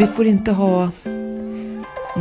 vi 0.00 0.06
får 0.06 0.26
inte 0.26 0.52
ha 0.52 0.90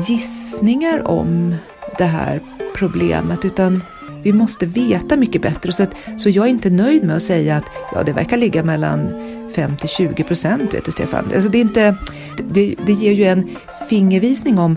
gissningar 0.08 1.08
om 1.08 1.56
det 1.98 2.04
här 2.04 2.42
problemet 2.76 3.46
utan 3.46 3.84
vi 4.24 4.34
måste 4.34 4.66
veta 4.66 5.16
mycket 5.16 5.42
bättre. 5.42 5.72
Så, 5.72 5.84
att, 5.84 5.96
så 6.18 6.30
jag 6.30 6.46
är 6.46 6.50
inte 6.50 6.70
nöjd 6.70 7.04
med 7.04 7.16
att 7.16 7.22
säga 7.22 7.56
att 7.56 7.64
ja, 7.94 8.04
det 8.04 8.14
verkar 8.14 8.38
ligga 8.38 8.64
mellan 8.64 9.14
5 9.56 9.78
till 9.78 9.90
20 9.90 10.24
procent, 10.24 10.74
vet 10.74 10.86
du 10.86 10.92
Stefan. 10.92 11.26
Alltså 11.34 11.50
det, 11.50 11.58
är 11.58 11.62
inte, 11.62 11.96
det, 12.52 12.76
det 12.86 12.94
ger 12.94 13.12
ju 13.12 13.24
en 13.24 13.50
fingervisning 13.90 14.60
om 14.60 14.76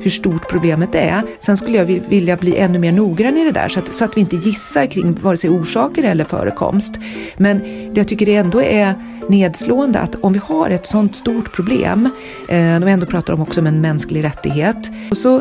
hur 0.00 0.10
stort 0.10 0.50
problemet 0.50 0.94
är. 0.94 1.22
Sen 1.40 1.56
skulle 1.56 1.78
jag 1.78 1.84
vilja 1.84 2.36
bli 2.36 2.56
ännu 2.56 2.78
mer 2.78 2.92
noggrann 2.92 3.36
i 3.36 3.44
det 3.44 3.52
där 3.52 3.68
så 3.68 3.80
att, 3.80 3.94
så 3.94 4.04
att 4.04 4.16
vi 4.16 4.20
inte 4.20 4.36
gissar 4.36 4.86
kring 4.86 5.14
vare 5.14 5.36
sig 5.36 5.50
orsaker 5.50 6.02
eller 6.02 6.24
förekomst. 6.24 7.00
Men 7.36 7.58
det 7.58 8.00
jag 8.00 8.08
tycker 8.08 8.26
det 8.26 8.34
ändå 8.34 8.62
är 8.62 8.94
nedslående 9.28 9.98
att 9.98 10.14
om 10.14 10.32
vi 10.32 10.38
har 10.38 10.70
ett 10.70 10.86
sådant 10.86 11.16
stort 11.16 11.52
problem, 11.52 12.10
eh, 12.48 12.82
och 12.82 12.88
ändå 12.88 13.06
pratar 13.06 13.32
om 13.32 13.40
också 13.40 13.60
om 13.60 13.66
en 13.66 13.80
mänsklig 13.80 14.24
rättighet, 14.24 14.90
och 15.10 15.16
så 15.16 15.36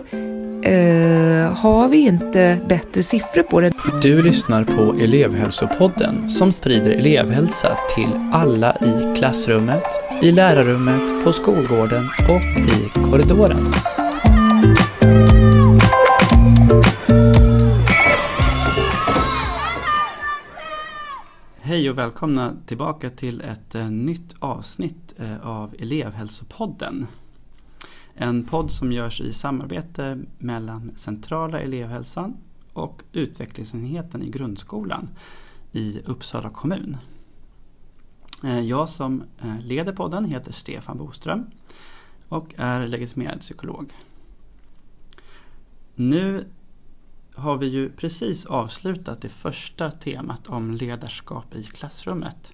eh, 0.63 1.53
har 1.53 1.89
vi 1.89 1.97
inte 1.97 2.57
bättre 2.69 3.03
siffror 3.03 3.43
på 3.43 3.61
det. 3.61 3.71
Du 4.01 4.21
lyssnar 4.21 4.63
på 4.63 4.95
elevhälsopodden 5.01 6.29
som 6.29 6.51
sprider 6.51 6.91
elevhälsa 6.91 7.77
till 7.95 8.09
alla 8.33 8.75
i 8.75 9.15
klassrummet, 9.17 9.83
i 10.21 10.31
lärarrummet, 10.31 11.23
på 11.23 11.33
skolgården 11.33 12.09
och 12.29 12.41
i 12.71 12.89
korridoren. 13.09 13.73
Hej 21.67 21.89
och 21.89 21.97
välkomna 21.97 22.55
tillbaka 22.65 23.09
till 23.09 23.41
ett 23.41 23.75
eh, 23.75 23.89
nytt 23.89 24.35
avsnitt 24.39 25.13
eh, 25.17 25.47
av 25.47 25.75
elevhälsopodden. 25.79 27.07
En 28.13 28.43
podd 28.43 28.71
som 28.71 28.91
görs 28.91 29.21
i 29.21 29.33
samarbete 29.33 30.19
mellan 30.37 30.97
Centrala 30.97 31.59
elevhälsan 31.59 32.37
och 32.73 33.03
utvecklingsenheten 33.13 34.23
i 34.23 34.29
grundskolan 34.29 35.09
i 35.71 36.01
Uppsala 36.05 36.49
kommun. 36.49 36.97
Eh, 38.43 38.59
jag 38.59 38.89
som 38.89 39.23
leder 39.63 39.93
podden 39.93 40.25
heter 40.25 40.51
Stefan 40.51 40.97
Boström 40.97 41.45
och 42.27 42.53
är 42.57 42.87
legitimerad 42.87 43.39
psykolog. 43.39 43.93
Nu 45.95 46.47
har 47.37 47.57
vi 47.57 47.67
ju 47.67 47.89
precis 47.89 48.45
avslutat 48.45 49.21
det 49.21 49.29
första 49.29 49.91
temat 49.91 50.47
om 50.47 50.71
ledarskap 50.71 51.55
i 51.55 51.63
klassrummet. 51.63 52.51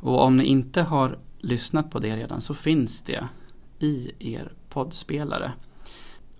Och 0.00 0.24
om 0.24 0.36
ni 0.36 0.44
inte 0.44 0.82
har 0.82 1.18
lyssnat 1.38 1.90
på 1.90 1.98
det 1.98 2.16
redan 2.16 2.40
så 2.40 2.54
finns 2.54 3.02
det 3.02 3.28
i 3.78 4.12
er 4.34 4.52
poddspelare. 4.68 5.52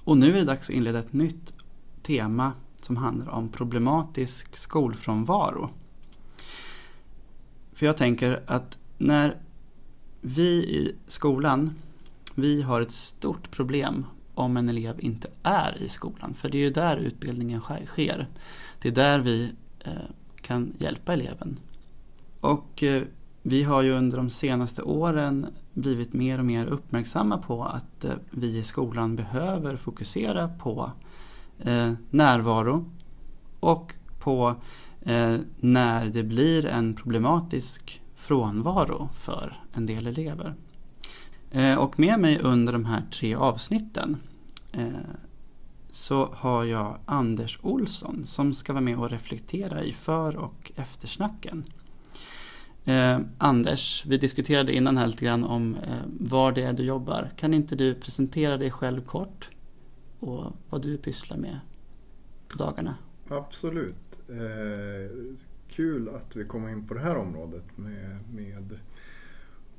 Och 0.05 0.17
nu 0.17 0.33
är 0.33 0.37
det 0.37 0.45
dags 0.45 0.69
att 0.69 0.75
inleda 0.75 0.99
ett 0.99 1.13
nytt 1.13 1.55
tema 2.03 2.53
som 2.83 2.97
handlar 2.97 3.29
om 3.29 3.49
problematisk 3.49 4.57
skolfrånvaro. 4.57 5.71
För 7.73 7.87
jag 7.87 7.97
tänker 7.97 8.43
att 8.47 8.79
när 8.99 9.37
vi 10.21 10.51
i 10.51 10.95
skolan, 11.07 11.75
vi 12.35 12.63
har 12.63 12.81
ett 12.81 12.93
stort 12.93 13.51
problem 13.51 14.07
om 14.35 14.57
en 14.57 14.69
elev 14.69 15.01
inte 15.01 15.29
är 15.43 15.83
i 15.83 15.89
skolan. 15.89 16.35
För 16.35 16.49
det 16.49 16.59
är 16.59 16.63
ju 16.63 16.71
där 16.71 16.97
utbildningen 16.97 17.61
sker. 17.87 18.29
Det 18.83 18.89
är 18.89 18.93
där 18.93 19.21
vi 19.21 19.53
eh, 19.85 19.93
kan 20.41 20.73
hjälpa 20.79 21.13
eleven. 21.13 21.59
Och 22.41 22.83
eh, 22.83 23.03
vi 23.43 23.63
har 23.63 23.83
ju 23.83 23.93
under 23.93 24.17
de 24.17 24.31
senaste 24.31 24.83
åren 24.83 25.47
blivit 25.73 26.13
mer 26.13 26.39
och 26.39 26.45
mer 26.45 26.67
uppmärksamma 26.67 27.39
på 27.39 27.65
att 27.65 28.05
eh, 28.05 28.13
vi 28.31 28.59
i 28.59 28.63
skolan 28.63 29.17
behöver 29.17 29.77
fokusera 29.77 30.49
på 30.49 30.91
närvaro 32.11 32.91
och 33.61 33.95
på 34.19 34.55
när 35.61 36.09
det 36.09 36.23
blir 36.23 36.67
en 36.67 36.95
problematisk 36.95 38.03
frånvaro 38.17 39.09
för 39.15 39.61
en 39.73 39.87
del 39.87 40.07
elever. 40.07 40.55
Eh, 41.51 41.79
och 41.79 41.99
med 41.99 42.21
mig 42.21 42.39
under 42.39 42.73
de 42.73 42.85
här 42.85 43.03
tre 43.13 43.35
avsnitten 43.35 44.17
eh, 44.73 44.87
så 45.93 46.25
har 46.33 46.65
jag 46.65 46.99
Anders 47.05 47.59
Olsson 47.63 48.27
som 48.27 48.55
ska 48.55 48.73
vara 48.73 48.81
med 48.81 48.99
och 48.99 49.11
reflektera 49.11 49.85
i 49.85 49.93
för 49.93 50.37
och 50.37 50.73
eftersnacken. 50.77 51.65
Eh, 52.85 53.19
Anders, 53.39 54.05
vi 54.07 54.19
diskuterade 54.19 54.73
innan 54.73 54.97
här 54.97 55.07
lite 55.07 55.25
grann 55.25 55.45
om 55.45 55.75
eh, 55.75 55.99
var 56.21 56.53
det 56.53 56.63
är 56.63 56.73
du 56.73 56.83
jobbar. 56.83 57.31
Kan 57.37 57.55
inte 57.55 57.77
du 57.77 57.95
presentera 57.95 58.57
dig 58.57 58.71
själv 58.71 59.05
kort 59.05 59.49
och 60.21 60.53
vad 60.71 60.83
du 60.83 60.97
pysslar 60.97 61.37
med 61.37 61.61
på 62.49 62.59
dagarna? 62.59 62.95
Absolut. 63.29 64.19
Eh, 64.29 65.11
kul 65.69 66.09
att 66.09 66.37
vi 66.37 66.45
kommer 66.45 66.69
in 66.69 66.87
på 66.87 66.95
det 66.95 67.01
här 67.01 67.17
området 67.17 67.65
med, 67.79 68.19
med 68.33 68.79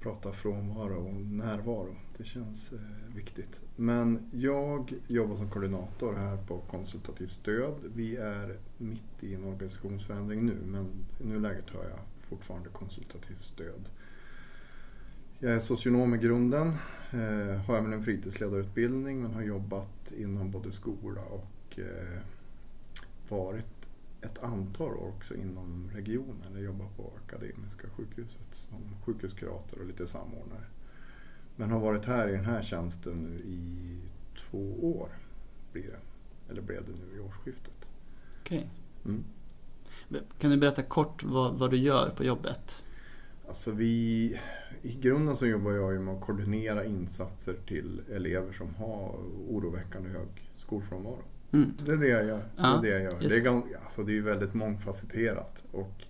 prata 0.01 0.31
frånvaro 0.31 1.07
och 1.07 1.13
närvaro. 1.15 1.95
Det 2.17 2.23
känns 2.23 2.71
eh, 2.71 3.15
viktigt. 3.15 3.59
Men 3.75 4.29
jag 4.31 4.93
jobbar 5.07 5.35
som 5.35 5.49
koordinator 5.49 6.13
här 6.13 6.37
på 6.37 6.57
konsultativt 6.57 7.31
stöd. 7.31 7.75
Vi 7.95 8.15
är 8.15 8.57
mitt 8.77 9.23
i 9.23 9.35
en 9.35 9.43
organisationsförändring 9.43 10.45
nu 10.45 10.57
men 10.65 10.85
i 11.19 11.27
nuläget 11.27 11.69
har 11.69 11.83
jag 11.83 11.99
fortfarande 12.21 12.69
konsultativt 12.69 13.43
stöd. 13.43 13.89
Jag 15.39 15.53
är 15.53 15.59
socionom 15.59 16.15
i 16.15 16.17
grunden, 16.17 16.67
eh, 17.11 17.61
har 17.65 17.77
även 17.77 17.93
en 17.93 18.03
fritidsledarutbildning 18.03 19.21
men 19.21 19.33
har 19.33 19.41
jobbat 19.41 20.11
inom 20.17 20.51
både 20.51 20.71
skola 20.71 21.21
och 21.21 21.79
eh, 21.79 22.19
varit 23.29 23.80
ett 24.21 24.43
antal 24.43 24.91
år 24.91 25.07
också 25.07 25.35
inom 25.35 25.89
regionen. 25.93 26.53
Jag 26.53 26.61
jobbar 26.61 26.87
på 26.97 27.13
Akademiska 27.25 27.89
sjukhuset 27.89 28.47
som 28.51 28.95
sjukhuskurator 29.05 29.79
och 29.79 29.85
lite 29.85 30.07
samordnare. 30.07 30.65
Men 31.55 31.71
har 31.71 31.79
varit 31.79 32.05
här 32.05 32.27
i 32.27 32.31
den 32.31 32.45
här 32.45 32.61
tjänsten 32.61 33.13
nu 33.13 33.39
i 33.39 33.97
två 34.37 34.91
år. 34.99 35.09
Blir 35.71 35.83
det. 35.83 35.99
Eller 36.51 36.61
blev 36.61 36.85
det 36.85 36.91
nu 36.91 37.17
i 37.17 37.19
årsskiftet. 37.19 37.87
Okej. 38.41 38.57
Okay. 38.57 39.13
Mm. 39.13 39.23
Kan 40.37 40.51
du 40.51 40.57
berätta 40.57 40.83
kort 40.83 41.23
vad, 41.23 41.59
vad, 41.59 41.71
du 41.71 41.77
gör 41.77 42.09
på 42.09 42.23
jobbet? 42.23 42.75
Alltså 43.47 43.71
vi, 43.71 44.39
I 44.81 44.93
grunden 44.93 45.35
så 45.35 45.47
jobbar 45.47 45.71
jag 45.71 46.01
med 46.01 46.13
att 46.13 46.21
koordinera 46.21 46.85
insatser 46.85 47.55
till 47.67 48.01
elever 48.11 48.51
som 48.51 48.75
har 48.75 49.15
oroväckande 49.49 50.09
hög 50.09 50.27
skolfrånvaro. 50.57 51.23
Mm. 51.53 51.73
Det 51.85 51.91
är 51.91 51.97
det 51.97 52.07
jag 52.07 52.25
gör. 52.25 52.43
Ja, 52.57 52.79
det 52.81 52.89
är 52.89 52.99
det 52.99 53.03
jag 53.03 53.21
gör. 53.21 53.29
Det 53.29 53.35
är, 53.35 53.81
alltså, 53.83 54.03
det 54.03 54.17
är 54.17 54.21
väldigt 54.21 54.53
mångfacetterat. 54.53 55.63
Och 55.71 56.05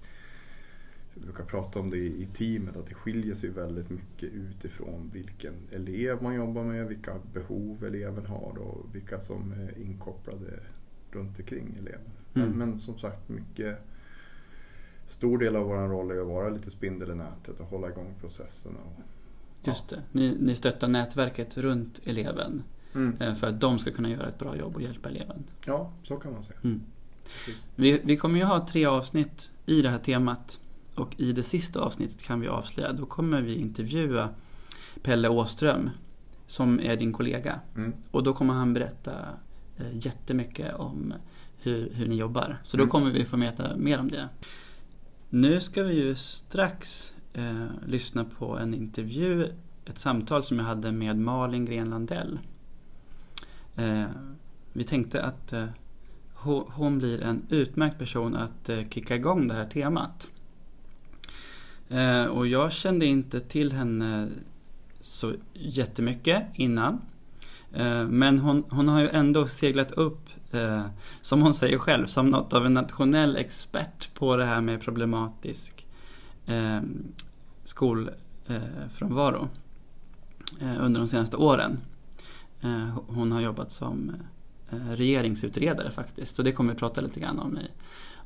vi 1.14 1.22
brukar 1.22 1.44
prata 1.44 1.80
om 1.80 1.90
det 1.90 1.98
i 1.98 2.28
teamet, 2.34 2.78
att 2.78 2.88
det 2.88 2.94
skiljer 2.94 3.36
sig 3.36 3.50
väldigt 3.50 3.90
mycket 3.90 4.30
utifrån 4.34 5.10
vilken 5.14 5.54
elev 5.72 6.24
man 6.24 6.36
jobbar 6.36 6.64
med, 6.64 6.88
vilka 6.88 7.14
behov 7.34 7.86
eleven 7.86 8.26
har 8.26 8.58
och 8.58 8.96
vilka 8.96 9.20
som 9.20 9.52
är 9.52 9.82
inkopplade 9.82 10.60
runt 11.12 11.40
omkring 11.40 11.76
eleven. 11.80 12.12
Mm. 12.34 12.52
Men, 12.52 12.82
som 12.82 13.00
sagt, 13.00 13.30
mycket 13.30 13.78
stor 15.08 15.38
del 15.38 15.56
av 15.56 15.66
vår 15.66 15.88
roll 15.88 16.12
är 16.12 16.22
att 16.22 16.28
vara 16.28 16.50
lite 16.50 16.72
spindel 16.72 17.12
i 17.12 17.16
nätet 17.16 17.60
och 17.60 17.66
hålla 17.66 17.90
igång 17.90 18.16
processerna. 18.20 18.80
Och, 18.80 19.04
Just 19.68 19.90
det, 19.90 20.02
ni, 20.12 20.38
ni 20.40 20.56
stöttar 20.56 20.88
nätverket 20.88 21.58
runt 21.58 22.00
eleven 22.04 22.64
mm. 22.94 23.18
Eh, 23.20 23.36
för 23.36 23.48
att 23.48 23.60
de 23.60 23.80
ska 23.80 23.92
kunna 23.92 24.10
göra 24.10 24.28
ett 24.28 24.40
bra 24.40 24.56
jobb 24.56 24.76
och 24.76 24.82
hjälpa 24.82 25.10
eleven. 25.10 25.44
Ja, 25.66 25.92
så 26.04 26.16
kan 26.16 26.34
man 26.34 26.44
säga. 26.44 26.60
Mm. 26.64 26.82
Vi, 27.76 28.02
vi 28.04 28.18
kommer 28.18 28.40
ju 28.40 28.46
ha 28.46 28.68
tre 28.68 28.86
avsnitt 28.86 29.52
i 29.66 29.82
det 29.82 29.90
här 29.90 30.00
temat 30.00 30.60
och 30.96 31.16
i 31.18 31.32
det 31.32 31.44
sista 31.44 31.80
avsnittet 31.80 32.24
kan 32.24 32.40
vi 32.40 32.48
avslöja, 32.48 32.94
då 32.94 33.06
kommer 33.06 33.42
vi 33.42 33.56
intervjua 33.56 34.30
Pelle 35.04 35.30
Åström 35.30 35.90
som 36.48 36.80
är 36.80 36.96
din 36.96 37.14
kollega. 37.14 37.60
Mm. 37.76 37.94
Och 38.12 38.24
då 38.24 38.34
kommer 38.34 38.54
han 38.54 38.74
berätta 38.74 39.12
eh, 39.78 39.98
jättemycket 40.06 40.76
om 40.76 41.14
hur, 41.64 41.90
hur 41.94 42.08
ni 42.08 42.16
jobbar. 42.16 42.62
Så 42.64 42.78
då 42.78 42.84
mm. 42.84 42.92
kommer 42.92 43.12
vi 43.12 43.26
få 43.26 43.38
veta 43.38 43.78
mer 43.78 44.00
om 44.00 44.08
det. 44.08 44.30
Nu 45.30 45.60
ska 45.60 45.84
vi 45.84 45.94
ju 45.94 46.16
strax 46.16 47.14
eh, 47.34 47.66
lyssna 47.88 48.26
på 48.26 48.58
en 48.58 48.74
intervju, 48.74 49.54
ett 49.86 49.98
samtal 49.98 50.44
som 50.44 50.60
jag 50.60 50.66
hade 50.66 50.92
med 50.92 51.18
Malin 51.18 51.66
Gren 51.66 51.90
Landell. 51.90 52.40
Eh, 53.76 54.06
vi 54.74 54.84
tänkte 54.84 55.24
att 55.24 55.54
eh, 55.54 55.66
hon 56.68 56.98
blir 56.98 57.22
en 57.22 57.46
utmärkt 57.50 57.98
person 57.98 58.36
att 58.36 58.70
eh, 58.70 58.84
kicka 58.90 59.16
igång 59.16 59.48
det 59.48 59.54
här 59.54 59.66
temat. 59.66 60.30
Eh, 61.90 62.26
och 62.26 62.48
jag 62.48 62.72
kände 62.72 63.06
inte 63.06 63.40
till 63.40 63.72
henne 63.72 64.30
så 65.02 65.34
jättemycket 65.54 66.44
innan. 66.54 67.02
Eh, 67.74 68.08
men 68.08 68.40
hon, 68.40 68.64
hon 68.70 68.88
har 68.88 69.02
ju 69.02 69.10
ändå 69.10 69.48
seglat 69.48 69.92
upp, 69.92 70.30
eh, 70.52 70.86
som 71.22 71.42
hon 71.42 71.54
säger 71.54 71.78
själv, 71.78 72.06
som 72.06 72.30
något 72.30 72.54
av 72.54 72.66
en 72.66 72.74
nationell 72.74 73.38
expert 73.38 74.14
på 74.14 74.36
det 74.36 74.46
här 74.46 74.62
med 74.62 74.82
problematisk 74.82 75.86
eh, 76.46 76.80
skolfrånvaro. 77.64 79.50
Eh, 80.62 80.76
eh, 80.76 80.86
under 80.86 81.00
de 81.00 81.08
senaste 81.08 81.38
åren. 81.38 81.80
Eh, 82.62 83.00
hon 83.08 83.32
har 83.32 83.42
jobbat 83.42 83.72
som 83.72 84.16
eh, 84.72 84.90
regeringsutredare 84.90 85.92
faktiskt 85.92 86.40
och 86.40 86.46
det 86.46 86.52
kommer 86.52 86.74
vi 86.74 86.80
prata 86.80 87.02
lite 87.02 87.20
grann 87.20 87.40
om 87.40 87.58
i 87.58 87.68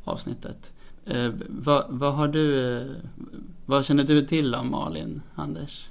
avsnittet. 0.03 0.73
Eh, 1.05 1.33
vad, 1.49 1.85
vad, 1.89 2.13
har 2.13 2.27
du, 2.27 2.95
vad 3.65 3.85
känner 3.85 4.03
du 4.03 4.25
till 4.25 4.55
om 4.55 4.71
Malin, 4.71 5.21
Anders? 5.35 5.89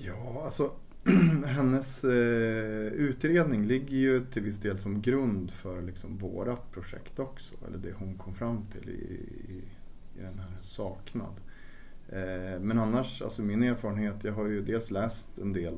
Ja, 0.00 0.42
alltså 0.44 0.70
hennes 1.46 2.04
eh, 2.04 2.92
utredning 2.92 3.66
ligger 3.66 3.96
ju 3.96 4.24
till 4.24 4.42
viss 4.42 4.58
del 4.58 4.78
som 4.78 5.02
grund 5.02 5.50
för 5.50 5.82
liksom 5.82 6.18
vårat 6.18 6.72
projekt 6.72 7.18
också. 7.18 7.54
Eller 7.68 7.78
det 7.78 7.92
hon 7.92 8.18
kom 8.18 8.34
fram 8.34 8.66
till 8.72 8.90
i, 8.90 8.92
i, 9.52 9.62
i 10.18 10.22
den 10.22 10.38
här 10.38 10.56
Saknad. 10.60 11.40
Eh, 12.08 12.60
men 12.60 12.78
annars, 12.78 13.22
alltså 13.22 13.42
min 13.42 13.62
erfarenhet, 13.62 14.24
jag 14.24 14.32
har 14.32 14.46
ju 14.46 14.62
dels 14.62 14.90
läst 14.90 15.38
en 15.38 15.52
del 15.52 15.74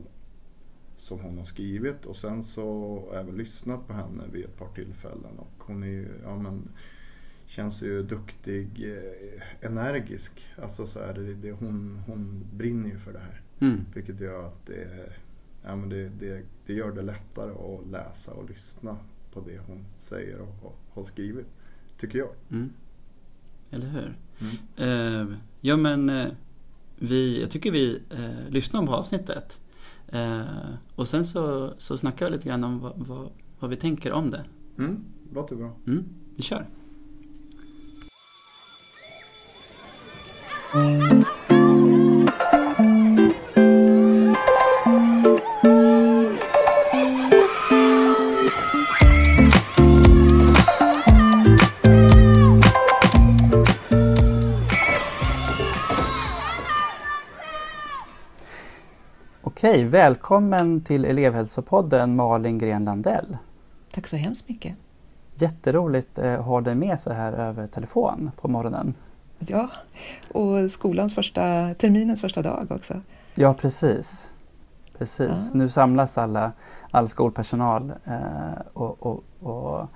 som 1.07 1.21
hon 1.21 1.39
har 1.39 1.45
skrivit 1.45 2.07
och 2.07 2.17
sen 2.17 2.45
så 2.45 3.03
även 3.15 3.37
lyssnat 3.37 3.87
på 3.87 3.93
henne 3.93 4.25
vid 4.33 4.45
ett 4.45 4.59
par 4.59 4.69
tillfällen. 4.69 5.39
Och 5.39 5.63
hon 5.67 5.83
är 5.83 5.87
ju, 5.87 6.09
ja 6.23 6.39
men, 6.39 6.69
känns 7.47 7.83
ju 7.83 8.03
duktig, 8.03 8.93
eh, 8.93 9.67
energisk. 9.71 10.33
Alltså 10.63 10.87
så 10.87 10.99
är 10.99 11.15
det, 11.15 11.35
det, 11.35 11.53
hon, 11.53 12.03
hon 12.07 12.45
brinner 12.53 12.89
ju 12.89 12.99
för 12.99 13.13
det 13.13 13.19
här. 13.19 13.41
Mm. 13.59 13.85
Vilket 13.95 14.21
gör 14.21 14.47
att 14.47 14.67
det, 14.67 15.13
ja, 15.65 15.77
men 15.77 15.89
det, 15.89 16.09
det, 16.09 16.43
det 16.67 16.73
gör 16.73 16.93
det 16.93 17.03
lättare 17.03 17.51
att 17.51 17.91
läsa 17.91 18.33
och 18.33 18.49
lyssna 18.49 18.97
på 19.33 19.41
det 19.41 19.59
hon 19.67 19.85
säger 19.99 20.41
och, 20.41 20.79
har 20.91 21.05
skrivit. 21.05 21.47
Tycker 21.99 22.19
jag. 22.19 22.31
Mm. 22.51 22.73
Eller 23.71 23.87
hur? 23.87 24.17
Mm. 24.41 25.31
Uh, 25.31 25.37
ja 25.61 25.77
men 25.77 26.11
uh, 26.11 26.33
vi, 26.99 27.41
jag 27.41 27.51
tycker 27.51 27.71
vi 27.71 28.03
uh, 28.13 28.49
lyssnar 28.51 28.87
på 28.87 28.95
avsnittet. 28.95 29.59
Uh, 30.15 30.75
och 30.95 31.09
sen 31.09 31.25
så, 31.25 31.75
så 31.79 31.99
snackar 31.99 32.27
vi 32.27 32.33
lite 32.33 32.49
grann 32.49 32.65
om 32.65 32.79
vad, 32.79 32.93
vad, 32.97 33.31
vad 33.59 33.71
vi 33.71 33.77
tänker 33.77 34.13
om 34.13 34.31
det. 34.31 34.45
Mm, 34.79 35.05
låter 35.35 35.57
bra. 35.57 35.73
Mm, 35.87 36.05
vi 36.37 36.43
kör. 36.43 36.67
Okej, 59.67 59.85
välkommen 59.85 60.81
till 60.81 61.05
elevhälsopodden 61.05 62.17
Malin 62.17 62.59
Gren 62.59 62.85
Landell. 62.85 63.37
Tack 63.93 64.07
så 64.07 64.17
hemskt 64.17 64.49
mycket. 64.49 64.77
Jätteroligt 65.35 66.19
att 66.19 66.45
ha 66.45 66.61
dig 66.61 66.75
med 66.75 67.01
så 67.01 67.13
här 67.13 67.33
över 67.33 67.67
telefon 67.67 68.31
på 68.41 68.49
morgonen. 68.49 68.95
Ja, 69.39 69.71
och 70.33 70.71
skolans 70.71 71.15
första, 71.15 71.75
terminens 71.75 72.21
första 72.21 72.43
dag 72.43 72.67
också. 72.71 73.01
Ja, 73.35 73.55
precis. 73.55 74.31
Precis. 74.99 75.51
Ja. 75.53 75.59
Nu 75.59 75.69
samlas 75.69 76.19
alla, 76.19 76.53
all 76.91 77.09
skolpersonal 77.09 77.93
eh, 78.05 78.61
och, 78.73 79.07
och, 79.07 79.25
och, 79.41 79.87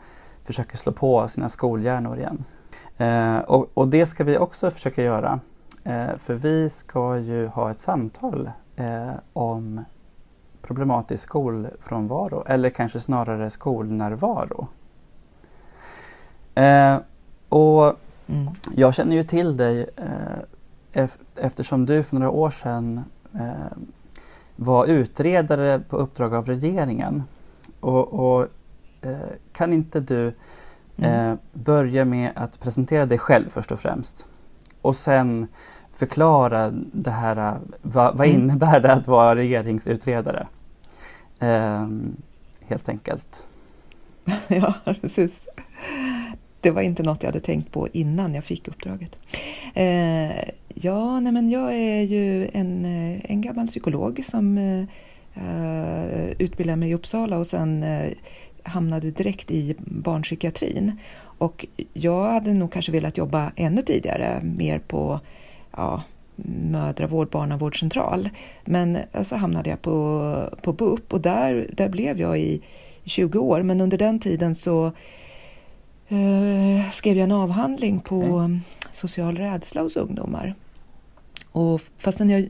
försöker 0.45 0.77
slå 0.77 0.93
på 0.93 1.29
sina 1.29 1.49
skolhjärnor 1.49 2.19
igen. 2.19 2.45
Eh, 2.97 3.39
och, 3.39 3.71
och, 3.75 3.89
det 3.89 4.07
ska 4.07 4.25
vi 4.25 4.39
också 4.39 4.71
försöka 4.71 5.03
göra. 5.03 5.41
Eh, 5.85 6.17
för 6.19 6.35
vi 6.35 6.69
ska 6.69 7.19
ju 7.19 7.47
ha 7.47 7.71
ett 7.71 7.81
samtal 7.81 8.51
eh, 8.81 9.13
om 9.33 9.85
problematisk 10.63 11.23
skolfrånvaro 11.23 12.45
eller 12.47 12.71
kanske 12.71 13.01
snarare 13.01 13.51
skolnärvaro. 13.51 14.67
Eh, 16.55 16.99
och 17.49 17.85
mm. 18.27 18.55
Jag 18.75 18.95
känner 18.95 19.17
ju 19.17 19.25
till 19.25 19.57
dig 19.57 19.87
eh, 20.93 21.09
eftersom 21.37 21.87
du 21.87 22.03
för 22.03 22.17
några 22.17 22.31
år 22.31 22.51
sedan 22.51 23.05
eh, 23.35 23.77
var 24.57 24.87
utredare 24.87 25.81
på 25.89 25.97
uppdrag 25.97 26.35
av 26.35 26.47
regeringen. 26.47 27.23
Och, 27.81 28.13
och 28.13 28.47
eh, 29.01 29.19
Kan 29.53 29.73
inte 29.73 30.01
du 30.01 30.33
mm. 30.97 31.31
Eh, 31.31 31.39
börja 31.53 32.05
med 32.05 32.33
att 32.35 32.61
presentera 32.61 33.07
dig 33.07 33.19
själv 33.19 33.49
först 33.49 33.73
och 33.73 33.81
främst? 33.81 34.27
Och 34.83 34.97
sen 34.97 35.49
förklara 36.01 36.71
det 36.93 37.11
här, 37.11 37.59
vad, 37.83 38.17
vad 38.17 38.29
mm. 38.29 38.41
innebär 38.41 38.81
det 38.81 38.93
att 38.93 39.07
vara 39.07 39.37
regeringsutredare? 39.37 40.47
Eh, 41.41 41.89
helt 42.61 42.89
enkelt. 42.89 43.45
ja, 44.49 44.75
precis. 45.01 45.47
Det 46.61 46.71
var 46.71 46.83
inte 46.83 47.03
något 47.03 47.23
jag 47.23 47.29
hade 47.29 47.41
tänkt 47.41 47.73
på 47.73 47.89
innan 47.93 48.35
jag 48.35 48.45
fick 48.45 48.69
uppdraget. 48.69 49.19
Eh, 49.75 50.49
ja, 50.75 51.21
nej 51.21 51.33
men 51.33 51.51
jag 51.51 51.75
är 51.75 52.03
ju 52.03 52.51
en, 52.53 52.85
eh, 52.85 53.31
en 53.31 53.41
gammal 53.41 53.67
psykolog 53.67 54.21
som 54.25 54.59
eh, 54.59 54.85
utbildade 56.39 56.77
mig 56.77 56.91
i 56.91 56.95
Uppsala 56.95 57.39
och 57.39 57.47
sen 57.47 57.83
eh, 57.83 58.13
hamnade 58.63 59.11
direkt 59.11 59.51
i 59.51 59.77
barnpsykiatrin. 59.79 60.93
Och 61.23 61.67
jag 61.93 62.31
hade 62.33 62.53
nog 62.53 62.73
kanske 62.73 62.93
velat 62.93 63.19
jobba 63.19 63.53
ännu 63.57 63.83
tidigare, 63.83 64.41
mer 64.43 64.79
på 64.79 65.21
ja, 65.77 66.03
mödravård, 66.71 67.31
barnavårdscentral. 67.31 68.29
Men 68.65 68.97
eh, 68.97 69.23
så 69.23 69.37
hamnade 69.37 69.71
jag 69.71 69.83
på, 69.83 70.49
på 70.63 70.73
BUP 70.73 71.13
och 71.13 71.21
där, 71.21 71.71
där 71.73 71.89
blev 71.89 72.21
jag 72.21 72.39
i 72.41 72.63
20 73.05 73.39
år. 73.39 73.63
Men 73.63 73.81
under 73.81 73.99
den 73.99 74.19
tiden 74.19 74.55
så 74.55 74.87
eh, 76.09 76.91
skrev 76.93 77.17
jag 77.17 77.25
en 77.25 77.33
avhandling 77.33 78.01
på 78.01 78.19
okay. 78.19 78.59
social 78.93 79.37
rädsla 79.37 79.83
hos 79.83 79.97
ungdomar. 79.97 80.55
Och 81.53 81.81
fastän 81.99 82.31
jag 82.31 82.49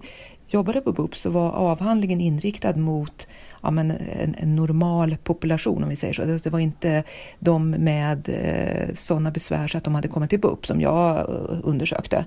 jobbade 0.48 0.80
på 0.80 0.92
BUP 0.92 1.16
så 1.16 1.30
var 1.30 1.50
avhandlingen 1.50 2.20
inriktad 2.20 2.76
mot 2.76 3.26
ja, 3.60 3.70
men 3.70 3.90
en, 3.90 4.34
en, 4.38 4.56
normal 4.56 5.16
population 5.24 5.82
om 5.82 5.88
vi 5.88 5.96
säger 5.96 6.14
så. 6.14 6.22
Det 6.22 6.46
var 6.46 6.58
inte 6.58 7.02
de 7.38 7.70
med 7.70 8.28
eh, 8.28 8.94
sådana 8.94 9.30
besvär 9.30 9.68
så 9.68 9.78
att 9.78 9.84
de 9.84 9.94
hade 9.94 10.08
kommit 10.08 10.30
till 10.30 10.40
BUP 10.40 10.66
som 10.66 10.80
jag 10.80 11.18
eh, 11.18 11.58
undersökte. 11.62 12.24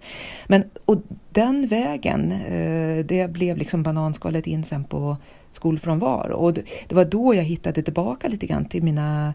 Men, 0.47 0.63
och 0.85 1.01
den 1.30 1.68
vägen, 1.68 2.31
eh, 2.31 3.06
det 3.06 3.31
blev 3.31 3.57
liksom 3.57 3.83
bananskalet 3.83 4.47
in 4.47 4.63
sen 4.63 4.83
på 4.83 5.18
skolfrånvaro. 5.51 6.33
Och 6.35 6.54
det, 6.54 6.63
det 6.87 6.95
var 6.95 7.06
då 7.06 7.35
jag 7.35 7.44
hittade 7.44 7.81
tillbaka 7.81 8.28
lite 8.28 8.47
grann 8.47 8.66
till 8.66 8.83
mina 8.83 9.33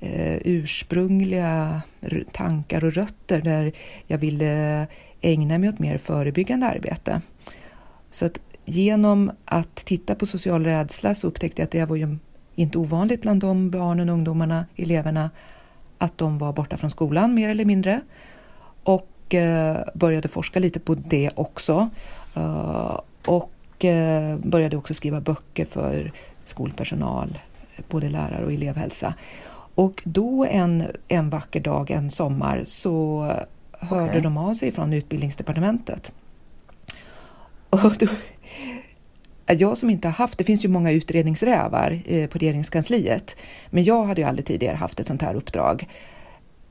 eh, 0.00 0.36
ursprungliga 0.44 1.82
tankar 2.32 2.84
och 2.84 2.92
rötter 2.92 3.40
där 3.40 3.72
jag 4.06 4.18
ville 4.18 4.86
ägna 5.20 5.58
mig 5.58 5.68
åt 5.68 5.78
mer 5.78 5.98
förebyggande 5.98 6.66
arbete. 6.66 7.20
Så 8.10 8.26
att 8.26 8.40
genom 8.68 9.30
att 9.44 9.76
titta 9.76 10.14
på 10.14 10.26
social 10.26 10.64
rädsla 10.64 11.14
så 11.14 11.26
upptäckte 11.26 11.62
jag 11.62 11.64
att 11.66 11.72
det 11.72 11.84
var 11.84 11.96
ju 11.96 12.16
inte 12.54 12.78
ovanligt 12.78 13.22
bland 13.22 13.40
de 13.40 13.70
barnen, 13.70 14.08
ungdomarna, 14.08 14.66
eleverna 14.76 15.30
att 15.98 16.18
de 16.18 16.38
var 16.38 16.52
borta 16.52 16.76
från 16.76 16.90
skolan 16.90 17.34
mer 17.34 17.48
eller 17.48 17.64
mindre. 17.64 18.00
Och 18.82 19.34
eh, 19.34 19.76
började 19.94 20.28
forska 20.28 20.60
lite 20.60 20.80
på 20.80 20.94
det 20.94 21.30
också. 21.34 21.90
Uh, 22.36 23.00
och 23.26 23.84
eh, 23.84 24.36
började 24.36 24.76
också 24.76 24.94
skriva 24.94 25.20
böcker 25.20 25.64
för 25.64 26.12
skolpersonal, 26.44 27.38
både 27.88 28.08
lärare 28.08 28.44
och 28.44 28.52
elevhälsa. 28.52 29.14
Och 29.74 30.02
då 30.04 30.44
en, 30.44 30.84
en 31.08 31.30
vacker 31.30 31.60
dag, 31.60 31.90
en 31.90 32.10
sommar, 32.10 32.64
så 32.66 33.22
hörde 33.72 34.04
okay. 34.04 34.20
de 34.20 34.36
av 34.36 34.54
sig 34.54 34.72
från 34.72 34.92
utbildningsdepartementet. 34.92 36.12
Och 37.70 37.96
då, 37.98 38.06
Eh, 39.48 39.56
jag 39.56 39.78
som 39.78 39.90
inte 39.90 40.08
har 40.08 40.12
haft, 40.12 40.38
det 40.38 40.44
finns 40.44 40.64
ju 40.64 40.68
många 40.68 40.90
utredningsrävar 40.92 42.00
eh, 42.06 42.26
på 42.26 42.38
regeringskansliet, 42.38 43.36
men 43.70 43.84
jag 43.84 44.04
hade 44.04 44.20
ju 44.20 44.28
aldrig 44.28 44.46
tidigare 44.46 44.76
haft 44.76 45.00
ett 45.00 45.06
sånt 45.06 45.22
här 45.22 45.34
uppdrag. 45.34 45.88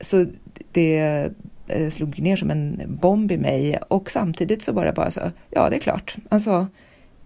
Så 0.00 0.26
det 0.72 1.30
eh, 1.68 1.90
slog 1.90 2.18
ner 2.18 2.36
som 2.36 2.50
en 2.50 2.82
bomb 3.00 3.32
i 3.32 3.36
mig 3.36 3.78
och 3.88 4.10
samtidigt 4.10 4.62
så 4.62 4.72
var 4.72 4.84
det 4.84 4.92
bara 4.92 5.10
så, 5.10 5.20
ja 5.50 5.70
det 5.70 5.76
är 5.76 5.80
klart, 5.80 6.16
alltså 6.28 6.66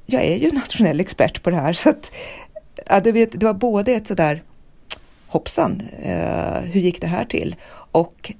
jag 0.06 0.24
är 0.24 0.36
ju 0.36 0.50
nationell 0.52 1.00
expert 1.00 1.42
på 1.42 1.50
det 1.50 1.56
här 1.56 1.72
så 1.72 1.90
att 1.90 2.12
ja, 2.86 3.00
det, 3.00 3.12
det 3.12 3.44
var 3.44 3.54
både 3.54 3.92
ett 3.92 4.06
sådär 4.06 4.42
hoppsan, 5.26 5.82
eh, 6.02 6.60
hur 6.60 6.80
gick 6.80 7.00
det 7.00 7.06
här 7.06 7.24
till? 7.24 7.56
Och 7.92 8.32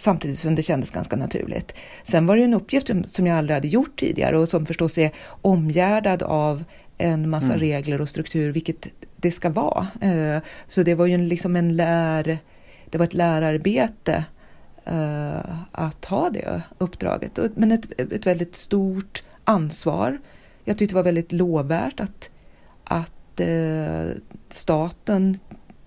samtidigt 0.00 0.38
som 0.38 0.54
det 0.54 0.62
kändes 0.62 0.90
ganska 0.90 1.16
naturligt. 1.16 1.74
Sen 2.02 2.26
var 2.26 2.36
det 2.36 2.44
en 2.44 2.54
uppgift 2.54 2.90
som 3.06 3.26
jag 3.26 3.38
aldrig 3.38 3.54
hade 3.54 3.68
gjort 3.68 4.00
tidigare 4.00 4.38
och 4.38 4.48
som 4.48 4.66
förstås 4.66 4.98
är 4.98 5.10
omgärdad 5.42 6.22
av 6.22 6.64
en 6.98 7.30
massa 7.30 7.52
mm. 7.52 7.60
regler 7.60 8.00
och 8.00 8.08
struktur, 8.08 8.52
vilket 8.52 8.86
det 9.16 9.30
ska 9.30 9.50
vara. 9.50 9.88
Eh, 10.00 10.42
så 10.66 10.82
det 10.82 10.94
var 10.94 11.06
ju 11.06 11.18
liksom 11.18 11.56
en 11.56 11.76
lär, 11.76 12.38
det 12.90 12.98
var 12.98 13.04
ett 13.04 13.14
lärarbete 13.14 14.24
eh, 14.84 15.56
att 15.72 16.04
ha 16.04 16.30
det 16.30 16.62
uppdraget. 16.78 17.38
Men 17.54 17.72
ett, 17.72 18.00
ett 18.00 18.26
väldigt 18.26 18.56
stort 18.56 19.24
ansvar 19.44 20.18
jag 20.64 20.78
tyckte 20.78 20.94
det 20.94 20.96
var 20.96 21.04
väldigt 21.04 21.32
lovvärt 21.32 22.00
att, 22.00 22.30
att 22.84 23.40
eh, 23.40 24.08
staten 24.48 25.38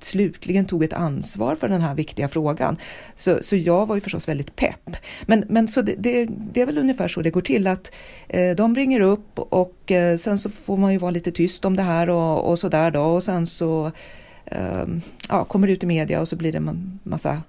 slutligen 0.03 0.65
tog 0.65 0.83
ett 0.83 0.93
ansvar 0.93 1.55
för 1.55 1.69
den 1.69 1.81
här 1.81 1.95
viktiga 1.95 2.27
frågan. 2.27 2.77
Så, 3.15 3.39
så 3.41 3.55
jag 3.55 3.85
var 3.85 3.95
ju 3.95 4.01
förstås 4.01 4.27
väldigt 4.27 4.55
pepp. 4.55 4.89
Men, 5.21 5.45
men 5.49 5.67
så 5.67 5.81
det, 5.81 5.95
det, 5.97 6.29
det 6.53 6.61
är 6.61 6.65
väl 6.65 6.77
ungefär 6.77 7.07
så 7.07 7.21
det 7.21 7.29
går 7.29 7.41
till 7.41 7.67
att 7.67 7.91
eh, 8.27 8.55
de 8.55 8.75
ringer 8.75 8.99
upp 8.99 9.39
och 9.39 9.91
eh, 9.91 10.17
sen 10.17 10.37
så 10.37 10.49
får 10.49 10.77
man 10.77 10.91
ju 10.91 10.97
vara 10.97 11.11
lite 11.11 11.31
tyst 11.31 11.65
om 11.65 11.75
det 11.75 11.83
här 11.83 12.09
och, 12.09 12.49
och 12.49 12.59
så 12.59 12.69
där 12.69 12.91
då 12.91 13.01
och 13.01 13.23
sen 13.23 13.47
så 13.47 13.91
eh, 14.45 14.85
ja, 15.29 15.43
kommer 15.45 15.67
det 15.67 15.73
ut 15.73 15.83
i 15.83 15.87
media 15.87 16.21
och 16.21 16.27
så 16.27 16.35
blir 16.35 16.51
det 16.51 16.57
en 16.57 16.99
massa 17.03 17.41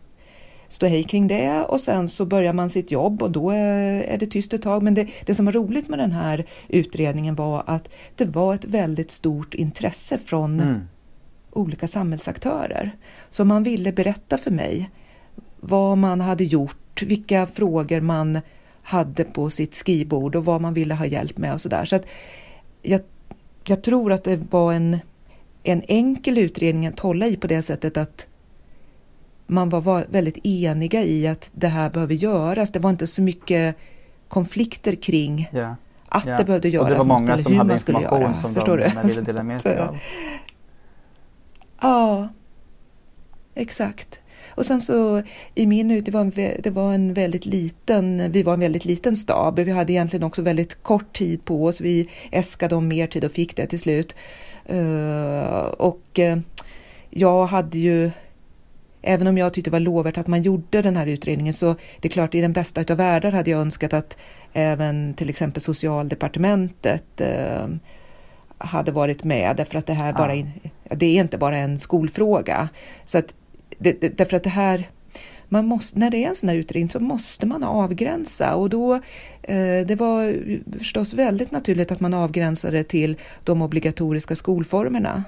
ståhej 0.68 1.02
kring 1.02 1.28
det 1.28 1.62
och 1.62 1.80
sen 1.80 2.08
så 2.08 2.24
börjar 2.24 2.52
man 2.52 2.70
sitt 2.70 2.90
jobb 2.90 3.22
och 3.22 3.30
då 3.30 3.50
eh, 3.50 4.12
är 4.12 4.18
det 4.18 4.26
tyst 4.26 4.54
ett 4.54 4.62
tag. 4.62 4.82
Men 4.82 4.94
det, 4.94 5.08
det 5.26 5.34
som 5.34 5.46
var 5.46 5.52
roligt 5.52 5.88
med 5.88 5.98
den 5.98 6.12
här 6.12 6.44
utredningen 6.68 7.34
var 7.34 7.62
att 7.66 7.88
det 8.16 8.24
var 8.24 8.54
ett 8.54 8.64
väldigt 8.64 9.10
stort 9.10 9.54
intresse 9.54 10.18
från 10.18 10.60
mm 10.60 10.80
olika 11.54 11.86
samhällsaktörer. 11.86 12.96
Så 13.30 13.44
man 13.44 13.62
ville 13.62 13.92
berätta 13.92 14.38
för 14.38 14.50
mig 14.50 14.90
vad 15.60 15.98
man 15.98 16.20
hade 16.20 16.44
gjort, 16.44 17.02
vilka 17.02 17.46
frågor 17.46 18.00
man 18.00 18.40
hade 18.82 19.24
på 19.24 19.50
sitt 19.50 19.74
skrivbord 19.74 20.36
och 20.36 20.44
vad 20.44 20.60
man 20.60 20.74
ville 20.74 20.94
ha 20.94 21.06
hjälp 21.06 21.38
med 21.38 21.54
och 21.54 21.60
sådär. 21.60 21.84
Så 21.84 22.00
jag, 22.82 23.00
jag 23.66 23.82
tror 23.82 24.12
att 24.12 24.24
det 24.24 24.36
var 24.52 24.72
en, 24.72 24.98
en 25.62 25.82
enkel 25.88 26.38
utredning 26.38 26.86
att 26.86 27.00
hålla 27.00 27.26
i 27.26 27.36
på 27.36 27.46
det 27.46 27.62
sättet 27.62 27.96
att 27.96 28.26
man 29.46 29.68
var 29.68 30.06
väldigt 30.10 30.46
eniga 30.46 31.02
i 31.02 31.26
att 31.26 31.50
det 31.52 31.68
här 31.68 31.90
behöver 31.90 32.14
göras. 32.14 32.72
Det 32.72 32.78
var 32.78 32.90
inte 32.90 33.06
så 33.06 33.22
mycket 33.22 33.76
konflikter 34.28 34.92
kring 34.94 35.50
yeah. 35.52 35.74
att 36.08 36.26
yeah. 36.26 36.38
det 36.38 36.44
behövde 36.44 36.68
göras. 36.68 36.84
Och 36.84 36.90
det 36.90 36.98
var 36.98 37.18
många 37.18 37.38
som 37.38 37.56
hade 37.56 37.72
information 37.72 38.36
som 38.36 38.54
de 38.54 38.76
ville 39.02 39.20
dela 39.20 39.42
med 39.42 39.62
sig 39.62 39.78
av. 39.78 39.98
Ja, 41.80 42.28
exakt. 43.54 44.20
Och 44.54 44.66
sen 44.66 44.80
så 44.80 45.22
i 45.54 45.66
min 45.66 45.90
ut, 45.90 46.04
det 46.04 46.10
var, 46.10 46.20
en, 46.20 46.32
det 46.62 46.70
var 46.70 46.94
en 46.94 47.14
väldigt 47.14 47.46
liten, 47.46 48.32
vi 48.32 48.42
var 48.42 48.54
en 48.54 48.60
väldigt 48.60 48.84
liten 48.84 49.16
stab. 49.16 49.58
Vi 49.58 49.70
hade 49.70 49.92
egentligen 49.92 50.24
också 50.24 50.42
väldigt 50.42 50.82
kort 50.82 51.12
tid 51.12 51.44
på 51.44 51.64
oss. 51.64 51.80
Vi 51.80 52.08
äskade 52.32 52.74
om 52.74 52.88
mer 52.88 53.06
tid 53.06 53.24
och 53.24 53.32
fick 53.32 53.56
det 53.56 53.66
till 53.66 53.80
slut. 53.80 54.14
Eh, 54.66 55.64
och 55.78 56.18
eh, 56.18 56.38
jag 57.10 57.46
hade 57.46 57.78
ju, 57.78 58.10
även 59.02 59.26
om 59.26 59.38
jag 59.38 59.54
tyckte 59.54 59.70
det 59.70 59.72
var 59.72 59.80
lovvärt 59.80 60.18
att 60.18 60.26
man 60.26 60.42
gjorde 60.42 60.82
den 60.82 60.96
här 60.96 61.06
utredningen 61.06 61.54
så 61.54 61.76
det 62.00 62.08
är 62.08 62.12
klart 62.12 62.34
i 62.34 62.40
den 62.40 62.52
bästa 62.52 62.80
utav 62.80 62.96
världar 62.96 63.32
hade 63.32 63.50
jag 63.50 63.60
önskat 63.60 63.92
att 63.92 64.16
även 64.52 65.14
till 65.14 65.30
exempel 65.30 65.62
socialdepartementet 65.62 67.20
eh, 67.20 67.66
hade 68.64 68.92
varit 68.92 69.24
med 69.24 69.56
därför 69.56 69.78
att 69.78 69.86
det 69.86 69.92
här 69.92 70.12
ja. 70.12 70.18
bara 70.18 70.34
in, 70.34 70.50
det 70.90 71.06
är 71.06 71.20
inte 71.20 71.38
bara 71.38 71.56
en 71.56 71.78
skolfråga. 71.78 72.68
Så 73.04 73.18
att, 73.18 73.34
det, 73.78 74.00
det, 74.00 74.18
därför 74.18 74.36
att 74.36 74.42
det 74.44 74.50
här 74.50 74.88
man 75.48 75.66
måste, 75.66 75.98
när 75.98 76.10
det 76.10 76.24
är 76.24 76.28
en 76.28 76.34
sån 76.34 76.48
här 76.48 76.56
utredning 76.56 76.88
så 76.88 77.00
måste 77.00 77.46
man 77.46 77.64
avgränsa 77.64 78.54
och 78.54 78.70
då 78.70 78.94
eh, 79.42 79.86
det 79.86 79.96
var 79.98 80.36
förstås 80.78 81.14
väldigt 81.14 81.50
naturligt 81.50 81.92
att 81.92 82.00
man 82.00 82.14
avgränsade 82.14 82.84
till 82.84 83.16
de 83.44 83.62
obligatoriska 83.62 84.36
skolformerna. 84.36 85.24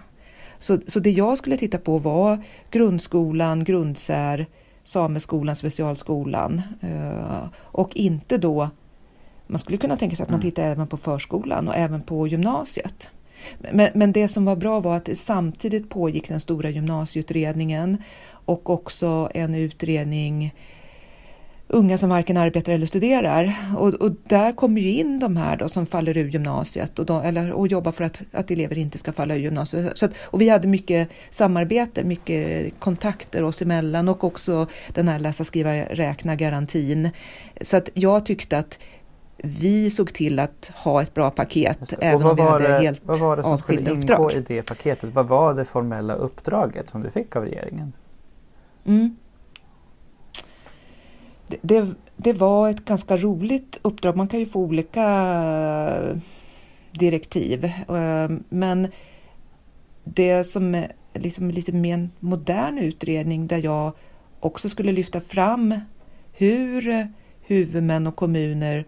Så, 0.59 0.79
så 0.87 1.01
det 1.01 1.11
jag 1.11 1.39
skulle 1.39 1.57
titta 1.57 1.79
på 1.79 1.99
var 1.99 2.43
grundskolan, 2.71 3.65
grundsär, 3.65 4.47
sameskolan, 4.85 5.57
specialskolan 5.57 6.63
eh, 6.81 7.47
och 7.57 7.97
inte 7.97 8.39
då 8.39 8.71
man 9.47 9.59
skulle 9.59 9.79
kunna 9.79 9.97
tänka 9.97 10.17
sig 10.17 10.23
att 10.23 10.31
man 10.31 10.41
mm. 10.41 10.51
tittar 10.51 10.63
även 10.63 10.87
på 10.87 10.97
förskolan 10.97 11.69
och 11.69 11.75
även 11.77 12.03
på 12.03 12.27
gymnasiet. 12.27 13.11
Men, 13.73 13.91
men 13.95 14.13
det 14.13 14.29
som 14.29 14.45
var 14.45 14.57
bra 14.57 14.81
var 14.81 14.97
att 14.97 15.09
samtidigt 15.15 15.89
pågick 15.89 16.29
den 16.29 16.41
stora 16.41 16.71
gymnasieutredningen 16.71 18.03
och 18.29 18.71
också 18.71 19.31
en 19.35 19.55
utredning 19.55 20.53
unga 21.69 21.99
som 21.99 22.11
varken 22.11 22.37
arbetar 22.37 22.73
eller 22.73 22.87
studerar. 22.87 23.55
Och, 23.79 23.95
och 23.95 24.13
där 24.29 24.53
kommer 24.53 24.81
ju 24.81 24.91
in 24.91 25.19
de 25.19 25.37
här 25.37 25.57
då 25.57 25.69
som 25.69 25.87
faller 25.87 26.17
ur 26.17 26.29
gymnasiet 26.29 26.99
och, 26.99 27.07
de, 27.07 27.23
eller, 27.23 27.53
och 27.53 27.69
jobbar 27.69 27.93
för 27.93 28.05
att, 28.05 28.21
att 28.33 28.51
elever 28.51 28.79
inte 28.79 28.99
ska 28.99 29.13
falla 29.13 29.35
ur 29.35 29.39
gymnasiet. 29.39 29.99
Så 29.99 30.07
att, 30.07 30.13
och 30.21 30.41
vi 30.41 30.49
hade 30.49 30.69
mycket 30.69 31.09
samarbete, 31.31 32.05
mycket 32.05 32.73
kontakter 32.81 33.43
oss 33.43 33.63
emellan 33.63 34.09
och 34.09 34.25
också 34.25 34.67
den 34.89 35.09
här 35.09 35.19
läsa, 35.19 35.45
skriva, 35.45 35.75
räkna 35.75 36.37
garantin. 36.37 37.11
Så 37.61 37.77
att 37.77 37.89
jag 37.95 38.27
tyckte 38.27 38.59
att 38.59 38.79
vi 39.47 39.91
såg 39.91 40.13
till 40.13 40.39
att 40.39 40.73
ha 40.75 41.03
ett 41.03 41.15
bra 41.15 41.31
paket 41.31 41.93
även 42.01 42.27
om 42.27 42.37
vi 42.37 42.43
hade 42.43 42.69
det, 42.69 42.79
helt 42.79 43.05
Vad 43.05 43.19
var 43.19 43.37
det 43.37 43.43
som 43.43 43.59
skulle 43.59 43.91
ingå 43.91 44.31
i 44.31 44.41
det 44.41 44.63
paketet? 44.63 45.15
Vad 45.15 45.29
var 45.29 45.55
det 45.55 45.65
formella 45.65 46.15
uppdraget 46.15 46.91
som 46.91 47.03
du 47.03 47.11
fick 47.11 47.37
av 47.37 47.45
regeringen? 47.45 47.93
Mm. 48.85 49.17
Det, 51.49 51.59
det, 51.63 51.95
det, 52.17 52.33
var 52.33 52.69
ett 52.71 52.85
ganska 52.85 53.17
roligt 53.17 53.79
uppdrag. 53.83 54.17
Man 54.17 54.29
kan 54.29 54.41
ju 54.41 54.47
få 54.47 54.61
olika 54.61 55.05
direktiv. 56.93 57.65
Eh, 57.65 58.31
men 58.49 58.89
det 60.05 60.45
som 60.45 60.75
är 60.75 60.93
liksom 61.13 61.51
lite 61.51 61.73
mer 61.73 62.09
modern 62.21 62.79
utredning 62.79 63.47
där 63.47 63.65
jag 63.65 63.93
också 64.41 64.69
skulle 64.69 64.93
lyfta 64.93 65.21
fram 65.21 65.81
hur 66.33 67.09
huvudmän 67.41 68.07
och 68.07 68.17
kommuner 68.17 68.85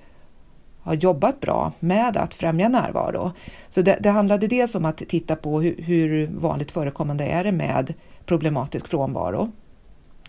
har 0.89 0.95
jobbat 0.95 1.41
bra 1.41 1.73
med 1.81 2.17
att 2.17 2.35
främja 2.35 2.69
närvaro. 2.69 3.33
Så 3.69 3.83
det, 3.83 3.99
det 4.01 4.11
handlade 4.11 4.47
dels 4.47 4.75
om 4.75 4.85
att 4.85 4.97
titta 4.97 5.37
på 5.37 5.61
hur, 5.61 5.83
hur 5.83 6.27
vanligt 6.27 6.71
förekommande 6.71 7.25
är 7.25 7.45
det 7.45 7.53
med 7.53 7.95
problematisk 8.27 8.89
frånvaro. 8.89 9.51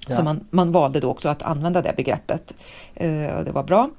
Ja. 0.07 0.15
Så 0.15 0.23
man, 0.23 0.47
man 0.49 0.71
valde 0.71 0.99
då 0.99 1.11
också 1.11 1.29
att 1.29 1.43
använda 1.43 1.81
det 1.81 1.93
begreppet. 1.97 2.53
Eh, 2.95 3.39
det 3.45 3.51
var 3.53 3.63
bra. 3.63 3.89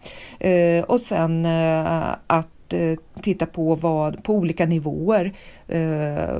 Eh, 0.40 0.85
och 0.85 1.00
sen 1.00 1.45
eh, 1.45 2.09
att 2.26 2.73
eh, 2.73 2.99
titta 3.23 3.47
på 3.47 3.75
vad 3.75 4.25
på 4.25 4.35
olika 4.35 4.67
nivåer. 4.67 5.33
Eh, 5.69 6.38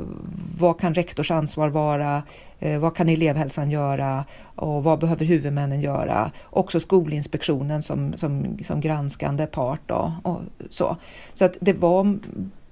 vad 0.59 0.81
kan 0.81 0.95
rektors 0.95 1.31
ansvar 1.31 1.69
vara? 1.69 2.23
Eh, 2.61 2.79
vad 2.79 2.97
kan 2.97 3.09
elevhälsan 3.09 3.71
göra 3.71 4.25
och 4.57 4.85
vad 4.85 4.99
behöver 4.99 5.25
huvudmännen 5.25 5.81
göra? 5.81 6.31
Också 6.45 6.81
Skolinspektionen 6.81 7.83
som, 7.83 8.17
som, 8.17 8.59
som 8.65 8.81
granskande 8.81 9.47
part. 9.47 9.81
Då, 9.87 10.13
och 10.23 10.41
så 10.71 10.97
så 11.35 11.45
att 11.45 11.57
det 11.61 11.73
var 11.73 12.19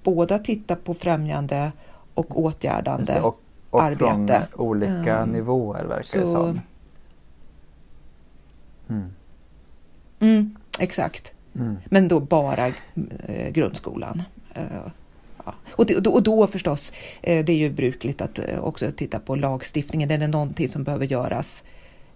både 0.02 0.34
att 0.34 0.44
titta 0.44 0.76
på 0.76 0.94
främjande 0.94 1.72
och 2.14 2.40
åtgärdande 2.40 3.20
och, 3.20 3.40
och 3.70 3.82
arbete. 3.82 4.46
från 4.52 4.66
olika 4.66 5.16
mm. 5.16 5.30
nivåer 5.30 5.84
verkar 5.84 6.02
så, 6.02 6.18
det 6.18 6.26
som. 6.26 6.60
Mm. 8.88 9.12
Mm, 10.20 10.56
exakt. 10.78 11.32
Mm. 11.54 11.76
Men 11.86 12.08
då 12.08 12.20
bara 12.20 12.66
eh, 13.26 13.50
grundskolan. 13.50 14.22
Eh, 14.54 14.62
och, 15.70 15.86
det, 15.86 16.06
och 16.06 16.22
då 16.22 16.46
förstås, 16.46 16.92
eh, 17.22 17.44
det 17.44 17.52
är 17.52 17.56
ju 17.56 17.70
brukligt 17.70 18.20
att 18.20 18.38
eh, 18.38 18.58
också 18.60 18.92
titta 18.92 19.18
på 19.18 19.36
lagstiftningen. 19.36 20.10
Är 20.10 20.28
någonting 20.28 20.68
som 20.68 20.84
behöver 20.84 21.06
göras 21.06 21.64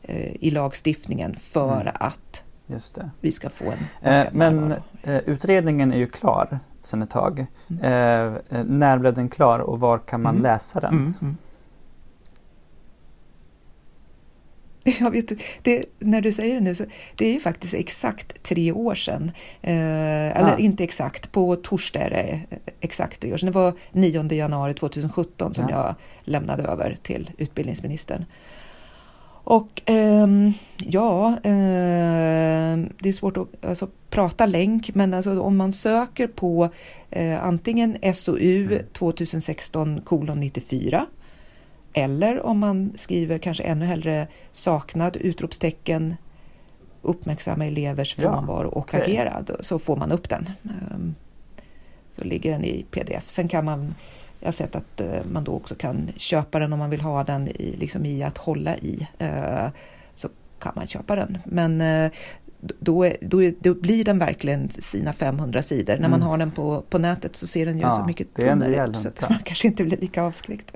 eh, 0.02 0.32
i 0.40 0.50
lagstiftningen 0.50 1.36
för 1.36 1.80
mm. 1.80 1.94
att 2.00 2.42
vi 3.20 3.32
ska 3.32 3.50
få 3.50 3.64
en 4.02 4.12
eh, 4.12 4.26
Men 4.32 4.74
eh, 5.02 5.18
utredningen 5.18 5.92
är 5.92 5.98
ju 5.98 6.06
klar 6.06 6.58
sedan 6.82 7.02
ett 7.02 7.10
tag. 7.10 7.46
Mm. 7.70 7.84
Eh, 7.84 8.64
när 8.64 8.98
blev 8.98 9.14
den 9.14 9.28
klar 9.28 9.58
och 9.58 9.80
var 9.80 9.98
kan 9.98 10.22
man 10.22 10.34
mm. 10.34 10.42
läsa 10.42 10.80
den? 10.80 10.94
Mm, 10.94 11.14
mm. 11.20 11.36
Jag 15.00 15.10
vet, 15.10 15.32
det, 15.62 15.84
när 15.98 16.20
du 16.20 16.32
säger 16.32 16.54
det 16.54 16.60
nu, 16.60 16.74
så 16.74 16.84
det 17.16 17.26
är 17.26 17.32
ju 17.32 17.40
faktiskt 17.40 17.74
exakt 17.74 18.42
tre 18.42 18.72
år 18.72 18.94
sedan. 18.94 19.32
Eh, 19.62 20.38
eller 20.38 20.60
inte 20.60 20.84
exakt, 20.84 21.32
på 21.32 21.56
torsdag 21.56 22.00
är 22.00 22.10
det 22.10 22.40
exakt 22.80 23.20
tre 23.20 23.32
år 23.32 23.36
sedan. 23.36 23.46
Det 23.46 23.52
var 23.52 23.74
9 23.92 24.32
januari 24.32 24.74
2017 24.74 25.54
som 25.54 25.68
ja. 25.68 25.76
jag 25.76 25.94
lämnade 26.24 26.62
över 26.62 26.96
till 27.02 27.30
utbildningsministern. 27.38 28.24
Och 29.44 29.82
eh, 29.90 30.28
ja, 30.76 31.28
eh, 31.28 32.78
det 32.98 33.08
är 33.08 33.12
svårt 33.12 33.36
att 33.36 33.64
alltså, 33.64 33.88
prata 34.10 34.46
länk, 34.46 34.94
men 34.94 35.14
alltså, 35.14 35.40
om 35.40 35.56
man 35.56 35.72
söker 35.72 36.26
på 36.26 36.68
eh, 37.10 37.44
antingen 37.44 38.14
SOU 38.14 38.78
2016 38.92 40.00
kolon 40.00 40.40
94 40.40 41.06
eller 41.92 42.46
om 42.46 42.58
man 42.58 42.92
skriver 42.96 43.38
kanske 43.38 43.62
ännu 43.62 43.86
hellre 43.86 44.26
saknad, 44.52 45.16
utropstecken, 45.16 46.14
uppmärksamma 47.02 47.66
elevers 47.66 48.14
frånvaro 48.14 48.66
ja, 48.66 48.68
och 48.68 48.76
okay. 48.76 49.00
agera, 49.02 49.44
så 49.60 49.78
får 49.78 49.96
man 49.96 50.12
upp 50.12 50.28
den. 50.28 50.50
Ehm, 50.64 51.14
så 52.12 52.24
ligger 52.24 52.52
den 52.52 52.64
i 52.64 52.86
pdf. 52.90 53.28
Sen 53.28 53.48
kan 53.48 53.64
man, 53.64 53.94
jag 54.40 54.46
har 54.46 54.52
sett 54.52 54.76
att 54.76 55.00
eh, 55.00 55.24
man 55.32 55.44
då 55.44 55.52
också 55.52 55.74
kan 55.74 56.10
köpa 56.16 56.58
den 56.58 56.72
om 56.72 56.78
man 56.78 56.90
vill 56.90 57.00
ha 57.00 57.24
den 57.24 57.48
i, 57.48 57.76
liksom 57.78 58.06
i 58.06 58.22
att 58.22 58.38
hålla 58.38 58.76
i. 58.76 59.08
Eh, 59.18 59.68
så 60.14 60.28
kan 60.58 60.72
man 60.76 60.86
köpa 60.86 61.16
den. 61.16 61.38
Men 61.44 61.80
eh, 61.80 62.12
då, 62.60 63.04
är, 63.04 63.16
då, 63.20 63.42
är, 63.42 63.54
då, 63.60 63.74
blir 63.74 64.04
den 64.04 64.18
verkligen 64.18 64.68
sina 64.68 65.12
500 65.12 65.62
sidor. 65.62 65.96
När 65.96 66.08
man 66.08 66.20
mm. 66.20 66.28
har 66.28 66.38
den 66.38 66.50
på, 66.50 66.82
på 66.90 66.98
nätet 66.98 67.36
så 67.36 67.46
ser 67.46 67.66
den 67.66 67.76
ju 67.76 67.82
ja, 67.82 67.96
så 68.00 68.06
mycket 68.06 68.34
tunnare 68.34 68.88
ut. 68.88 68.96
Så 68.96 69.08
att 69.08 69.20
man 69.30 69.38
kanske 69.44 69.68
inte 69.68 69.84
blir 69.84 69.98
lika 69.98 70.22
avskräckt. 70.22 70.72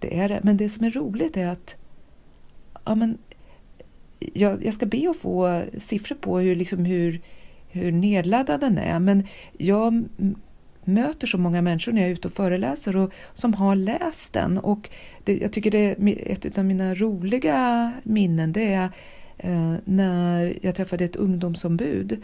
Det 0.00 0.18
är 0.18 0.28
det. 0.28 0.40
Men 0.42 0.56
det 0.56 0.68
som 0.68 0.84
är 0.84 0.90
roligt 0.90 1.36
är 1.36 1.46
att 1.46 1.74
ja, 2.84 2.94
men, 2.94 3.18
jag, 4.18 4.64
jag 4.64 4.74
ska 4.74 4.86
be 4.86 5.10
att 5.10 5.16
få 5.16 5.62
siffror 5.78 6.16
på 6.16 6.38
hur, 6.38 6.56
liksom 6.56 6.84
hur, 6.84 7.20
hur 7.68 7.92
nedladdad 7.92 8.60
den 8.60 8.78
är. 8.78 8.98
Men 8.98 9.26
jag 9.58 10.04
möter 10.84 11.26
så 11.26 11.38
många 11.38 11.62
människor 11.62 11.92
när 11.92 12.00
jag 12.00 12.10
är 12.10 12.14
ute 12.14 12.28
och 12.28 12.34
föreläser 12.34 12.96
och, 12.96 13.12
som 13.34 13.54
har 13.54 13.76
läst 13.76 14.32
den. 14.32 14.58
Och 14.58 14.90
det, 15.24 15.38
jag 15.38 15.52
tycker 15.52 15.70
det 15.70 15.78
är 15.78 16.46
ett 16.46 16.58
av 16.58 16.64
mina 16.64 16.94
roliga 16.94 17.92
minnen 18.02 18.52
det 18.52 18.72
är 18.72 18.90
eh, 19.38 19.74
när 19.84 20.54
jag 20.62 20.74
träffade 20.74 21.04
ett 21.04 21.16
ungdomsombud 21.16 22.22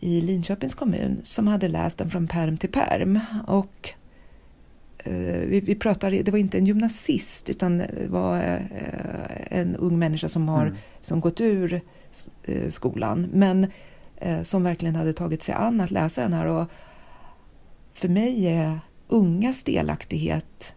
i 0.00 0.20
Linköpings 0.20 0.74
kommun 0.74 1.20
som 1.24 1.46
hade 1.46 1.68
läst 1.68 1.98
den 1.98 2.10
från 2.10 2.28
perm 2.28 2.58
till 2.58 2.70
perm. 2.70 3.20
Och 3.46 3.92
vi, 5.04 5.60
vi 5.60 5.74
pratade, 5.74 6.22
det 6.22 6.30
var 6.30 6.38
inte 6.38 6.58
en 6.58 6.66
gymnasist 6.66 7.50
utan 7.50 7.78
det 7.78 8.06
var 8.08 8.36
eh, 8.36 9.58
en 9.58 9.76
ung 9.76 9.98
människa 9.98 10.28
som 10.28 10.48
har 10.48 10.66
mm. 10.66 10.78
som 11.00 11.20
gått 11.20 11.40
ur 11.40 11.80
eh, 12.44 12.68
skolan 12.68 13.28
men 13.32 13.66
eh, 14.16 14.42
som 14.42 14.62
verkligen 14.62 14.96
hade 14.96 15.12
tagit 15.12 15.42
sig 15.42 15.54
an 15.54 15.80
att 15.80 15.90
läsa 15.90 16.22
den 16.22 16.32
här. 16.32 16.46
Och, 16.46 16.66
för 17.94 18.08
mig 18.08 18.46
är 18.46 18.80
ungas 19.08 19.64
delaktighet 19.64 20.74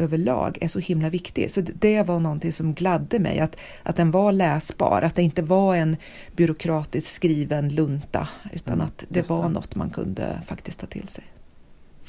överlag 0.00 0.58
är 0.60 0.68
så 0.68 0.78
himla 0.78 1.08
viktig. 1.08 1.50
Så 1.50 1.60
det 1.60 2.02
var 2.02 2.20
någonting 2.20 2.52
som 2.52 2.74
gladde 2.74 3.18
mig, 3.18 3.38
att, 3.38 3.56
att 3.82 3.96
den 3.96 4.10
var 4.10 4.32
läsbar, 4.32 5.02
att 5.02 5.14
det 5.14 5.22
inte 5.22 5.42
var 5.42 5.76
en 5.76 5.96
byråkratiskt 6.36 7.12
skriven 7.12 7.68
lunta, 7.68 8.28
utan 8.52 8.74
mm, 8.74 8.86
att 8.86 9.04
det 9.08 9.28
var 9.28 9.42
det. 9.42 9.48
något 9.48 9.74
man 9.74 9.90
kunde 9.90 10.42
faktiskt 10.46 10.80
ta 10.80 10.86
till 10.86 11.08
sig. 11.08 11.24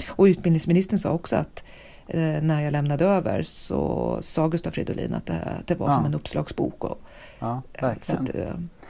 Och 0.08 0.24
utbildningsministern 0.24 1.00
sa 1.00 1.12
också 1.12 1.36
att 1.36 1.64
eh, 2.08 2.20
när 2.20 2.62
jag 2.62 2.72
lämnade 2.72 3.06
över 3.06 3.44
så 3.44 4.18
sa 4.22 4.48
Gustav 4.48 4.72
Fridolin 4.72 5.14
att 5.14 5.26
det, 5.26 5.58
det 5.66 5.76
var 5.76 5.88
ja. 5.88 5.92
som 5.92 6.06
en 6.06 6.14
uppslagsbok. 6.14 6.84
Och, 6.84 7.00
ja, 7.40 7.62
eh, 7.74 7.88
verkligen. 7.88 8.24
Att, 8.24 8.36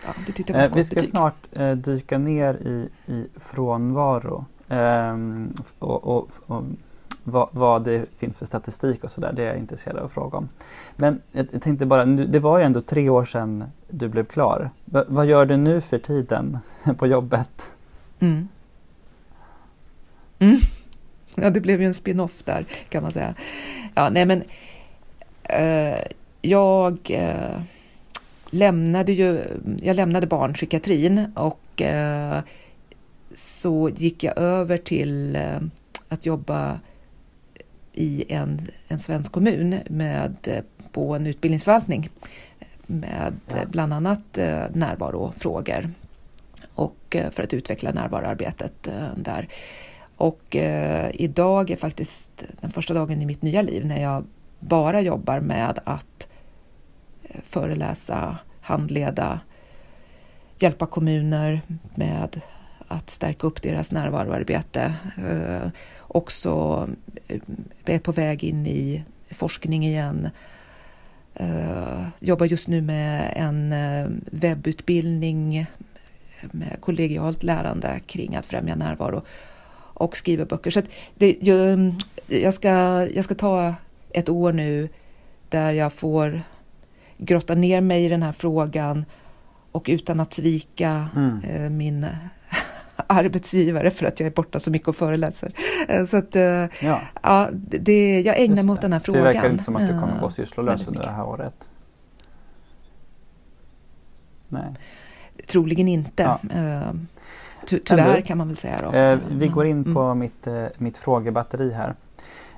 ja, 0.06 0.14
det 0.28 0.32
tyckte 0.32 0.54
jag 0.54 0.60
var 0.60 0.68
eh, 0.68 0.74
Vi 0.76 0.84
ska 0.84 0.96
betyg. 0.96 1.10
snart 1.10 1.48
eh, 1.52 1.72
dyka 1.72 2.18
ner 2.18 2.54
i, 2.54 2.90
i 3.14 3.28
frånvaro 3.36 4.46
Um, 4.72 5.54
och, 5.80 6.08
och, 6.08 6.30
och 6.46 6.64
vad, 7.24 7.50
vad, 7.52 7.84
det 7.84 8.06
finns 8.18 8.38
för 8.38 8.46
statistik 8.46 9.04
och 9.04 9.12
sådär, 9.12 9.34
det 9.34 9.44
är 9.44 9.48
jag 9.48 9.58
intresserad 9.58 9.98
av 9.98 10.06
att 10.06 10.12
fråga 10.12 10.38
om. 10.38 10.50
Men 10.96 11.22
jag, 11.32 11.48
jag 11.52 11.62
tänkte 11.62 11.86
bara, 11.86 12.06
det 12.06 12.40
var 12.40 12.58
ju 12.58 12.64
ändå 12.64 12.82
tre 12.82 13.10
år 13.10 13.26
sedan 13.26 13.64
du 13.90 14.08
blev 14.08 14.26
klar. 14.26 14.70
V 14.86 15.04
vad 15.08 15.26
gör 15.26 15.46
du 15.46 15.58
nu 15.58 15.82
för 15.82 15.98
tiden 15.98 16.60
på 16.98 17.08
jobbet? 17.08 17.72
Mm. 18.20 18.48
Mm. 20.40 20.58
Ja, 21.36 21.50
det 21.50 21.62
blev 21.62 21.82
ju 21.82 21.88
en 21.88 21.94
spin-off 21.94 22.44
där 22.44 22.66
kan 22.90 23.04
man 23.04 23.14
säga. 23.14 23.36
Ja, 23.96 24.10
nej 24.10 24.26
men 24.26 24.44
eh, 25.44 26.00
jag 26.42 26.98
eh, 27.10 27.62
lämnade 28.50 29.12
ju, 29.12 29.44
jag 29.82 29.96
lämnade 29.96 30.28
barnpsykiatrin 30.28 31.32
och 31.36 31.82
eh, 31.82 32.40
så 33.36 33.90
gick 33.90 34.24
jag 34.24 34.38
över 34.38 34.78
till 34.78 35.36
eh, 35.36 35.60
att 36.10 36.26
jobba 36.26 36.80
i 37.94 38.34
en, 38.34 38.68
en 38.88 39.00
svensk 39.00 39.32
kommun 39.32 39.76
med, 39.90 40.36
eh, 40.44 40.64
på 40.92 41.16
en 41.16 41.28
utbildningsförvaltning 41.28 42.10
med 42.88 43.34
ja. 43.48 43.56
bland 43.68 43.94
annat 43.94 44.38
eh, 44.38 44.64
närvarofrågor 44.74 45.90
och 46.76 47.16
eh, 47.16 47.32
för 47.32 47.44
att 47.44 47.54
utveckla 47.54 47.92
närvaroarbetet 47.92 48.88
där. 49.16 49.48
Och 50.22 50.56
eh, 50.56 51.12
idag 51.14 51.70
är 51.70 51.76
faktiskt 51.76 52.46
den 52.62 52.72
första 52.72 52.94
dagen 52.94 53.22
i 53.22 53.26
mitt 53.26 53.42
nya 53.42 53.62
liv 53.62 53.86
när 53.86 54.02
jag 54.02 54.24
bara 54.60 55.02
jobbar 55.02 55.40
med 55.40 55.80
att 55.84 56.28
eh, 57.24 57.42
föreläsa, 57.44 58.38
handleda, 58.62 59.40
hjälpa 60.60 60.86
kommuner 60.86 61.62
med 61.96 62.42
att 62.88 63.10
stärka 63.10 63.48
upp 63.48 63.62
deras 63.62 63.92
närvaroarbete. 63.92 64.94
Eh, 65.28 65.70
också 66.00 66.88
eh, 67.28 67.42
är 67.86 68.00
på 68.00 68.12
väg 68.12 68.44
in 68.44 68.66
i 68.68 69.04
forskning 69.32 69.86
igen. 69.86 70.30
Eh, 71.36 72.08
jobbar 72.20 72.46
just 72.46 72.68
nu 72.68 72.82
med 72.82 73.34
en 73.36 73.76
webbutbildning 74.32 75.66
med 76.42 76.78
kollegialt 76.82 77.44
lärande 77.44 78.00
kring 78.06 78.36
att 78.36 78.46
främja 78.46 78.76
närvaro 78.76 79.24
och 80.02 80.18
skriver 80.18 80.46
böcker. 80.46 80.72
Så 80.72 80.82
det, 81.16 81.38
jag, 81.42 81.94
jag, 82.28 82.54
ska, 82.54 82.70
jag 83.14 83.26
ska 83.26 83.36
ta 83.36 83.76
ett 84.10 84.30
år 84.30 84.54
nu 84.54 84.90
där 85.50 85.74
jag 85.74 85.94
får 85.94 86.42
grotta 87.18 87.56
ner 87.56 87.82
mig 87.82 88.06
i 88.06 88.10
den 88.10 88.24
här 88.24 88.32
frågan 88.32 89.06
och 89.72 89.86
utan 89.90 90.20
att 90.20 90.34
svika 90.34 91.10
mm. 91.16 91.40
eh, 91.44 91.70
min 91.70 92.08
arbetsgivare 93.08 93.92
för 93.92 94.06
att 94.06 94.20
jag 94.20 94.28
är 94.28 94.32
borta 94.32 94.60
så 94.60 94.72
mycket 94.72 94.88
och 94.88 94.96
föreläser. 94.96 95.54
Eh, 95.88 96.06
så 96.06 96.18
att, 96.18 96.36
eh, 96.36 96.66
ja. 96.82 97.02
ja 97.24 97.50
det, 97.52 98.22
jag 98.22 98.40
ägnar 98.40 98.64
mig 98.64 98.74
åt 98.74 98.82
den 98.82 98.94
här 98.94 99.00
frågan. 99.00 99.24
Det 99.24 99.34
verkar 99.34 99.50
inte 99.50 99.64
som 99.64 99.76
att 99.76 99.88
du 99.88 100.00
kommer 100.00 100.20
gå 100.22 100.30
sysslolös 100.30 100.88
under 100.88 101.04
det 101.04 101.12
här 101.12 101.26
året. 101.26 101.70
Nej. 104.48 104.76
Troligen 105.48 105.88
inte. 105.88 106.24
Ja. 106.24 106.40
Eh, 107.62 107.68
ty 107.68 107.80
tyvärr 107.80 108.22
kan 108.22 108.38
man 108.38 108.48
väl 108.48 108.58
säga. 108.58 108.78
Då. 108.78 108.92
Eh, 108.92 109.20
vi 109.32 109.48
går 109.48 109.66
in 109.66 109.82
mm. 109.82 109.94
på 109.94 110.02
mm. 110.02 110.20
mitt, 110.20 110.48
eh, 110.48 110.66
mitt 110.78 110.98
frågebatteri 110.98 111.72
här. 111.72 111.96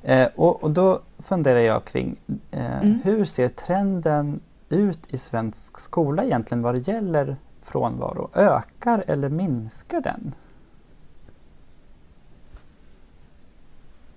Eh, 0.03 0.27
och, 0.35 0.63
och, 0.63 0.71
då 0.71 1.01
funderar 1.19 1.59
jag 1.59 1.85
kring 1.85 2.15
mm. 2.51 2.99
hur 3.03 3.25
ser 3.25 3.49
trenden 3.49 4.39
ut 4.69 4.99
i 5.07 5.17
svensk 5.17 5.79
skola 5.79 6.23
egentligen 6.23 6.61
vad 6.61 6.75
det 6.75 6.87
gäller 6.87 7.35
frånvaro? 7.61 8.29
Ökar 8.33 9.03
eller 9.07 9.29
minskar 9.29 10.01
den? 10.01 10.35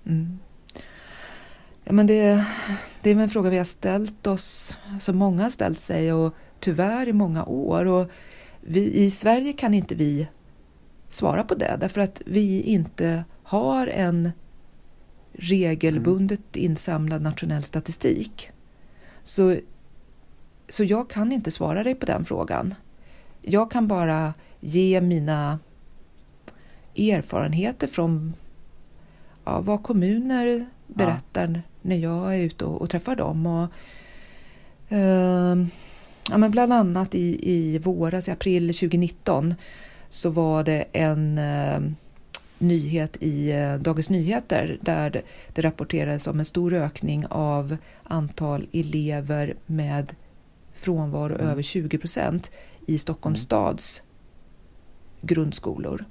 Mm. 0.05 0.39
Ja, 1.83 1.93
men 1.93 2.07
det, 2.07 2.45
det 3.01 3.11
är 3.11 3.15
en 3.15 3.29
fråga 3.29 3.49
vi 3.49 3.57
har 3.57 3.65
ställt 3.65 4.27
oss, 4.27 4.77
som 4.99 5.17
många 5.17 5.43
har 5.43 5.49
ställt 5.49 5.77
sig 5.77 6.13
och 6.13 6.33
tyvärr 6.59 7.07
i 7.07 7.13
många 7.13 7.45
år. 7.45 7.85
Och 7.85 8.11
vi, 8.61 8.93
I 8.93 9.11
Sverige 9.11 9.53
kan 9.53 9.73
inte 9.73 9.95
vi 9.95 10.27
svara 11.09 11.43
på 11.43 11.55
det 11.55 11.77
därför 11.79 12.01
att 12.01 12.21
vi 12.25 12.61
inte 12.61 13.23
har 13.43 13.87
en 13.87 14.31
regelbundet 15.33 16.55
insamlad 16.55 17.21
nationell 17.21 17.63
statistik. 17.63 18.49
Så, 19.23 19.55
så 20.69 20.83
jag 20.83 21.09
kan 21.09 21.31
inte 21.31 21.51
svara 21.51 21.83
dig 21.83 21.95
på 21.95 22.05
den 22.05 22.25
frågan. 22.25 22.75
Jag 23.41 23.71
kan 23.71 23.87
bara 23.87 24.33
ge 24.59 25.01
mina 25.01 25.59
erfarenheter 26.95 27.87
från 27.87 28.33
ja, 29.45 29.61
vad 29.61 29.83
kommuner 29.83 30.65
berättar 30.87 31.47
ja. 31.55 31.61
när 31.81 31.95
jag 31.95 32.35
är 32.35 32.39
ute 32.39 32.65
och, 32.65 32.81
och 32.81 32.89
träffar 32.89 33.15
dem. 33.15 33.45
Och, 33.45 33.67
eh, 34.93 35.55
ja, 36.29 36.37
men 36.37 36.51
bland 36.51 36.73
annat 36.73 37.15
i, 37.15 37.51
i 37.51 37.77
våras, 37.77 38.27
i 38.27 38.31
april 38.31 38.67
2019, 38.67 39.55
så 40.09 40.29
var 40.29 40.63
det 40.63 40.85
en 40.93 41.37
eh, 41.37 41.79
nyhet 42.57 43.17
i 43.19 43.51
eh, 43.51 43.75
Dagens 43.75 44.09
Nyheter 44.09 44.77
där 44.81 45.09
det, 45.09 45.21
det 45.53 45.61
rapporterades 45.61 46.27
om 46.27 46.39
en 46.39 46.45
stor 46.45 46.73
ökning 46.73 47.25
av 47.29 47.77
antal 48.03 48.67
elever 48.73 49.55
med 49.65 50.15
frånvaro 50.73 51.35
mm. 51.35 51.47
över 51.47 51.61
20 51.61 51.97
procent 51.97 52.51
i 52.85 52.97
Stockholms 52.97 53.39
mm. 53.39 53.45
stads 53.45 54.01
grundskolor. 55.21 56.05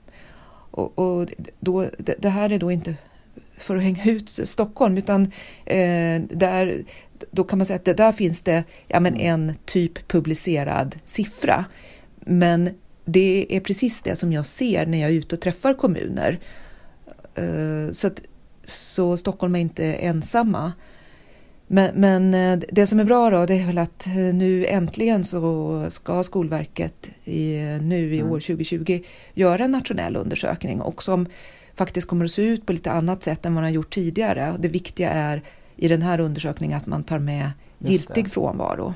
Och, 0.70 0.98
och 0.98 1.28
då, 1.60 1.86
det, 1.98 2.14
det, 2.18 2.28
här 2.28 2.52
är 2.52 2.58
då 2.58 2.72
inte 2.72 2.94
för 3.56 3.76
att 3.76 3.82
hänga 3.82 4.04
ut 4.04 4.30
Stockholm 4.30 4.98
utan 4.98 5.22
eh, 5.64 6.22
där, 6.30 6.84
då 7.30 7.44
kan 7.44 7.58
man 7.58 7.66
säga 7.66 7.76
att 7.76 7.84
det, 7.84 7.94
där 7.94 8.12
finns 8.12 8.42
det 8.42 8.64
ja, 8.88 9.00
men 9.00 9.16
en 9.16 9.54
typ 9.64 10.08
publicerad 10.08 10.96
siffra. 11.04 11.64
Men 12.20 12.70
det 13.06 13.46
är 13.48 13.60
precis 13.60 14.02
det 14.02 14.16
som 14.16 14.32
jag 14.32 14.46
ser 14.46 14.86
när 14.86 14.98
jag 14.98 15.10
är 15.10 15.14
ute 15.14 15.34
och 15.34 15.40
träffar 15.40 15.74
kommuner. 15.74 16.38
Eh, 17.34 17.92
så, 17.92 18.06
att, 18.06 18.22
så 18.64 19.16
Stockholm 19.16 19.54
är 19.54 19.60
inte 19.60 19.84
ensamma. 19.84 20.72
Men, 21.66 21.94
men, 21.94 22.34
eh, 22.34 22.66
det 22.72 22.86
som 22.86 23.00
är 23.00 23.04
bra 23.04 23.30
då, 23.30 23.46
det 23.46 23.54
är 23.54 23.66
väl 23.66 23.78
att 23.78 24.06
eh, 24.06 24.14
nu 24.14 24.66
äntligen 24.66 25.24
så 25.24 25.86
ska 25.90 26.22
Skolverket 26.22 27.10
i, 27.24 27.56
nu 27.82 28.14
i 28.14 28.18
mm. 28.18 28.32
år 28.32 28.40
2020 28.40 29.02
göra 29.34 29.64
en 29.64 29.72
nationell 29.72 30.16
undersökning 30.16 30.80
och 30.80 31.02
som 31.02 31.26
faktiskt 31.74 32.08
kommer 32.08 32.24
att 32.24 32.30
se 32.30 32.42
ut 32.42 32.66
på 32.66 32.72
lite 32.72 32.92
annat 32.92 33.22
sätt 33.22 33.46
än 33.46 33.54
vad 33.54 33.62
man 33.62 33.64
har 33.64 33.74
gjort 33.74 33.94
tidigare. 33.94 34.56
Det 34.58 34.68
viktiga 34.68 35.10
är 35.10 35.42
i 35.76 35.88
den 35.88 36.02
här 36.02 36.20
undersökningen 36.20 36.78
att 36.78 36.86
man 36.86 37.04
tar 37.04 37.18
med 37.18 37.50
giltig 37.78 38.32
frånvaro. 38.32 38.94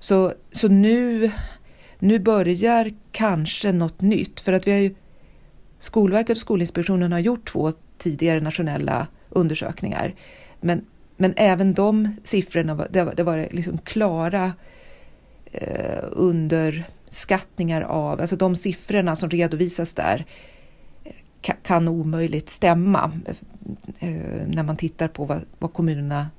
Så, 0.00 0.32
så 0.52 0.68
nu, 0.68 1.30
nu 1.98 2.18
börjar 2.18 2.92
kanske 3.12 3.72
något 3.72 4.00
nytt 4.00 4.40
för 4.40 4.52
att 4.52 4.66
vi 4.66 4.72
har 4.72 4.78
ju 4.78 4.94
Skolverket 5.78 6.30
och 6.30 6.40
Skolinspektionen 6.40 7.12
har 7.12 7.18
gjort 7.18 7.48
två 7.48 7.72
tidigare 7.98 8.40
nationella 8.40 9.06
undersökningar. 9.28 10.14
Men, 10.60 10.84
men 11.16 11.34
även 11.36 11.74
de 11.74 12.16
siffrorna, 12.24 12.86
det 12.90 13.04
var, 13.04 13.14
det 13.14 13.22
var 13.22 13.48
liksom 13.50 13.78
klara 13.78 14.52
eh, 15.52 16.04
underskattningar 16.10 17.82
av, 17.82 18.20
alltså 18.20 18.36
de 18.36 18.56
siffrorna 18.56 19.16
som 19.16 19.30
redovisas 19.30 19.94
där 19.94 20.24
eh, 21.04 21.12
kan, 21.40 21.56
kan 21.62 21.88
omöjligt 21.88 22.48
stämma 22.48 23.12
eh, 23.98 24.46
när 24.46 24.62
man 24.62 24.76
tittar 24.76 25.08
på 25.08 25.24
vad, 25.24 25.40
vad 25.58 25.72
kommunerna 25.72 26.30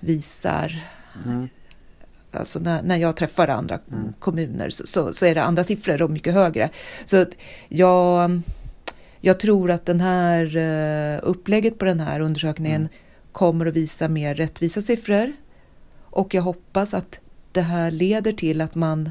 visar. 0.00 0.84
Mm. 1.24 1.48
Alltså 2.34 2.58
när, 2.58 2.82
när 2.82 2.96
jag 2.96 3.16
träffar 3.16 3.48
andra 3.48 3.78
mm. 3.92 4.12
kommuner 4.18 4.70
så, 4.70 4.86
så, 4.86 5.12
så, 5.12 5.26
är 5.26 5.34
det 5.34 5.42
andra 5.42 5.64
siffror 5.64 6.02
och 6.02 6.10
mycket 6.10 6.34
högre. 6.34 6.70
Så 7.04 7.24
jag, 7.68 8.40
jag 9.20 9.40
tror 9.40 9.70
att 9.70 9.86
den 9.86 10.00
här 10.00 10.56
uh, 10.56 11.20
upplägget 11.22 11.78
på 11.78 11.84
den 11.84 12.00
här 12.00 12.20
undersökningen 12.20 12.80
mm. 12.80 12.92
kommer 13.32 13.66
att 13.66 13.74
visa 13.74 14.08
mer 14.08 14.34
rättvisa 14.34 14.82
siffror. 14.82 15.32
Och 16.02 16.34
jag 16.34 16.42
hoppas 16.42 16.94
att 16.94 17.20
det 17.52 17.60
här 17.60 17.90
leder 17.90 18.32
till 18.32 18.60
att 18.60 18.74
man 18.74 19.10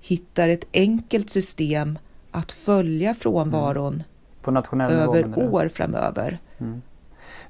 hittar 0.00 0.48
ett 0.48 0.64
enkelt 0.72 1.30
system 1.30 1.98
att 2.30 2.52
följa 2.52 3.14
frånvaron 3.14 4.02
mm. 4.46 4.80
över 4.80 5.38
år 5.38 5.68
framöver. 5.68 6.38
Mm. 6.58 6.82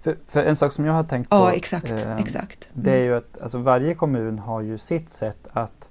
För, 0.02 0.16
för, 0.26 0.42
en 0.42 0.56
sak 0.56 0.72
som 0.72 0.84
jag 0.84 0.92
har 0.92 1.02
tänkt 1.02 1.30
på. 1.30 1.36
Ja, 1.36 1.52
exakt. 1.52 1.92
Eh, 1.92 2.16
exakt. 2.16 2.68
Det 2.72 2.92
är 2.92 3.02
ju 3.02 3.16
att 3.16 3.38
alltså, 3.42 3.58
varje 3.58 3.94
kommun 3.94 4.38
har 4.38 4.60
ju 4.60 4.78
sitt 4.78 5.10
sätt 5.10 5.48
att 5.52 5.88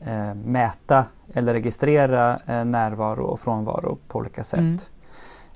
eh, 0.00 0.34
mäta 0.34 1.04
eller 1.34 1.52
registrera 1.52 2.40
eh, 2.46 2.64
närvaro 2.64 3.24
och 3.24 3.40
frånvaro 3.40 3.98
på 4.08 4.18
olika 4.18 4.44
sätt. 4.44 4.60
Mm. 4.60 4.78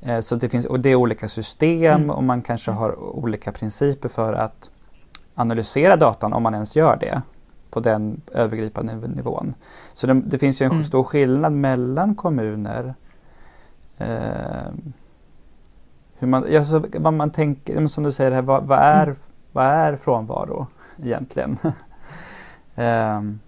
Eh, 0.01 0.21
så 0.21 0.37
det 0.37 0.49
finns, 0.49 0.67
och 0.67 0.81
det 0.81 0.89
är 0.89 0.95
olika 0.95 1.29
system 1.29 1.95
mm. 1.95 2.11
och 2.11 2.25
man 2.25 2.43
kanske 2.43 2.71
har 2.71 2.99
olika 2.99 3.53
principer 3.53 4.09
för 4.09 4.33
att 4.33 4.71
analysera 5.35 5.97
datan 5.97 6.33
om 6.33 6.43
man 6.43 6.55
ens 6.55 6.77
gör 6.77 6.97
det 6.97 7.23
på 7.71 7.81
den 7.81 8.21
övergripande 8.33 9.09
nivån. 9.09 9.55
Så 9.93 10.07
det, 10.07 10.15
det 10.15 10.39
finns 10.39 10.63
ju 10.63 10.67
en 10.67 10.73
mm. 10.73 10.85
stor 10.85 11.05
skillnad 11.05 11.53
mellan 11.53 12.15
kommuner. 12.15 12.95
Eh, 16.23 16.27
hur 16.27 16.29
man, 16.29 16.57
alltså, 16.57 16.85
vad 16.99 17.15
man 17.15 17.31
tänker, 17.31 17.87
som 17.87 18.05
du 18.05 18.13
säger, 18.13 18.31
här, 18.31 18.43
vad, 18.43 18.65
vad, 18.65 18.79
är, 18.79 19.07
mm. 19.07 19.17
vad 19.53 19.67
är 19.67 19.97
frånvaro 19.97 20.67
egentligen? 21.03 21.59
um, 21.63 21.73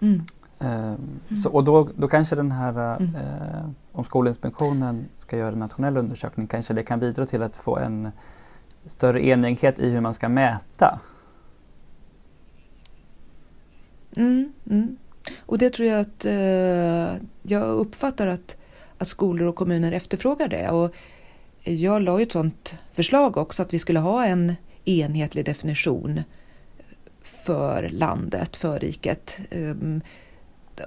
mm. 0.00 0.22
Um, 0.60 1.36
så, 1.36 1.50
och 1.50 1.64
då, 1.64 1.88
då 1.96 2.08
kanske 2.08 2.36
den 2.36 2.52
här, 2.52 3.00
uh, 3.00 3.70
om 3.92 4.04
Skolinspektionen 4.04 5.08
ska 5.18 5.36
göra 5.36 5.52
en 5.52 5.58
nationell 5.58 5.96
undersökning, 5.96 6.46
kanske 6.46 6.74
det 6.74 6.82
kan 6.82 7.00
bidra 7.00 7.26
till 7.26 7.42
att 7.42 7.56
få 7.56 7.76
en 7.76 8.10
större 8.86 9.26
enighet 9.26 9.78
i 9.78 9.90
hur 9.90 10.00
man 10.00 10.14
ska 10.14 10.28
mäta. 10.28 11.00
Mm, 14.16 14.52
mm. 14.70 14.96
Och 15.46 15.58
det 15.58 15.70
tror 15.70 15.88
jag 15.88 16.00
att 16.00 16.26
uh, 16.26 17.26
jag 17.42 17.62
uppfattar 17.62 18.26
att, 18.26 18.56
att 18.98 19.08
skolor 19.08 19.48
och 19.48 19.56
kommuner 19.56 19.92
efterfrågar 19.92 20.48
det. 20.48 20.70
Och 20.70 20.94
jag 21.68 22.02
la 22.02 22.18
ju 22.18 22.22
ett 22.22 22.32
sådant 22.32 22.74
förslag 22.92 23.36
också 23.36 23.62
att 23.62 23.74
vi 23.74 23.78
skulle 23.78 23.98
ha 23.98 24.24
en 24.24 24.54
enhetlig 24.84 25.44
definition 25.44 26.22
för 27.22 27.88
landet, 27.88 28.56
för 28.56 28.78
riket. 28.78 29.38
Ehm, 29.50 30.00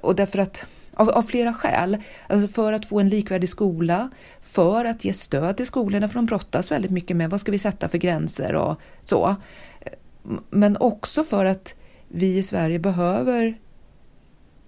och 0.02 0.16
därför 0.16 0.40
att, 0.40 0.66
av, 0.94 1.10
av, 1.10 1.22
flera 1.22 1.54
skäl. 1.54 1.98
Alltså 2.28 2.48
för 2.48 2.74
att 2.74 2.86
få 2.86 3.00
en 3.00 3.10
likvärdig 3.10 3.50
skola, 3.50 4.10
för 4.42 4.86
att 4.86 5.06
ge 5.06 5.14
stöd 5.14 5.58
till 5.58 5.66
skolorna, 5.66 6.08
för 6.08 6.16
de 6.16 6.26
brottas 6.26 6.72
väldigt 6.72 6.92
mycket 6.92 7.18
med 7.18 7.30
vad 7.30 7.42
ska 7.42 7.52
vi 7.52 7.60
sätta 7.60 7.90
för 7.90 7.98
gränser 7.98 8.56
och 8.56 8.82
så. 9.04 9.36
Men 10.50 10.78
också 10.78 11.24
för 11.24 11.46
att 11.46 11.76
vi 12.08 12.38
i 12.38 12.44
Sverige 12.44 12.80
behöver 12.80 13.60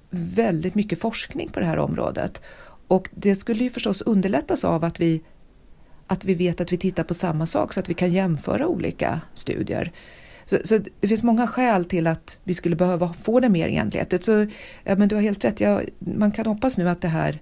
väldigt 0.10 0.76
mycket 0.76 1.00
forskning 1.00 1.50
på 1.50 1.60
det 1.60 1.66
här 1.66 1.78
området. 1.78 2.42
Och 2.88 3.10
det 3.12 3.36
skulle 3.36 3.64
ju 3.64 3.70
förstås 3.70 4.02
underlättas 4.02 4.64
av 4.64 4.84
att 4.84 5.00
vi 5.00 5.22
att 6.08 6.26
vi 6.26 6.34
vet 6.34 6.62
att 6.62 6.72
vi 6.72 6.78
tittar 6.78 7.04
på 7.04 7.14
samma 7.14 7.46
sak 7.46 7.74
så 7.74 7.80
att 7.80 7.90
vi 7.90 7.94
kan 7.94 8.12
jämföra 8.12 8.68
olika 8.68 9.22
studier. 9.34 9.92
Så, 10.46 10.58
så 10.64 10.80
det 11.00 11.08
finns 11.08 11.24
många 11.24 11.48
skäl 11.48 11.86
till 11.86 12.08
att 12.08 12.38
vi 12.44 12.54
skulle 12.54 12.76
behöva 12.76 13.14
få 13.14 13.40
det 13.40 13.50
mer 13.50 13.68
enhetligt. 13.68 14.24
Så 14.24 14.48
ja, 14.84 14.96
men 14.96 15.08
du 15.08 15.16
har 15.16 15.22
helt 15.22 15.44
rätt, 15.44 15.60
ja, 15.60 15.82
man 16.00 16.32
kan 16.32 16.46
hoppas 16.46 16.78
nu 16.78 16.90
att 16.90 17.02
det 17.02 17.08
här 17.08 17.40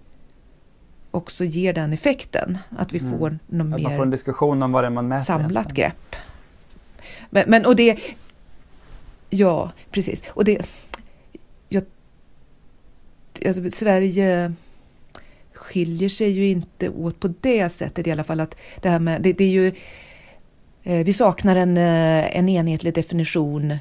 också 1.12 1.44
ger 1.44 1.74
den 1.74 1.94
effekten. 1.94 2.58
Att 2.78 2.94
vi 2.94 3.00
mm. 3.00 3.20
får 3.20 3.40
något 3.48 3.68
mer 3.68 3.84
man 3.84 3.98
får 3.98 4.04
en 4.04 4.10
diskussion 4.10 4.64
om 4.64 4.72
vad 4.72 4.84
det 4.84 4.88
är 4.88 4.92
man 4.92 5.08
mäter. 5.08 5.26
samlat 5.26 5.74
grepp. 5.74 6.16
Men, 7.30 7.44
men 7.48 7.66
och 7.66 7.76
det... 7.76 8.00
Ja, 9.30 9.72
precis. 9.92 10.24
Och 10.30 10.44
det... 10.46 10.66
Jag, 11.70 11.84
alltså, 13.46 13.72
Sverige 13.72 14.54
skiljer 15.62 16.10
sig 16.10 16.30
ju 16.30 16.48
inte 16.48 16.90
åt 16.90 17.20
på 17.20 17.34
det 17.42 17.70
sättet 17.70 18.08
i 18.08 18.12
alla 18.12 18.24
fall. 18.24 18.40
att 18.40 18.56
Det, 18.82 18.90
här 18.90 19.00
med, 19.00 19.22
det, 19.22 19.34
det 19.34 19.44
är 19.44 19.50
ju, 19.50 19.68
eh, 20.84 21.06
vi 21.06 21.14
saknar 21.14 21.56
en, 21.56 21.78
eh, 21.78 22.38
en 22.38 22.50
enhetlig 22.50 22.94
definition 22.94 23.78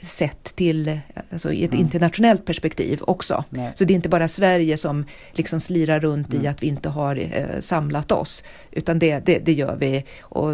sett 0.00 0.56
till 0.56 1.00
alltså 1.30 1.52
i 1.52 1.64
ett 1.64 1.72
mm. 1.72 1.84
internationellt 1.84 2.44
perspektiv 2.44 3.00
också. 3.02 3.44
Nej. 3.50 3.72
Så 3.74 3.84
det 3.84 3.92
är 3.92 3.94
inte 3.94 4.08
bara 4.08 4.28
Sverige 4.28 4.76
som 4.76 5.04
liksom 5.32 5.60
slirar 5.60 6.00
runt 6.00 6.32
mm. 6.32 6.44
i 6.44 6.48
att 6.48 6.62
vi 6.62 6.66
inte 6.66 6.88
har 6.88 7.16
eh, 7.16 7.60
samlat 7.60 8.12
oss, 8.12 8.44
utan 8.72 8.98
det, 8.98 9.18
det, 9.26 9.38
det, 9.38 9.52
gör 9.52 9.76
vi. 9.76 10.04
Och 10.20 10.50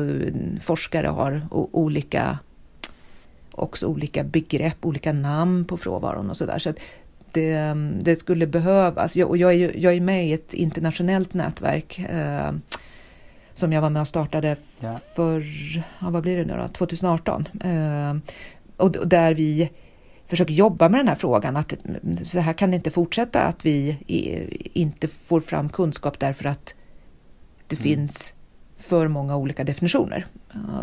forskare 0.60 1.06
har 1.06 1.46
olika 1.50 2.38
också 3.54 3.86
olika 3.86 4.24
begrepp, 4.24 4.76
olika 4.84 5.12
namn 5.12 5.64
på 5.64 5.76
frånvaron 5.76 6.30
och 6.30 6.36
sådär. 6.36 6.58
Så, 6.58 6.72
det, 7.32 7.74
det 8.02 8.16
skulle 8.16 8.46
behövas. 8.46 9.16
Jag, 9.16 9.28
och 9.28 9.36
jag 9.36 9.54
är, 9.54 9.76
jag 9.76 9.94
är 9.94 10.00
med 10.00 10.26
i 10.26 10.32
ett 10.32 10.54
internationellt 10.54 11.34
nätverk 11.34 11.98
eh, 11.98 12.52
som 13.54 13.72
jag 13.72 13.82
var 13.82 13.90
med 13.90 14.02
och 14.02 14.08
startade 14.08 14.56
ja. 14.80 14.98
för, 15.16 15.44
ja, 16.00 16.10
vad 16.10 16.22
blir 16.22 16.36
det 16.36 16.44
nu 16.44 16.56
då, 16.56 16.68
2018. 16.68 17.48
Eh, 17.64 18.16
och, 18.76 18.96
och, 18.96 19.08
där 19.08 19.34
vi 19.34 19.70
försöker 20.26 20.54
jobba 20.54 20.88
med 20.88 21.00
den 21.00 21.08
här 21.08 21.14
frågan 21.14 21.56
att 21.56 21.74
så 22.24 22.38
här 22.38 22.52
kan 22.52 22.70
det 22.70 22.76
inte 22.76 22.90
fortsätta 22.90 23.42
att 23.42 23.66
vi 23.66 23.96
inte 24.72 25.08
får 25.08 25.40
fram 25.40 25.68
kunskap 25.68 26.18
därför 26.18 26.44
att 26.44 26.74
det 27.66 27.76
mm. 27.76 27.82
finns 27.82 28.34
för 28.78 29.08
många 29.08 29.36
olika 29.36 29.64
definitioner. 29.64 30.26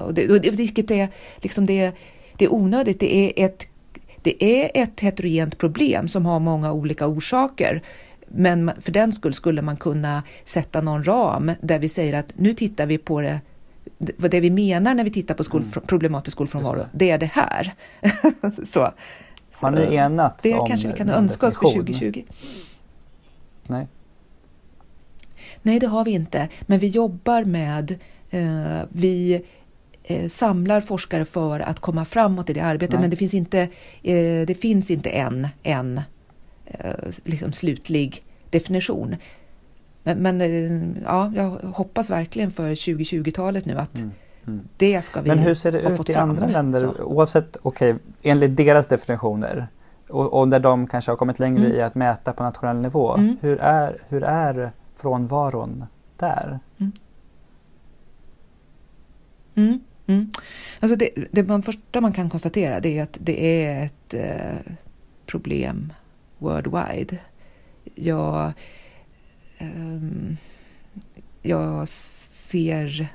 Och 0.06 0.14
det, 0.14 0.30
och 0.30 0.42
det, 0.42 0.52
vilket 0.52 0.92
är, 0.92 1.08
liksom 1.38 1.66
det, 1.66 1.92
det 2.38 2.46
är 2.46 2.54
onödigt. 2.54 3.00
Det 3.00 3.16
är 3.16 3.46
ett 3.46 3.68
det 4.22 4.44
är 4.44 4.84
ett 4.84 5.00
heterogent 5.00 5.58
problem 5.58 6.08
som 6.08 6.26
har 6.26 6.40
många 6.40 6.72
olika 6.74 7.08
orsaker. 7.08 7.82
Men 8.28 8.72
för 8.82 8.92
den 8.92 9.14
skull 9.14 9.34
skulle 9.34 9.62
man 9.62 9.78
kunna 9.78 10.24
sätta 10.46 10.82
någon 10.82 11.04
ram 11.04 11.52
där 11.62 11.80
vi 11.80 11.90
säger 11.90 12.14
att 12.14 12.34
nu 12.36 12.54
tittar 12.54 12.86
vi 12.86 12.98
på 12.98 13.22
det 13.22 13.40
det 14.00 14.40
vi 14.40 14.50
menar 14.50 14.94
när 14.94 15.04
vi 15.04 15.12
tittar 15.12 15.36
på 15.36 15.44
skol, 15.44 15.62
mm. 15.62 15.72
problematisk 15.88 16.36
skolfrånvaro, 16.36 16.76
det. 16.76 16.88
det. 16.94 17.10
är 17.12 17.18
det 17.18 17.32
här. 17.34 17.74
så. 18.64 18.94
Har 19.52 19.72
ni 19.72 19.96
enats 19.96 20.44
Det 20.44 20.60
kanske 20.68 20.88
vi 20.88 20.94
kan 20.94 21.10
önska 21.10 21.48
oss 21.48 21.58
för 21.58 21.74
2020. 21.74 22.24
Nej. 23.68 23.88
Nej, 25.62 25.80
det 25.80 25.88
har 25.88 26.06
vi 26.06 26.12
inte. 26.12 26.50
Men 26.62 26.80
vi 26.80 26.88
jobbar 26.88 27.44
med, 27.44 27.92
eh, 28.30 28.82
vi 28.90 29.46
eh, 30.10 30.28
samlar 30.28 30.82
forskare 30.82 31.26
för 31.26 31.60
att 31.60 31.80
komma 31.80 32.06
framåt 32.06 32.50
i 32.50 32.54
det 32.54 32.60
arbetet. 32.60 32.94
Nej. 32.94 33.02
Men 33.02 33.10
det 33.10 33.16
finns 33.16 33.34
inte, 33.34 33.60
eh, 34.04 34.46
det 34.48 34.62
finns 34.62 34.92
inte 34.92 35.10
en, 35.10 35.48
en 35.64 36.02
eh, 36.66 36.94
liksom 37.24 37.54
slutlig 37.54 38.24
definition. 38.50 39.16
Men, 40.04 40.18
men 40.18 40.98
ja, 41.06 41.32
jag 41.36 41.50
hoppas 41.50 42.10
verkligen 42.10 42.52
för 42.52 42.72
2020-talet 42.72 43.66
nu 43.66 43.78
att 43.78 43.98
mm. 43.98 44.12
Mm. 44.48 44.68
Det 44.78 45.02
ska 45.02 45.22
vi 45.22 45.30
Men 45.30 45.40
hur 45.40 45.54
ser 45.54 45.72
det 45.72 45.80
ut 45.80 46.10
i 46.10 46.14
andra 46.14 46.48
länder? 46.48 46.80
Så. 46.80 47.04
Oavsett, 47.04 47.58
okej, 47.62 47.94
okay, 47.94 48.06
enligt 48.22 48.58
deras 48.58 48.86
definitioner 48.86 49.68
och, 50.10 50.34
och, 50.34 50.48
där 50.48 50.60
de 50.60 50.88
kanske 50.88 51.12
har 51.12 51.16
kommit 51.16 51.40
längre 51.40 51.66
mm. 51.66 51.78
i 51.78 51.82
att 51.82 51.96
mäta 51.96 52.34
på 52.34 52.44
nationell 52.44 52.78
nivå. 52.78 53.16
Mm. 53.16 53.38
Hur, 53.42 53.60
är, 53.60 53.98
hur 54.08 54.24
är 54.24 54.72
frånvaron 54.96 55.86
där? 56.18 56.60
Mm. 59.56 59.80
Mm. 60.10 60.32
Alltså 60.80 60.96
det, 60.96 61.10
det 61.32 61.44
man 61.44 61.64
första 61.64 62.02
man 62.02 62.14
kan 62.14 62.30
konstatera 62.30 62.80
det 62.80 62.98
är 62.98 63.04
att 63.04 63.18
det 63.22 63.66
är 63.66 63.86
ett 63.86 64.14
eh, 64.14 64.74
problem 65.26 65.94
worldwide. 66.38 67.18
Jag, 67.96 68.52
eh, 69.58 70.00
jag 71.42 71.88
ser 71.88 73.08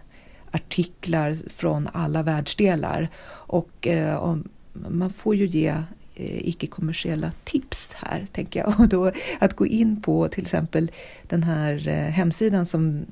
artiklar 0.50 1.50
från 1.50 1.88
alla 1.92 2.22
världsdelar 2.22 3.09
och 3.26 3.87
eh, 3.87 4.16
om, 4.16 4.48
man 4.72 5.11
får 5.11 5.35
ju 5.35 5.46
ge 5.46 5.68
eh, 6.14 6.48
icke-kommersiella 6.48 7.33
tips 7.44 7.94
här, 7.94 8.26
tänker 8.33 8.61
jag. 8.61 8.68
Och 8.80 8.88
då 8.88 9.12
att 9.38 9.54
gå 9.54 9.66
in 9.66 10.02
på 10.02 10.28
till 10.28 10.42
exempel 10.42 10.90
den 11.22 11.42
här 11.42 11.88
eh, 11.88 11.94
hemsidan 11.94 12.66
som 12.66 13.07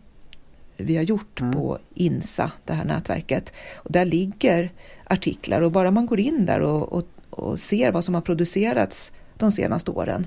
vi 0.83 0.97
har 0.97 1.03
gjort 1.03 1.40
mm. 1.40 1.53
på 1.53 1.79
INSA, 1.95 2.53
det 2.64 2.73
här 2.73 2.85
nätverket. 2.85 3.53
Och 3.77 3.92
där 3.92 4.05
ligger 4.05 4.71
artiklar 5.05 5.62
och 5.62 5.73
bara 5.73 5.90
man 5.90 6.07
går 6.07 6.21
in 6.21 6.47
där 6.47 6.61
och, 6.61 6.92
och, 6.92 7.07
och 7.31 7.59
ser 7.59 7.92
vad 7.92 8.05
som 8.05 8.14
har 8.14 8.23
producerats 8.23 9.12
de 9.37 9.53
senaste 9.53 9.90
åren 9.90 10.27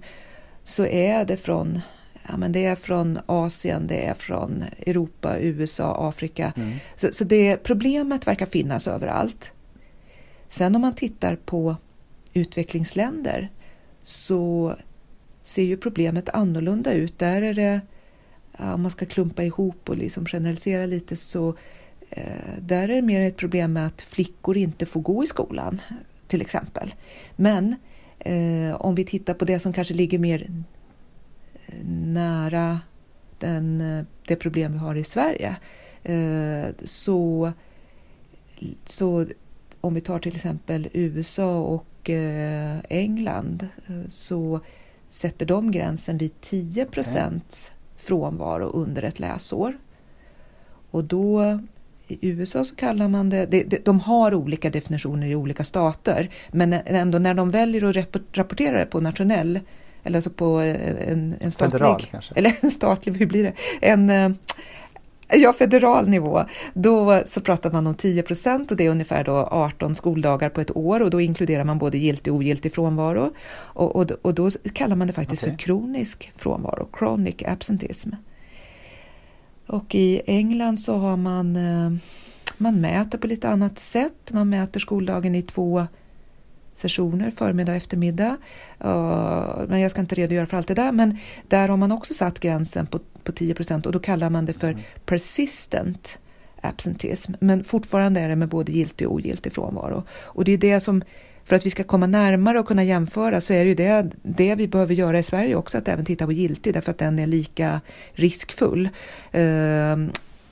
så 0.63 0.85
är 0.85 1.25
det 1.25 1.37
från 1.37 1.81
ja, 2.27 2.37
men 2.37 2.51
det 2.51 2.65
är 2.65 2.75
från 2.75 3.19
Asien, 3.25 3.87
det 3.87 4.05
är 4.05 4.13
från 4.13 4.63
Europa, 4.85 5.39
USA, 5.39 6.09
Afrika. 6.09 6.53
Mm. 6.55 6.77
Så, 6.95 7.07
så 7.11 7.23
det, 7.23 7.57
problemet 7.57 8.27
verkar 8.27 8.45
finnas 8.45 8.87
överallt. 8.87 9.51
Sen 10.47 10.75
om 10.75 10.81
man 10.81 10.95
tittar 10.95 11.35
på 11.35 11.75
utvecklingsländer 12.33 13.49
så 14.03 14.75
ser 15.43 15.63
ju 15.63 15.77
problemet 15.77 16.29
annorlunda 16.29 16.93
ut. 16.93 17.19
Där 17.19 17.41
är 17.41 17.53
det, 17.53 17.81
om 18.59 18.81
man 18.81 18.91
ska 18.91 19.05
klumpa 19.05 19.43
ihop 19.43 19.89
och 19.89 19.97
liksom 19.97 20.25
generalisera 20.25 20.85
lite, 20.85 21.15
så 21.15 21.55
eh, 22.09 22.59
där 22.61 22.83
är 22.89 22.95
det 22.95 23.01
mer 23.01 23.21
ett 23.21 23.37
problem 23.37 23.73
med 23.73 23.87
att 23.87 24.01
flickor 24.01 24.57
inte 24.57 24.85
får 24.85 25.01
gå 25.01 25.23
i 25.23 25.27
skolan, 25.27 25.81
till 26.27 26.41
exempel. 26.41 26.93
Men 27.35 27.75
eh, 28.19 28.75
om 28.75 28.95
vi 28.95 29.05
tittar 29.05 29.33
på 29.33 29.45
det 29.45 29.59
som 29.59 29.73
kanske 29.73 29.93
ligger 29.93 30.19
mer 30.19 30.47
eh, 31.65 31.85
nära 32.05 32.79
den, 33.39 33.81
eh, 33.81 34.05
det 34.27 34.35
problem 34.35 34.71
vi 34.71 34.77
har 34.77 34.95
i 34.95 35.03
Sverige, 35.03 35.55
eh, 36.03 36.73
så, 36.83 37.51
så 38.85 39.25
om 39.81 39.93
vi 39.93 40.01
tar 40.01 40.19
till 40.19 40.35
exempel 40.35 40.89
USA 40.93 41.59
och 41.61 42.09
eh, 42.09 42.79
England 42.89 43.67
eh, 43.87 44.07
så 44.07 44.59
sätter 45.09 45.45
de 45.45 45.71
gränsen 45.71 46.17
vid 46.17 46.41
10 46.41 46.85
procents 46.85 47.71
frånvaro 48.05 48.69
under 48.69 49.03
ett 49.03 49.19
läsår. 49.19 49.77
Och 50.91 51.03
då 51.03 51.59
i 52.07 52.29
USA 52.29 52.63
så 52.65 52.75
kallar 52.75 53.07
man 53.07 53.29
det, 53.29 53.45
det, 53.45 53.85
de 53.85 53.99
har 53.99 54.33
olika 54.33 54.69
definitioner 54.69 55.27
i 55.27 55.35
olika 55.35 55.63
stater, 55.63 56.29
men 56.51 56.73
ändå 56.73 57.19
när 57.19 57.33
de 57.33 57.51
väljer 57.51 57.97
att 57.97 58.21
rapportera 58.31 58.79
det 58.79 58.85
på 58.85 58.99
nationell, 58.99 59.59
eller 60.03 60.17
alltså 60.17 60.29
på 60.29 60.45
en, 60.45 61.35
en 61.39 61.51
statlig, 61.51 61.79
Federal, 61.79 62.01
eller 62.35 62.53
en 62.61 62.71
statlig, 62.71 63.13
hur 63.13 63.25
blir 63.25 63.43
det, 63.43 63.53
en 63.81 64.37
ja, 65.27 65.53
federal 65.53 66.09
nivå, 66.09 66.43
då 66.73 67.21
så 67.25 67.41
pratar 67.41 67.71
man 67.71 67.87
om 67.87 67.95
10 67.95 68.23
procent 68.23 68.71
och 68.71 68.77
det 68.77 68.85
är 68.85 68.89
ungefär 68.89 69.23
då 69.23 69.31
18 69.31 69.95
skoldagar 69.95 70.49
på 70.49 70.61
ett 70.61 70.75
år 70.75 70.99
och 70.99 71.09
då 71.09 71.21
inkluderar 71.21 71.63
man 71.63 71.77
både 71.77 71.97
giltig 71.97 72.33
och 72.33 72.37
ogiltig 72.37 72.73
frånvaro. 72.73 73.31
Och, 73.57 73.95
och, 73.95 74.11
och 74.11 74.33
då 74.33 74.49
kallar 74.73 74.95
man 74.95 75.07
det 75.07 75.13
faktiskt 75.13 75.43
okay. 75.43 75.51
för 75.51 75.57
kronisk 75.57 76.31
frånvaro, 76.35 76.87
chronic 76.99 77.35
absentism. 77.45 78.09
Och 79.67 79.95
i 79.95 80.21
England 80.25 80.77
så 80.77 80.97
har 80.97 81.17
man, 81.17 81.55
eh, 81.55 81.91
man 82.57 82.81
mäter 82.81 83.17
på 83.17 83.27
lite 83.27 83.49
annat 83.49 83.79
sätt. 83.79 84.31
Man 84.31 84.49
mäter 84.49 84.79
skoldagen 84.79 85.35
i 85.35 85.41
två 85.41 85.87
sessioner, 86.75 87.31
förmiddag 87.31 87.71
och 87.71 87.77
eftermiddag. 87.77 88.37
men 89.67 89.79
jag 89.79 89.91
ska 89.91 90.01
inte 90.01 90.15
redogöra 90.15 90.45
för 90.45 90.57
allt 90.57 90.67
det 90.67 90.73
där. 90.73 90.91
Men 90.91 91.17
där 91.47 91.67
har 91.67 91.77
man 91.77 91.91
också 91.91 92.13
satt 92.13 92.39
gränsen 92.39 92.87
på, 92.87 92.99
på 93.25 93.31
10 93.31 93.53
procent 93.53 93.85
och 93.85 93.91
då 93.91 93.99
kallar 93.99 94.29
man 94.29 94.45
det 94.45 94.53
för 94.53 94.71
mm. 94.71 94.83
persistent 95.05 96.19
absentism. 96.61 97.33
Men 97.39 97.63
fortfarande 97.63 98.19
är 98.19 98.29
det 98.29 98.35
med 98.35 98.49
både 98.49 98.71
giltig 98.71 99.07
och 99.07 99.13
ogiltig 99.13 99.53
frånvaro. 99.53 100.03
Och 100.09 100.43
det 100.43 100.51
är 100.51 100.57
det 100.57 100.79
som, 100.79 101.03
för 101.43 101.55
att 101.55 101.65
vi 101.65 101.69
ska 101.69 101.83
komma 101.83 102.07
närmare 102.07 102.59
och 102.59 102.67
kunna 102.67 102.83
jämföra 102.83 103.41
så 103.41 103.53
är 103.53 103.63
det 103.63 103.69
ju 103.69 103.75
det, 103.75 104.11
det 104.23 104.55
vi 104.55 104.67
behöver 104.67 104.93
göra 104.93 105.19
i 105.19 105.23
Sverige 105.23 105.55
också, 105.55 105.77
att 105.77 105.87
även 105.87 106.05
titta 106.05 106.25
på 106.25 106.31
giltig 106.31 106.73
därför 106.73 106.91
att 106.91 106.97
den 106.97 107.19
är 107.19 107.27
lika 107.27 107.81
riskfull. 108.13 108.89
Uh, 109.35 110.07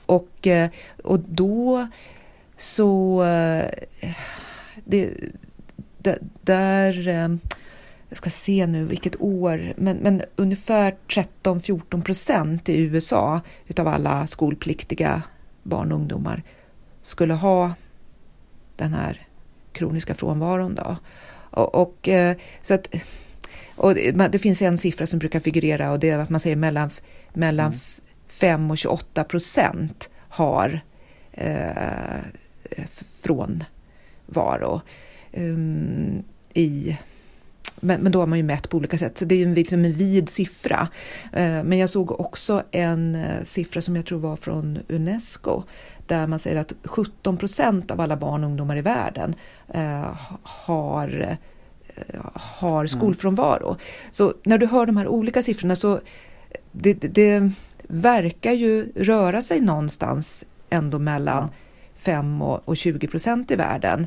och, 0.06 0.46
eh, 0.46 0.70
och 1.02 1.20
då 1.20 1.88
så 2.56 3.22
uh, 3.22 3.64
det, 4.84 5.10
där, 6.40 7.08
eh, 7.08 7.28
jag 8.14 8.18
ska 8.18 8.30
se 8.30 8.66
nu 8.66 8.84
vilket 8.84 9.20
år, 9.20 9.72
men, 9.76 9.96
men 9.96 10.22
ungefär 10.36 10.96
13-14 11.08 12.02
procent 12.02 12.68
i 12.68 12.80
USA 12.80 13.40
utav 13.66 13.88
alla 13.88 14.26
skolpliktiga 14.26 15.22
barn 15.62 15.92
och 15.92 15.98
ungdomar 15.98 16.42
skulle 17.02 17.34
ha 17.34 17.74
den 18.76 18.94
här 18.94 19.20
kroniska 19.72 20.14
frånvaron. 20.14 20.74
Då. 20.74 20.96
Och, 21.50 21.74
och 21.74 22.08
eh, 22.08 22.36
så 22.62 22.74
att, 22.74 22.94
och 23.76 23.94
det 24.30 24.38
finns 24.38 24.62
en 24.62 24.78
siffra 24.78 25.06
som 25.06 25.18
brukar 25.18 25.40
figurera 25.40 25.90
och 25.90 26.00
det 26.00 26.10
är 26.10 26.18
att 26.18 26.30
man 26.30 26.40
säger 26.40 26.56
mellan, 26.56 26.90
mellan 27.32 27.66
mm. 27.66 27.80
5 28.28 28.70
och 28.70 28.78
28 28.78 29.24
procent 29.24 30.10
har 30.28 30.80
eh, 31.32 32.20
frånvaro 33.22 34.80
um, 35.32 36.24
i 36.54 36.98
men, 37.84 38.00
men, 38.00 38.12
då 38.12 38.20
har 38.20 38.26
man 38.26 38.38
ju 38.38 38.44
mätt 38.44 38.68
på 38.68 38.76
olika 38.76 38.98
sätt, 38.98 39.18
så 39.18 39.24
det 39.24 39.42
är 39.42 39.46
liksom 39.46 39.84
en 39.84 39.92
vid 39.92 40.28
siffra. 40.28 40.88
Uh, 41.24 41.62
men 41.64 41.78
jag 41.78 41.90
såg 41.90 42.20
också 42.20 42.62
en 42.70 43.14
uh, 43.14 43.44
siffra 43.44 43.80
som 43.80 43.96
jag 43.96 44.06
tror 44.06 44.18
var 44.18 44.36
från 44.36 44.78
Unesco 44.88 45.62
där 46.06 46.26
man 46.26 46.38
säger 46.38 46.56
att 46.56 46.72
17 46.84 47.36
procent 47.36 47.90
av 47.90 48.00
alla 48.00 48.16
barn 48.16 48.44
och 48.44 48.50
ungdomar 48.50 48.76
i 48.76 48.80
världen 48.80 49.34
uh, 49.74 50.16
har, 50.42 51.36
har 52.34 52.78
mm. 52.78 52.88
skolfrånvaro. 52.88 53.66
Mm. 53.66 53.78
Så 54.10 54.34
när 54.44 54.58
du 54.58 54.66
hör 54.66 54.86
de 54.86 54.96
här 54.96 55.08
olika 55.08 55.42
siffrorna 55.42 55.76
så 55.76 56.00
det, 56.72 56.94
det, 56.94 57.08
det 57.08 57.50
verkar 57.88 58.52
ju 58.52 58.92
röra 58.96 59.42
sig 59.42 59.60
någonstans 59.60 60.44
ändå 60.70 60.98
mellan 60.98 61.42
ja. 61.42 61.50
5 61.96 62.42
och, 62.42 62.68
och 62.68 62.76
20 62.76 63.08
procent 63.08 63.50
i 63.50 63.56
världen 63.56 64.06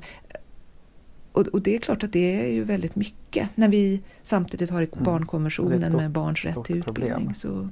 och, 1.38 1.48
och, 1.48 1.62
det 1.62 1.76
är 1.76 1.80
klart 1.80 2.04
att 2.04 2.12
det 2.12 2.46
är 2.46 2.48
ju 2.48 2.64
väldigt 2.64 2.96
mycket 2.96 3.50
när 3.56 3.68
vi 3.68 4.02
samtidigt 4.24 4.70
har 4.70 4.82
mm. 4.82 4.90
barnkonventionen 4.98 5.82
stort, 5.82 6.02
med 6.02 6.12
barns 6.12 6.46
rätt 6.46 6.64
till 6.64 6.78
utbildning. 6.78 7.34
Så. 7.34 7.70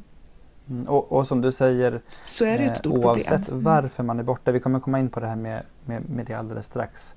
Mm, 0.69 0.87
och, 0.87 1.11
och, 1.11 1.27
som 1.27 1.41
du 1.41 1.51
säger, 1.51 1.99
så 2.07 2.45
är 2.45 2.57
det 2.57 2.63
ett 2.63 2.77
stort 2.77 2.93
eh, 2.93 2.99
oavsett 2.99 3.45
problem. 3.45 3.63
varför 3.63 4.03
man 4.03 4.19
är 4.19 4.23
borta, 4.23 4.51
vi 4.51 4.59
kommer 4.59 4.79
komma 4.79 4.99
in 4.99 5.09
på 5.09 5.19
det 5.19 5.27
här 5.27 5.35
med, 5.35 5.63
med, 5.85 6.09
med 6.09 6.25
det 6.25 6.33
alldeles 6.33 6.65
strax. 6.65 7.15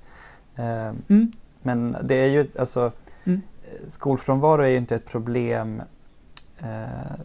Eh, 0.55 0.91
mm. 1.07 1.31
Men 1.61 1.97
det 2.03 2.15
är 2.15 2.27
ju 2.27 2.47
alltså 2.59 2.91
mm. 3.23 3.41
skolfrånvaro 3.87 4.61
är 4.61 4.67
ju 4.67 4.77
inte 4.77 4.95
ett 4.95 5.05
problem 5.05 5.81
eh, 6.59 7.19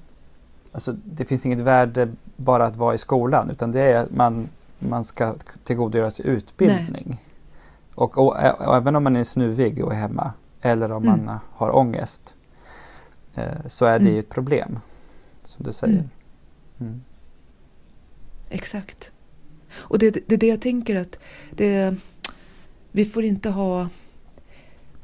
Alltså 0.75 0.93
det 1.05 1.25
finns 1.25 1.47
inget 1.47 1.61
värde 1.61 2.09
bara 2.37 2.65
att 2.65 2.77
vara 2.77 2.95
i 2.95 2.99
skolan 2.99 3.51
utan 3.51 3.73
det 3.73 3.81
är 3.81 3.99
att 3.99 4.11
man, 4.11 4.49
man 4.79 5.05
ska 5.05 5.35
tillgodogöra 5.65 6.11
sig 6.11 6.27
utbildning. 6.27 7.07
Nej. 7.07 7.19
Och, 7.95 8.19
och, 8.19 8.27
och, 8.61 8.77
även 8.77 8.97
om 8.97 9.05
man 9.05 9.17
är 9.17 9.25
snuvig 9.25 9.85
och 9.85 9.93
är 9.93 9.97
hemma 9.97 10.33
eller 10.61 10.93
om 10.93 11.05
mm. 11.05 11.25
man 11.25 11.39
har 11.53 11.77
ångest 11.77 12.35
eh, 13.35 13.67
så 13.67 13.85
är 13.85 13.99
det 13.99 14.05
mm. 14.05 14.13
ju 14.13 14.19
ett 14.19 14.29
problem. 14.29 14.79
Som 15.45 15.65
du 15.65 15.73
säger. 15.73 15.95
Mm. 15.95 16.11
mm. 16.81 17.03
Exakt. 18.49 19.13
Och 19.75 19.99
det 19.99 20.07
är 20.07 20.21
det, 20.27 20.37
det 20.37 20.47
jag 20.47 20.61
tänker 20.61 20.97
att 20.97 21.19
det, 21.51 21.97
vi 22.93 23.05
får 23.05 23.25
inte 23.25 23.51
ha 23.51 23.89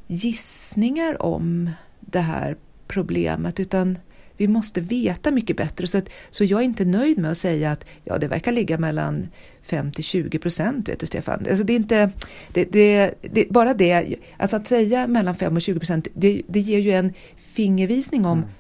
gissningar 0.07 1.23
om 1.23 1.71
det 2.01 2.21
här 2.21 2.57
problemet 2.87 3.61
utan 3.61 3.99
vi 4.41 4.49
måste 4.49 4.81
veta 4.81 5.31
mycket 5.31 5.57
bättre. 5.57 5.87
Så, 5.87 5.99
att, 5.99 6.09
så 6.31 6.45
jag 6.45 6.61
är 6.61 6.65
inte 6.65 6.85
nöjd 6.85 7.19
med 7.19 7.31
att 7.31 7.39
säga 7.39 7.71
att 7.71 7.85
ja, 8.05 8.19
det 8.19 8.29
verkar 8.29 8.53
ligga 8.53 8.79
mellan 8.79 9.29
5 9.63 9.93
till 9.93 10.05
20 10.05 10.39
procent, 10.39 10.89
vet 10.89 11.01
du 11.01 11.07
Stefan. 11.07 11.47
Alltså 11.51 11.65
det 11.65 11.73
är 11.73 11.77
inte, 11.77 12.11
det, 12.53 12.65
det, 12.65 13.15
det, 13.23 13.51
bara 13.51 13.75
det, 13.75 14.17
alltså 14.39 14.57
att 14.57 14.67
säga 14.67 15.07
mellan 15.07 15.35
5 15.35 15.57
och 15.57 15.63
20 15.63 15.79
procent, 15.79 16.09
det, 16.15 16.43
det 16.49 16.61
ger 16.61 16.79
ju 16.79 16.91
en 16.91 17.13
fingervisning 17.37 18.25
om 18.25 18.39
mm 18.39 18.51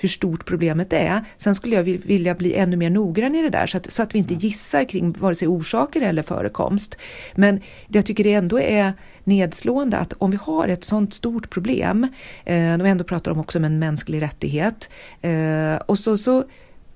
hur 0.00 0.08
stort 0.08 0.44
problemet 0.44 0.92
är. 0.92 1.24
Sen 1.36 1.54
skulle 1.54 1.76
jag 1.76 1.82
vilja 1.82 2.34
bli 2.34 2.54
ännu 2.54 2.76
mer 2.76 2.90
noggrann 2.90 3.34
i 3.34 3.42
det 3.42 3.50
där 3.50 3.66
så 3.66 3.76
att, 3.76 3.92
så 3.92 4.02
att 4.02 4.14
vi 4.14 4.18
inte 4.18 4.34
mm. 4.34 4.40
gissar 4.40 4.84
kring 4.84 5.12
vare 5.12 5.34
sig 5.34 5.48
orsaker 5.48 6.00
eller 6.00 6.22
förekomst. 6.22 6.98
Men 7.34 7.60
jag 7.88 8.06
tycker 8.06 8.24
det 8.24 8.32
ändå 8.32 8.60
är 8.60 8.92
nedslående 9.24 9.98
att 9.98 10.12
om 10.18 10.30
vi 10.30 10.38
har 10.42 10.68
ett 10.68 10.84
sådant 10.84 11.14
stort 11.14 11.50
problem, 11.50 12.04
eh, 12.44 12.78
de 12.78 12.80
ändå 12.80 13.04
pratar 13.04 13.30
om 13.30 13.40
också 13.40 13.58
om 13.58 13.64
en 13.64 13.78
mänsklig 13.78 14.22
rättighet, 14.22 14.90
eh, 15.20 15.76
och 15.86 15.98
så, 15.98 16.18
så 16.18 16.44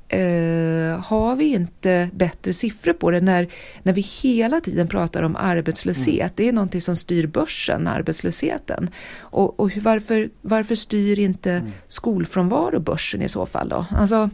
eh, 0.09 1.01
har 1.01 1.37
vi 1.37 1.45
inte 1.45 2.11
bättre 2.13 2.53
siffror 2.53 2.93
på 2.93 3.11
det 3.11 3.21
när, 3.21 3.49
när 3.83 3.93
vi 3.93 4.01
hela 4.01 4.61
tiden 4.61 4.89
pratar 4.89 5.23
om 5.23 5.37
arbetslöshet. 5.37 6.21
Mm. 6.21 6.33
Det 6.37 6.49
är 6.49 6.53
någonting 6.53 6.81
som 6.81 6.97
styr 6.97 7.27
börsen, 7.27 7.89
arbetslösheten. 7.89 8.91
Och, 9.21 9.61
och 9.61 9.71
varför, 9.77 10.31
varför 10.41 10.75
styr 10.75 11.19
inte 11.19 11.53
mm. 11.53 11.73
skolfrånvaro 11.89 12.81
börsen 12.81 13.23
i 13.23 13.29
så 13.29 13.47
fall 13.47 13.69
då? 13.69 13.87
Alltså, 13.91 14.31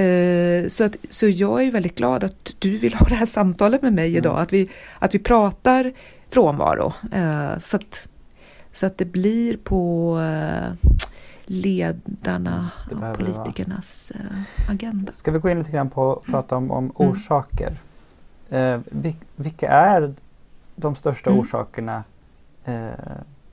eh, 0.00 0.68
så, 0.68 0.84
att, 0.84 0.96
så 1.10 1.28
jag 1.28 1.62
är 1.62 1.70
väldigt 1.70 1.94
glad 1.94 2.24
att 2.24 2.54
du 2.58 2.76
vill 2.76 2.94
ha 2.94 3.06
det 3.06 3.14
här 3.14 3.26
samtalet 3.26 3.82
med 3.82 3.92
mig 3.92 4.16
idag, 4.16 4.32
mm. 4.32 4.42
att, 4.42 4.52
vi, 4.52 4.68
att 4.98 5.14
vi 5.14 5.18
pratar 5.18 5.92
frånvaro. 6.30 6.92
Eh, 7.12 7.58
så 7.58 7.76
att 7.76 8.08
Så 8.72 8.86
att 8.86 8.98
det 8.98 9.04
blir 9.04 9.56
på 9.56 10.14
eh, 10.20 10.88
ledarna 11.50 12.70
Det 12.88 12.94
och 12.94 13.00
det 13.00 13.06
vara. 13.06 13.14
politikernas 13.14 14.10
eh, 14.10 14.70
agenda. 14.70 15.12
Ska 15.14 15.30
vi 15.30 15.38
gå 15.38 15.50
in 15.50 15.58
lite 15.58 15.70
grann 15.70 15.90
på 15.90 16.12
att 16.12 16.24
prata 16.24 16.56
om, 16.56 16.70
om 16.70 16.92
orsaker? 16.94 17.76
Eh, 18.48 18.80
vil, 18.86 19.14
vilka 19.36 19.68
är 19.68 20.14
de 20.76 20.94
största 20.94 21.30
Mm. 21.30 21.40
orsakerna 21.40 22.04
eh, 22.64 22.88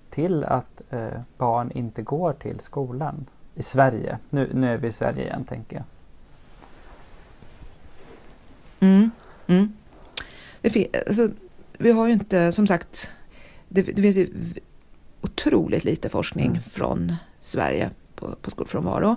till 0.10 0.44
att 0.44 0.82
eh, 0.90 1.08
barn 1.38 1.72
inte 1.72 2.02
går 2.02 2.34
till 2.34 2.60
skolan 2.60 3.26
i 3.56 3.64
Sverige? 3.64 4.18
Nu, 4.30 4.50
nu 4.54 4.74
är 4.74 4.78
vi 4.78 4.88
i 4.88 4.92
Sverige 4.92 5.24
igen 5.24 5.44
tänker 5.46 5.76
jag. 5.76 5.86
Mm. 8.80 9.12
Mm. 9.48 9.74
Alltså, 11.08 11.30
vi 11.78 11.92
har 11.92 12.08
ju 12.08 12.14
inte, 12.14 12.52
som 12.52 12.68
sagt, 12.68 13.10
det, 13.70 13.82
det 13.82 14.02
finns 14.02 14.16
ju 14.18 14.34
otroligt 15.22 15.84
lite 15.84 16.10
forskning 16.10 16.48
Mm. 16.50 16.62
från 16.62 17.16
Sverige 17.46 17.90
på, 18.16 18.36
på 18.42 18.52
skolfrånvaro. 18.52 19.10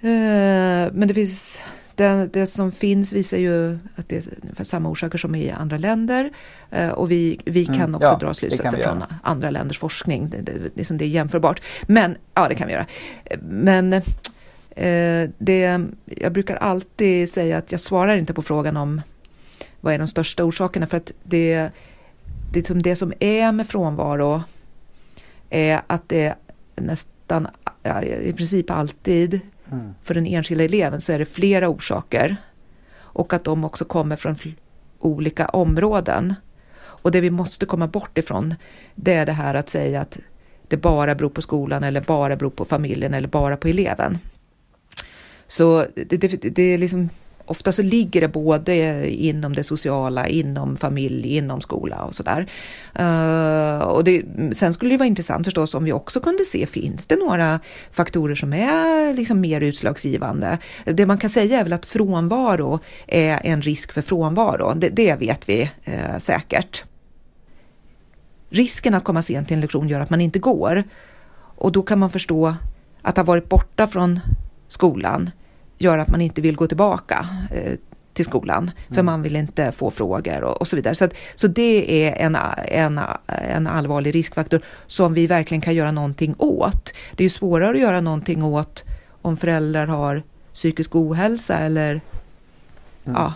Eh, 0.00 0.92
men 0.92 1.08
det 1.08 1.14
finns, 1.14 1.62
det, 1.94 2.28
det 2.32 2.46
som 2.46 2.72
finns 2.72 3.12
visar 3.12 3.38
ju 3.38 3.78
att 3.96 4.08
det 4.08 4.16
är 4.16 4.32
ungefär 4.42 4.64
samma 4.64 4.88
orsaker 4.88 5.18
som 5.18 5.34
i 5.34 5.50
andra 5.50 5.76
länder. 5.76 6.30
Eh, 6.70 6.88
och 6.88 7.10
vi, 7.10 7.40
vi 7.44 7.66
kan 7.66 7.74
Mm, 7.74 7.94
också 7.94 8.06
ja, 8.08 8.18
dra 8.18 8.34
slutsatser 8.34 8.78
från 8.78 8.98
göra. 8.98 9.14
andra 9.22 9.50
länders 9.50 9.78
forskning. 9.78 10.30
Det, 10.30 10.36
det, 10.40 10.52
det, 10.74 10.80
är 10.80 10.84
som 10.84 10.98
det 10.98 11.04
är 11.04 11.08
jämförbart. 11.08 11.62
Men, 11.86 12.16
ja 12.34 12.48
det 12.48 12.54
kan 12.54 12.66
vi 12.66 12.72
göra. 12.72 12.86
Eh, 13.24 13.38
Men 13.42 14.02
det, 15.38 15.80
jag 16.04 16.32
brukar 16.32 16.56
alltid 16.56 17.30
säga 17.30 17.58
att 17.58 17.72
jag 17.72 17.80
svarar 17.80 18.16
inte 18.16 18.34
på 18.34 18.42
frågan 18.42 18.76
om 18.76 19.00
vad 19.80 19.94
är 19.94 19.98
de 19.98 20.08
största 20.08 20.44
orsakerna 20.44 20.86
för 20.86 20.96
att 20.96 21.12
det, 21.22 21.70
det, 22.52 22.66
som, 22.66 22.82
det 22.82 22.96
som 22.96 23.12
är 23.20 23.52
med 23.52 23.68
frånvaro 23.68 24.42
är 25.50 25.82
att 25.86 26.08
det 26.08 26.34
nästan, 26.76 27.48
ja, 27.82 28.02
i 28.02 28.32
princip 28.32 28.70
alltid 28.70 29.40
Mm. 29.72 29.94
för 30.02 30.14
den 30.14 30.26
enskilda 30.26 30.64
eleven 30.64 31.00
så 31.00 31.12
är 31.12 31.18
det 31.18 31.24
flera 31.24 31.68
orsaker 31.68 32.36
och 32.96 33.32
att 33.32 33.44
de 33.44 33.64
också 33.64 33.84
kommer 33.84 34.16
från 34.16 34.36
olika 34.98 35.46
områden. 35.46 36.34
Och 36.76 37.10
det 37.10 37.20
vi 37.20 37.30
måste 37.30 37.66
komma 37.66 37.86
bort 37.88 38.18
ifrån 38.18 38.54
det 38.94 39.14
är 39.14 39.26
det 39.26 39.32
här 39.32 39.54
att 39.54 39.68
säga 39.68 40.00
att 40.00 40.18
det 40.68 40.76
bara 40.76 41.14
beror 41.14 41.30
på 41.30 41.42
skolan 41.42 41.84
eller 41.84 42.00
bara 42.00 42.36
beror 42.36 42.50
på 42.50 42.64
familjen 42.64 43.14
eller 43.14 43.28
bara 43.28 43.56
på 43.56 43.68
eleven. 43.68 44.18
Så 45.46 45.86
det, 45.94 46.16
det, 46.16 46.28
det 46.28 46.62
är 46.62 46.78
liksom, 46.78 47.10
ofta 47.46 47.72
så 47.72 47.82
ligger 47.82 48.20
det 48.20 48.28
både 48.28 49.08
inom 49.10 49.54
det 49.54 49.62
sociala, 49.62 50.26
inom 50.26 50.76
familj, 50.76 51.36
inom 51.36 51.60
skola 51.60 52.04
och 52.04 52.14
sådär. 52.14 52.46
Uh, 53.00 53.78
och 53.78 54.04
det, 54.04 54.22
sen 54.52 54.74
skulle 54.74 54.90
det 54.90 54.96
vara 54.96 55.06
intressant 55.06 55.46
förstås 55.46 55.74
om 55.74 55.84
vi 55.84 55.92
också 55.92 56.20
kunde 56.20 56.44
se, 56.44 56.66
finns 56.66 57.06
det 57.06 57.16
några 57.16 57.60
faktorer 57.92 58.34
som 58.34 58.52
är 58.52 59.14
liksom 59.14 59.40
mer 59.40 59.60
utslagsgivande? 59.60 60.58
Det 60.84 61.06
man 61.06 61.18
kan 61.18 61.30
säga 61.30 61.60
är 61.60 61.64
väl 61.64 61.72
att 61.72 61.86
frånvaro 61.86 62.80
är 63.06 63.40
en 63.44 63.62
risk 63.62 63.92
för 63.92 64.02
frånvaro, 64.02 64.72
det, 64.74 64.88
det 64.88 65.14
vet 65.14 65.48
vi 65.48 65.70
uh, 65.88 66.18
säkert. 66.18 66.84
Risken 68.48 68.94
att 68.94 69.04
komma 69.04 69.22
sent 69.22 69.48
till 69.48 69.54
en 69.54 69.60
lektion 69.60 69.88
gör 69.88 70.00
att 70.00 70.10
man 70.10 70.20
inte 70.20 70.38
går 70.38 70.84
och 71.56 71.72
då 71.72 71.82
kan 71.82 71.98
man 71.98 72.10
förstå 72.10 72.54
att 73.02 73.16
ha 73.16 73.24
varit 73.24 73.48
borta 73.48 73.86
från 73.86 74.20
skolan 74.68 75.30
gör 75.78 75.98
att 75.98 76.08
man 76.08 76.20
inte 76.20 76.40
vill 76.40 76.56
gå 76.56 76.66
tillbaka 76.66 77.26
eh, 77.50 77.72
till 78.12 78.24
skolan 78.24 78.70
för 78.88 78.94
Mm. 78.94 79.06
man 79.06 79.22
vill 79.22 79.36
inte 79.36 79.72
få 79.72 79.90
frågor 79.90 80.44
och, 80.44 80.60
och 80.60 80.68
så 80.68 80.76
vidare. 80.76 80.94
Så, 80.94 81.04
att, 81.04 81.14
så 81.34 81.46
det 81.46 82.06
är 82.06 82.26
en, 82.26 82.36
en, 82.68 83.00
en 83.48 83.66
allvarlig 83.66 84.14
riskfaktor 84.14 84.60
som 84.86 85.14
vi 85.14 85.26
verkligen 85.26 85.60
kan 85.60 85.74
göra 85.74 85.92
någonting 85.92 86.34
åt. 86.38 86.92
Det 87.16 87.22
är 87.22 87.24
ju 87.24 87.30
svårare 87.30 87.70
att 87.70 87.80
göra 87.80 88.00
någonting 88.00 88.44
åt 88.44 88.84
om 89.22 89.36
föräldrar 89.36 89.86
har 89.86 90.22
psykisk 90.52 90.94
ohälsa 90.94 91.58
eller 91.58 92.00
Mm. 93.06 93.16
ja, 93.16 93.32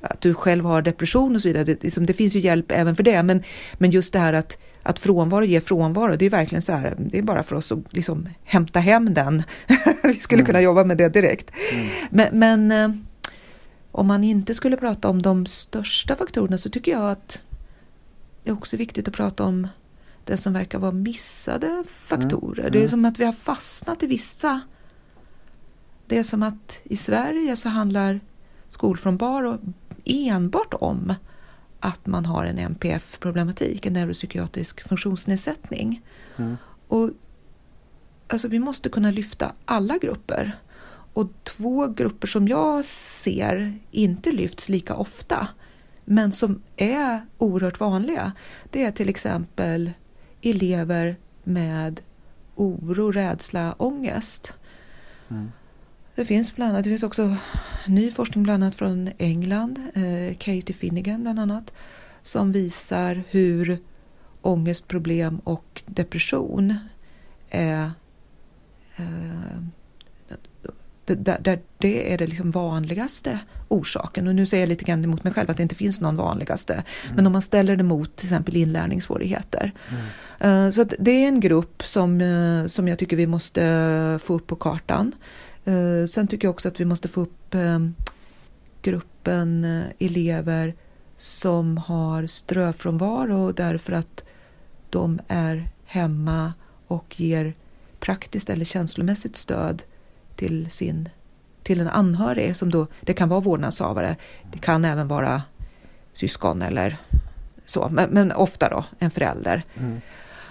att 0.00 0.20
du 0.20 0.34
själv 0.34 0.64
har 0.64 0.82
depression 0.82 1.34
och 1.34 1.42
så 1.42 1.48
vidare. 1.48 1.64
Det, 1.64 1.82
liksom, 1.82 2.06
det 2.06 2.12
finns 2.12 2.36
ju 2.36 2.40
hjälp 2.40 2.72
även 2.72 2.96
för 2.96 3.02
det, 3.02 3.22
men, 3.22 3.42
men 3.74 3.90
just 3.90 4.12
det 4.12 4.18
här 4.18 4.32
att, 4.32 4.58
att 4.82 4.98
frånvaro 4.98 5.44
ger 5.44 5.60
frånvaro, 5.60 6.16
det 6.16 6.24
är 6.26 6.30
verkligen 6.30 6.62
så 6.62 6.72
här, 6.72 6.94
det 6.98 7.18
är 7.18 7.22
bara 7.22 7.42
för 7.42 7.56
oss 7.56 7.72
att 7.72 7.78
liksom 7.90 8.28
hämta 8.44 8.80
hem 8.80 9.14
den. 9.14 9.42
Vi 10.02 10.14
skulle 10.14 10.38
Mm. 10.40 10.46
kunna 10.46 10.60
jobba 10.60 10.84
med 10.84 10.96
det 10.98 11.08
direkt. 11.08 11.50
Mm. 11.72 11.88
Men, 12.10 12.38
men 12.38 12.72
eh, 12.72 12.96
om 13.92 14.06
man 14.06 14.24
inte 14.24 14.54
skulle 14.54 14.76
prata 14.76 15.08
om 15.08 15.22
de 15.22 15.46
största 15.46 16.16
faktorerna 16.16 16.58
så 16.58 16.70
tycker 16.70 16.92
jag 16.92 17.10
att 17.10 17.40
det 18.44 18.50
är 18.50 18.54
också 18.54 18.76
viktigt 18.76 19.08
att 19.08 19.14
prata 19.14 19.44
om 19.44 19.68
det 20.24 20.36
som 20.36 20.52
verkar 20.52 20.78
vara 20.78 20.90
missade 20.92 21.84
faktorer. 21.88 22.60
Mm. 22.60 22.72
Det 22.72 22.78
är 22.78 22.80
Mm. 22.80 22.88
som 22.88 23.04
att 23.04 23.18
vi 23.18 23.24
har 23.24 23.32
fastnat 23.32 24.02
i 24.02 24.06
vissa. 24.06 24.60
Det 26.06 26.18
är 26.18 26.22
som 26.22 26.42
att 26.42 26.80
i 26.84 26.96
Sverige 26.96 27.56
så 27.56 27.68
handlar 27.68 28.20
skolfrånvaro 28.68 29.58
enbart 30.04 30.74
om 30.74 31.14
att 31.82 32.06
man 32.06 32.26
har 32.26 32.44
en 32.44 32.58
NPF-problematik, 32.58 33.86
en 33.86 33.92
neuropsykiatrisk 33.92 34.88
funktionsnedsättning. 34.88 36.02
Mm. 36.36 36.56
Och 36.88 37.10
alltså, 38.28 38.48
vi 38.48 38.58
måste 38.58 38.88
kunna 38.88 39.10
lyfta 39.10 39.52
alla 39.64 39.98
grupper. 39.98 40.58
Och 41.12 41.28
två 41.44 41.86
grupper 41.86 42.26
som 42.28 42.48
jag 42.48 42.84
ser 42.84 43.78
inte 43.90 44.30
lyfts 44.32 44.68
lika 44.68 44.94
ofta, 44.94 45.48
men 46.04 46.32
som 46.32 46.62
är 46.76 47.26
oerhört 47.38 47.80
vanliga, 47.80 48.32
det 48.70 48.84
är 48.84 48.90
till 48.90 49.08
exempel 49.08 49.90
elever 50.42 51.16
med 51.44 52.00
oro, 52.54 53.12
rädsla, 53.12 53.74
ångest. 53.78 54.54
Mm. 55.30 55.52
Det 56.14 56.24
finns 56.24 56.54
bland 56.56 56.70
annat, 56.72 56.84
det 56.84 56.90
finns 56.90 57.02
också 57.02 57.36
ny 57.86 58.10
forskning 58.10 58.44
bland 58.44 58.64
annat 58.64 58.74
från 58.76 59.10
England, 59.18 59.78
eh, 59.94 60.36
Katie 60.38 60.74
Finnegan 60.74 61.22
bland 61.22 61.40
annat, 61.40 61.72
som 62.22 62.52
visar 62.52 63.22
hur 63.30 63.78
ångestproblem 64.42 65.38
och 65.38 65.82
depression 65.86 66.74
är 67.50 67.90
eh, 68.96 69.62
det, 71.04 71.14
där, 71.14 71.38
där 71.40 71.60
det 71.78 72.12
är 72.12 72.18
det 72.18 72.26
liksom 72.26 72.50
vanligaste 72.50 73.38
orsaken. 73.68 74.28
Och 74.28 74.34
nu 74.34 74.46
säger 74.46 74.62
jag 74.62 74.68
lite 74.68 74.84
grann 74.84 75.04
emot 75.04 75.24
mig 75.24 75.32
själv 75.32 75.50
att 75.50 75.56
det 75.56 75.62
inte 75.62 75.74
finns 75.74 76.00
någon 76.00 76.16
vanligaste. 76.16 76.84
Men 77.14 77.26
om 77.26 77.32
man 77.32 77.42
ställer 77.42 77.76
det 77.76 77.82
mot 77.82 78.16
till 78.16 78.26
exempel 78.26 78.56
inlärningssvårigheter. 78.56 79.72
Mm. 80.38 80.66
Eh, 80.66 80.70
Så 80.70 80.84
det 80.98 81.10
är 81.10 81.28
en 81.28 81.40
grupp 81.40 81.82
som, 81.86 82.20
eh, 82.20 82.66
som 82.66 82.88
jag 82.88 82.98
tycker 82.98 83.16
vi 83.16 83.26
måste 83.26 84.18
få 84.22 84.34
upp 84.34 84.46
på 84.46 84.56
kartan. 84.56 85.12
Eh, 85.64 86.06
Sen 86.06 86.26
tycker 86.26 86.48
jag 86.48 86.54
också 86.54 86.68
att 86.68 86.80
vi 86.80 86.84
måste 86.84 87.08
få 87.08 87.20
upp 87.20 87.54
eh, 87.54 87.78
gruppen 88.82 89.64
eh, 89.64 89.84
elever 89.98 90.74
som 91.16 91.78
har 91.78 92.26
ströfrånvaro 92.26 93.52
därför 93.52 93.92
att 93.92 94.24
de 94.90 95.20
är 95.28 95.68
hemma 95.84 96.52
och 96.86 97.20
ger 97.20 97.54
praktiskt 98.00 98.50
eller 98.50 98.64
känslomässigt 98.64 99.36
stöd 99.36 99.82
till, 100.36 100.70
sin, 100.70 101.08
till 101.62 101.80
en 101.80 101.88
anhörig. 101.88 102.56
Som 102.56 102.70
då, 102.70 102.86
det 103.00 103.14
kan 103.14 103.28
vara 103.28 103.40
vårdnadshavare, 103.40 104.16
det 104.52 104.58
kan 104.58 104.84
även 104.84 105.08
vara 105.08 105.42
syskon 106.12 106.62
eller 106.62 106.96
så, 107.64 107.88
men, 107.88 108.10
men 108.10 108.32
ofta 108.32 108.68
då 108.68 108.84
en 108.98 109.10
förälder. 109.10 109.62
Mm. 109.78 110.00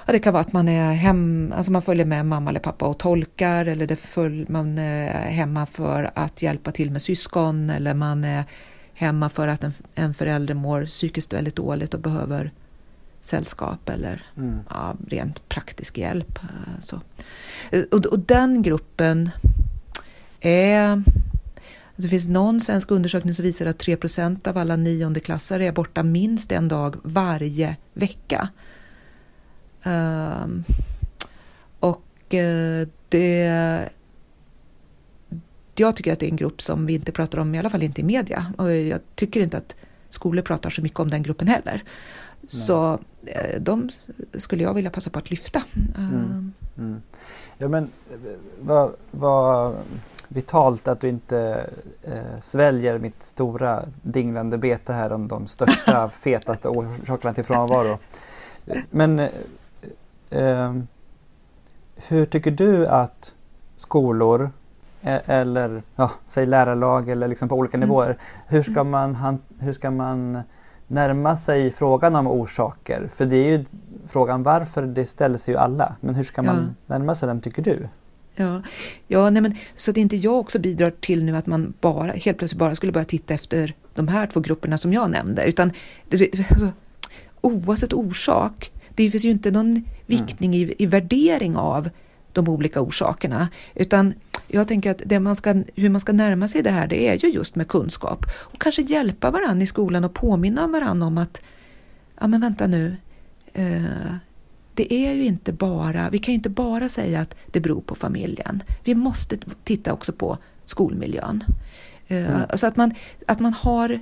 Ja, 0.06 0.14
det 0.14 0.20
kan 0.20 0.34
vara 0.34 0.42
att 0.42 0.54
man 0.54 0.68
är 0.70 0.94
hem, 0.94 1.54
alltså 1.56 1.72
man 1.72 1.82
följer 1.82 2.06
med 2.06 2.26
mamma 2.26 2.50
eller 2.50 2.60
pappa 2.60 2.86
och 2.86 2.98
tolkar 3.00 3.66
eller 3.66 3.88
det 3.88 3.96
följ, 3.96 4.46
man 4.50 4.78
är 4.78 5.30
hemma 5.30 5.66
för 5.66 6.12
att 6.16 6.42
hjälpa 6.42 6.72
till 6.72 6.92
med 6.92 7.02
syskon 7.02 7.70
eller 7.70 7.94
man 7.94 8.24
är 8.24 8.44
hemma 8.94 9.30
för 9.30 9.48
att 9.48 9.64
en, 9.64 9.74
en 9.96 10.14
förälder 10.14 10.54
mår 10.54 10.86
psykiskt 10.86 11.34
väldigt 11.34 11.56
dåligt 11.56 11.94
och 11.94 12.00
behöver 12.00 12.52
sällskap 13.22 13.90
eller 13.90 14.24
Mm. 14.38 14.60
ja, 14.70 14.96
rent 15.08 15.50
praktisk 15.50 15.98
hjälp. 15.98 16.40
eh, 16.44 16.80
Så. 16.82 17.02
Eh, 17.72 17.84
Och, 17.92 18.06
och 18.06 18.20
den 18.20 18.62
gruppen 18.62 19.30
är... 20.42 21.04
Det 21.96 22.08
finns 22.08 22.28
någon 22.28 22.60
svensk 22.62 22.92
undersökning 22.92 23.34
som 23.34 23.46
visar 23.46 23.66
att 23.66 23.78
3% 23.86 24.48
av 24.48 24.58
alla 24.58 24.76
niondeklassare 24.76 25.66
är 25.66 25.72
borta 25.72 26.04
minst 26.04 26.52
en 26.52 26.68
dag 26.68 26.96
varje 27.04 27.76
vecka. 27.94 28.50
Ehm, 29.84 30.64
och 31.80 32.34
eh, 32.34 32.88
det... 33.10 33.90
Jag 35.76 35.96
tycker 35.96 36.14
att 36.14 36.20
det 36.20 36.26
är 36.26 36.30
en 36.30 36.36
grupp 36.36 36.62
som 36.62 36.86
vi 36.86 36.94
inte 36.94 37.12
pratar 37.12 37.38
om, 37.38 37.56
i 37.56 37.60
alla 37.60 37.70
fall 37.70 37.84
inte 37.84 38.02
i 38.02 38.04
media. 38.04 38.54
Och 38.58 38.74
jag 38.74 39.00
tycker 39.16 39.40
inte 39.40 39.58
att 39.58 39.76
skolor 40.10 40.42
pratar 40.42 40.70
så 40.70 40.82
mycket 40.82 41.00
om 41.00 41.10
den 41.10 41.24
gruppen 41.24 41.48
heller. 41.48 41.84
Så 42.48 43.00
eh, 43.26 43.62
de 43.62 43.90
skulle 44.34 44.64
jag 44.64 44.74
vilja 44.74 44.90
passa 44.90 45.10
på 45.10 45.20
att 45.20 45.30
lyfta. 45.30 45.64
Mm. 45.98 46.54
Mm. 46.78 47.02
Ja 47.58 47.68
men 47.68 47.84
eh, 47.84 48.18
vad, 48.62 48.92
vad 49.12 49.76
vitalt 50.28 50.88
att 50.88 51.02
du 51.02 51.10
inte 51.10 51.70
eh, 52.04 52.40
sväljer 52.42 52.98
mitt 52.98 53.24
stora 53.24 53.86
dinglande 54.02 54.58
bete 54.58 54.94
här 54.94 55.12
om 55.12 55.28
de 55.28 55.48
största 55.48 56.10
fetaste 56.14 56.68
orsakerna 56.68 57.34
till 57.34 57.44
frånvaro. 57.44 58.00
Men 58.90 59.28
eh, 60.32 60.76
hur 61.96 62.26
tycker 62.26 62.52
du 62.52 62.88
att 62.88 63.34
skolor 63.76 64.52
e- 65.02 65.22
eller 65.26 65.84
ja, 65.96 66.12
säg 66.28 66.46
lärarlag 66.46 67.10
eller 67.10 67.28
liksom 67.28 67.50
på 67.50 67.56
olika 67.56 67.78
mm. 67.78 67.90
nivåer. 67.90 68.18
Hur 68.48 68.62
ska, 68.62 68.80
mm. 68.80 68.92
man, 68.92 69.38
hur 69.60 69.74
ska 69.74 69.92
man 69.92 70.40
närma 70.88 71.36
sig 71.36 71.72
frågan 71.72 72.16
om 72.16 72.28
orsaker? 72.28 73.10
För 73.14 73.26
det 73.26 73.36
är 73.36 73.50
ju 73.50 73.66
frågan 74.08 74.44
varför, 74.44 74.82
det 74.82 75.06
ställer 75.06 75.38
sig 75.38 75.54
ju 75.54 75.58
alla. 75.58 75.96
Men 76.02 76.16
hur 76.16 76.24
ska 76.24 76.42
man 76.42 76.76
ja. 76.88 76.96
närma 76.98 77.16
sig 77.16 77.28
den 77.28 77.42
tycker 77.42 77.62
du? 77.62 77.88
Ja, 78.36 78.62
ja 79.08 79.30
nej 79.30 79.42
men, 79.42 79.56
så 79.76 79.92
att 79.92 79.98
inte 79.98 80.16
jag 80.16 80.40
också 80.40 80.60
bidrar 80.60 80.90
till 80.90 81.24
nu 81.24 81.38
att 81.38 81.48
man 81.48 81.74
bara 81.82 82.12
helt 82.12 82.38
plötsligt 82.38 82.60
bara 82.60 82.76
skulle 82.76 82.92
börja 82.92 83.06
titta 83.06 83.34
efter 83.34 83.76
de 83.94 84.08
här 84.08 84.28
två 84.28 84.40
grupperna 84.40 84.78
som 84.78 84.94
jag 84.94 85.12
nämnde. 85.12 85.44
Utan 85.44 85.72
alltså, 86.12 86.70
oavsett 87.42 87.94
orsak, 87.94 88.72
det 88.96 89.12
finns 89.12 89.26
ju 89.26 89.32
inte 89.32 89.52
någon 89.52 89.84
viktning 90.06 90.56
i, 90.56 90.76
i 90.78 90.86
värdering 90.86 91.58
av 91.58 91.90
de 92.34 92.48
olika 92.48 92.82
orsakerna. 92.82 93.48
Utan 93.76 94.14
jag 94.48 94.68
tänker 94.68 94.92
att 94.92 95.22
man 95.22 95.36
ska, 95.36 95.64
hur 95.76 95.90
man 95.90 96.02
ska 96.02 96.14
närma 96.14 96.48
sig 96.48 96.62
det 96.62 96.70
här, 96.70 96.88
det 96.88 97.08
är 97.08 97.18
ju 97.18 97.32
just 97.32 97.56
med 97.56 97.68
kunskap. 97.68 98.26
Och 98.36 98.62
kanske 98.62 98.82
hjälpa 98.82 99.32
varandra 99.32 99.64
i 99.64 99.68
skolan 99.68 100.04
och 100.04 100.14
påminna 100.14 100.68
varandra 100.68 101.08
om 101.08 101.18
att, 101.18 101.42
ja 102.20 102.28
men 102.28 102.42
vänta 102.42 102.68
nu, 102.68 102.96
eh, 103.54 104.16
det 104.74 104.94
är 104.94 105.14
ju 105.14 105.26
inte 105.26 105.54
bara, 105.54 106.10
vi 106.10 106.20
kan 106.20 106.32
ju 106.32 106.36
inte 106.36 106.50
bara 106.50 106.90
säga 106.90 107.22
att 107.22 107.36
det 107.52 107.60
beror 107.60 107.82
på 107.82 107.96
familjen. 107.96 108.64
Vi 108.84 108.96
måste 108.96 109.38
titta 109.64 109.94
också 109.94 110.14
på 110.14 110.38
skolmiljön. 110.66 111.44
Eh, 112.08 112.36
mm. 112.36 112.42
Så 112.56 112.68
att 112.68 112.78
man, 112.78 112.94
att 113.28 113.40
man 113.40 113.54
har 113.54 114.00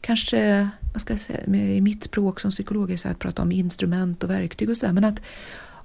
kanske, 0.00 0.68
vad 0.98 1.18
ska 1.18 1.32
säga, 1.32 1.74
i 1.74 1.80
mitt 1.80 2.02
språk 2.02 2.40
som 2.40 2.50
psykolog 2.50 2.90
är 2.90 2.96
så 2.96 3.08
att 3.08 3.18
prata 3.18 3.42
om 3.42 3.52
instrument 3.52 4.24
och 4.24 4.30
verktyg 4.30 4.70
och 4.70 4.76
sådär, 4.76 4.92
men 4.92 5.04
att 5.04 5.22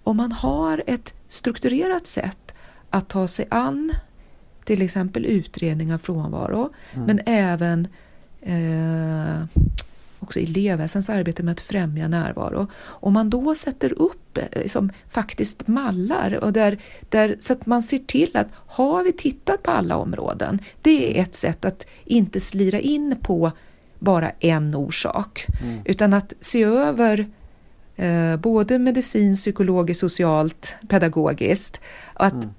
om 0.04 0.18
man 0.18 0.32
har 0.32 0.84
ett 0.88 1.14
strukturerat 1.28 2.08
sätt 2.08 2.54
att 2.90 3.10
ta 3.10 3.28
sig 3.28 3.48
an 3.50 3.92
till 4.66 4.82
exempel 4.82 5.26
utredning 5.26 5.94
av 5.94 5.98
frånvaro, 5.98 6.74
mm. 6.94 7.06
men 7.06 7.20
även 7.26 7.88
eh, 8.42 9.46
också 10.20 10.40
elevhälsans 10.40 11.10
arbete 11.10 11.44
med 11.44 11.52
att 11.52 11.62
främja 11.62 12.08
närvaro. 12.08 12.68
Om 12.84 13.14
man 13.14 13.30
då 13.30 13.56
sätter 13.56 14.02
upp 14.02 14.40
liksom, 14.52 14.92
faktiskt 15.10 15.68
mallar 15.68 16.44
och 16.44 16.54
där, 16.54 16.78
där, 17.10 17.36
så 17.40 17.54
att 17.54 17.66
man 17.66 17.84
ser 17.84 18.00
till 18.00 18.38
att 18.38 18.48
har 18.54 19.04
vi 19.04 19.12
tittat 19.12 19.64
på 19.64 19.72
alla 19.72 19.98
områden, 19.98 20.60
det 20.82 21.20
är 21.20 21.24
ett 21.24 21.36
sätt 21.36 21.66
att 21.66 21.88
inte 22.06 22.40
slira 22.40 22.80
in 22.80 23.16
på 23.22 23.52
bara 24.04 24.30
en 24.40 24.76
orsak, 24.76 25.48
mm. 25.62 25.82
utan 25.86 26.14
att 26.14 26.34
se 26.42 26.64
över 26.64 27.28
eh, 27.96 28.36
både 28.38 28.80
medicin, 28.80 29.36
psykologiskt, 29.36 30.00
socialt, 30.00 30.76
pedagogiskt. 30.90 31.82
Att 32.14 32.34
mm. 32.34 32.50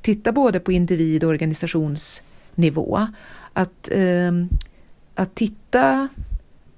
titta 0.00 0.32
både 0.32 0.60
på 0.60 0.72
individ 0.72 1.24
och 1.24 1.30
organisationsnivå. 1.30 3.06
Att, 3.52 3.88
eh, 3.90 4.32
att 5.14 5.34
titta 5.34 6.08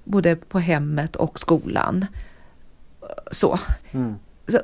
både 0.03 0.35
på 0.35 0.59
hemmet 0.59 1.15
och 1.15 1.39
skolan. 1.39 2.05
Så. 3.31 3.59
Mm. 3.91 4.15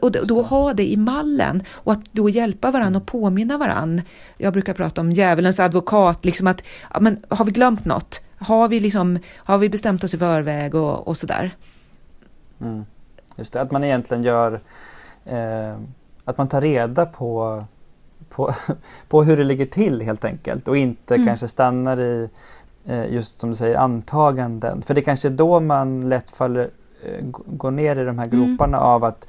Och 0.02 0.12
då 0.12 0.42
ha 0.42 0.74
det 0.74 0.92
i 0.92 0.98
mallen 0.98 1.64
och 1.70 1.92
att 1.92 2.06
då 2.12 2.30
hjälpa 2.30 2.72
varandra 2.72 3.00
och 3.00 3.06
påminna 3.06 3.58
varandra. 3.58 4.04
Jag 4.38 4.54
brukar 4.54 4.74
prata 4.74 5.02
om 5.02 5.12
djävulens 5.12 5.60
advokat, 5.60 6.26
liksom 6.26 6.48
att 6.48 6.64
men 7.00 7.26
har 7.30 7.46
vi 7.46 7.52
glömt 7.52 7.86
något? 7.86 8.22
Har 8.38 8.68
vi, 8.68 8.80
liksom, 8.80 9.20
har 9.36 9.58
vi 9.58 9.70
bestämt 9.70 10.04
oss 10.04 10.14
i 10.14 10.18
förväg 10.18 10.76
och, 10.76 11.08
och 11.08 11.18
sådär? 11.18 11.52
Mm. 12.62 12.86
Just 13.36 13.54
det, 13.54 13.62
att 13.62 13.72
man 13.72 13.84
egentligen 13.84 14.24
gör 14.24 14.60
eh, 15.26 15.78
att 16.26 16.38
man 16.38 16.48
tar 16.48 16.62
reda 16.62 17.06
på, 17.06 17.64
på, 18.30 18.56
på 19.08 19.24
hur 19.24 19.38
det 19.38 19.44
ligger 19.44 19.66
till 19.66 20.02
helt 20.02 20.26
enkelt 20.26 20.68
och 20.68 20.78
inte 20.78 21.16
mm. 21.16 21.28
kanske 21.28 21.48
stannar 21.48 22.00
i 22.00 22.30
eh, 22.86 23.14
just 23.14 23.40
som 23.40 23.50
du 23.50 23.56
säger 23.56 23.76
antaganden. 23.76 24.82
För 24.82 24.94
det 24.94 25.02
är 25.02 25.04
kanske 25.04 25.28
är 25.28 25.32
då 25.32 25.60
man 25.60 26.10
lätt 26.10 26.32
faller, 26.32 26.70
eh, 27.04 27.26
går 27.46 27.72
ner 27.72 27.96
i 27.96 28.06
de 28.06 28.20
här 28.20 28.28
mm. 28.28 28.40
groparna 28.40 28.78
mm. 28.78 28.90
av 28.90 29.04
att 29.04 29.28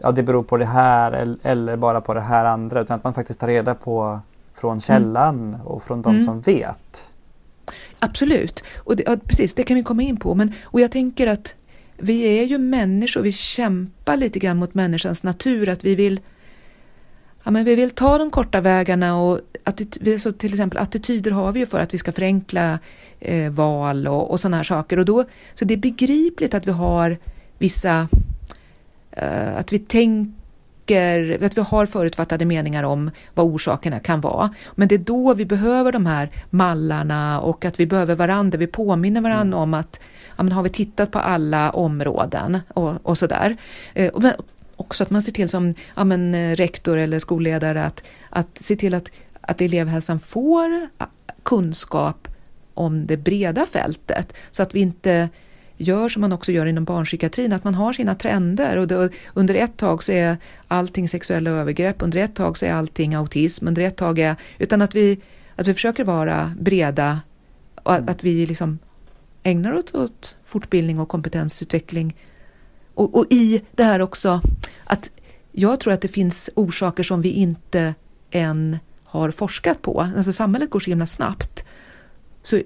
ja, 0.00 0.12
det 0.12 0.22
beror 0.22 0.42
på 0.42 0.56
det 0.56 0.64
här 0.64 1.36
eller, 1.42 1.76
bara 1.76 2.00
på 2.00 2.14
det 2.14 2.20
här 2.20 2.44
andra 2.44 2.80
utan 2.80 2.96
att 2.96 3.04
man 3.04 3.14
faktiskt 3.14 3.40
tar 3.40 3.46
reda 3.46 3.74
på 3.74 4.20
från 4.54 4.70
mm. 4.70 4.80
källan 4.80 5.38
mm. 5.38 5.60
och 5.60 5.82
från 5.82 6.02
de 6.02 6.24
som 6.24 6.40
vet. 6.40 7.10
Absolut, 7.98 8.64
och 8.78 8.96
det, 8.96 9.02
ja, 9.06 9.16
precis 9.24 9.54
det 9.54 9.62
kan 9.62 9.76
vi 9.76 9.82
komma 9.82 10.02
in 10.02 10.16
på. 10.16 10.34
Men, 10.34 10.52
och 10.62 10.80
jag 10.80 10.92
tänker 10.92 11.26
att 11.26 11.54
vi 11.96 12.38
är 12.38 12.44
ju 12.44 12.58
människor, 12.58 13.20
vi 13.20 13.32
kämpar 13.32 14.16
lite 14.16 14.38
grann 14.38 14.56
mot 14.56 14.74
människans 14.74 15.24
natur, 15.24 15.68
att 15.68 15.84
vi 15.84 15.94
vill 15.94 16.20
Ja, 17.44 17.50
men 17.50 17.64
vi 17.64 17.74
vill 17.74 17.90
ta 17.90 18.18
de 18.18 18.30
korta 18.30 18.60
vägarna 18.60 19.20
och 19.20 19.40
så 20.20 20.32
till 20.32 20.50
exempel 20.52 20.78
attityder 20.78 21.30
har 21.30 21.52
vi 21.52 21.60
ju 21.60 21.66
för 21.66 21.80
att 21.80 21.94
vi 21.94 21.98
ska 21.98 22.12
förenkla 22.12 22.78
eh, 23.20 23.52
val 23.52 24.06
och, 24.06 24.30
och 24.30 24.40
sådana 24.40 24.56
här 24.56 24.64
saker. 24.64 24.98
Och 24.98 25.04
då, 25.04 25.24
så 25.54 25.64
det 25.64 25.74
är 25.74 25.78
begripligt 25.78 26.54
att 26.54 26.66
vi 26.66 26.72
har 26.72 27.18
vissa, 27.58 28.08
att 29.56 29.72
vi 29.72 29.78
tänker, 29.78 31.44
att 31.44 31.58
vi 31.58 31.60
har 31.60 31.86
förutfattade 31.86 32.44
meningar 32.44 32.82
om 32.82 33.10
vad 33.34 33.46
orsakerna 33.46 34.00
kan 34.00 34.20
vara. 34.20 34.54
Men 34.74 34.88
det 34.88 34.94
är 34.94 34.98
då 34.98 35.34
vi 35.34 35.44
behöver 35.44 35.92
de 35.92 36.06
här 36.06 36.30
mallarna 36.50 37.40
och 37.40 37.64
att 37.64 37.80
vi 37.80 37.86
behöver 37.86 38.14
varandra, 38.14 38.58
vi 38.58 38.66
påminner 38.66 39.20
varandra 39.20 39.56
mm. 39.56 39.58
om 39.58 39.74
att 39.74 40.00
ja, 40.36 40.42
men 40.42 40.52
har 40.52 40.62
vi 40.62 40.68
tittat 40.68 41.10
på 41.10 41.18
alla 41.18 41.70
områden 41.70 42.58
och, 42.68 43.06
och 43.06 43.18
sådär. 43.18 43.56
Eh, 43.94 44.10
men 44.16 44.32
också 44.76 45.02
att 45.04 45.10
man 45.10 45.22
ser 45.22 45.32
till 45.32 45.48
som 45.48 45.74
ja, 45.96 46.04
men, 46.04 46.34
eh, 46.34 46.56
rektor 46.56 46.96
eller 46.96 47.18
skolledare 47.18 47.84
att, 47.84 48.02
att 48.30 48.58
se 48.58 48.76
till 48.76 48.94
att, 48.94 49.10
att 49.40 49.60
elevhälsan 49.60 50.20
får 50.20 50.88
kunskap 51.42 52.28
om 52.74 53.06
det 53.06 53.16
breda 53.16 53.66
fältet 53.66 54.34
så 54.50 54.62
att 54.62 54.74
vi 54.74 54.80
inte 54.80 55.28
gör 55.80 56.08
som 56.08 56.20
man 56.20 56.32
också 56.32 56.52
gör 56.52 56.66
inom 56.66 56.84
barnpsykiatrin, 56.84 57.52
att 57.52 57.64
man 57.64 57.74
har 57.74 57.92
sina 57.92 58.14
trender 58.14 58.76
och 58.76 58.88
det, 58.88 59.10
under 59.34 59.54
ett 59.54 59.76
tag 59.76 60.02
så 60.02 60.12
är 60.12 60.36
allting 60.68 61.08
sexuella 61.08 61.50
övergrepp, 61.50 62.02
under 62.02 62.18
ett 62.18 62.34
tag 62.34 62.58
så 62.58 62.66
är 62.66 62.72
allting 62.72 63.14
autism, 63.14 63.68
under 63.68 63.82
ett 63.82 63.96
tag 63.96 64.18
är, 64.18 64.36
utan 64.58 64.82
att 64.82 64.94
vi, 64.94 65.20
att 65.56 65.66
vi 65.68 65.74
försöker 65.74 66.04
vara 66.04 66.52
breda 66.60 67.20
och 67.74 67.92
att, 67.92 67.98
mm. 67.98 68.12
att 68.12 68.24
vi 68.24 68.46
liksom 68.46 68.78
ägnar 69.42 69.72
oss 69.72 69.94
åt 69.94 70.36
fortbildning 70.44 71.00
och 71.00 71.08
kompetensutveckling. 71.08 72.16
Och, 72.94 73.14
och, 73.14 73.26
i 73.30 73.62
det 73.72 73.84
här 73.84 74.00
också 74.00 74.40
att 74.84 75.10
jag 75.52 75.80
tror 75.80 75.92
att 75.92 76.00
det 76.00 76.08
finns 76.08 76.50
orsaker 76.54 77.02
som 77.02 77.22
vi 77.22 77.30
inte 77.30 77.94
än 78.30 78.78
har 79.04 79.30
forskat 79.30 79.82
på. 79.82 80.00
Alltså 80.16 80.32
samhället 80.32 80.70
går 80.70 80.80
så 80.80 80.90
himla 80.90 81.06
snabbt. 81.06 81.64
Så, 82.42 82.60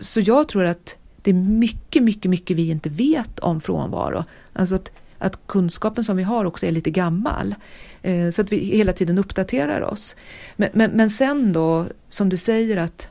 så 0.00 0.20
jag 0.20 0.48
tror 0.48 0.64
att 0.64 0.96
det 1.26 1.30
är 1.30 1.34
mycket, 1.34 2.02
mycket, 2.02 2.30
mycket 2.30 2.56
vi 2.56 2.70
inte 2.70 2.90
vet 2.90 3.38
om 3.38 3.60
frånvaro. 3.60 4.24
Alltså 4.52 4.74
att, 4.74 4.92
att 5.18 5.46
kunskapen 5.46 6.04
som 6.04 6.16
vi 6.16 6.22
har 6.22 6.44
också 6.44 6.66
är 6.66 6.70
lite 6.72 6.90
gammal. 6.90 7.54
Eh, 8.02 8.30
så 8.30 8.42
att 8.42 8.52
vi 8.52 8.56
hela 8.56 8.92
tiden 8.92 9.18
uppdaterar 9.18 9.80
oss. 9.80 10.16
Men, 10.56 10.68
men, 10.72 10.90
men 10.90 11.10
sen 11.10 11.52
då, 11.52 11.86
som 12.08 12.28
du 12.28 12.36
säger 12.36 12.76
att 12.76 13.08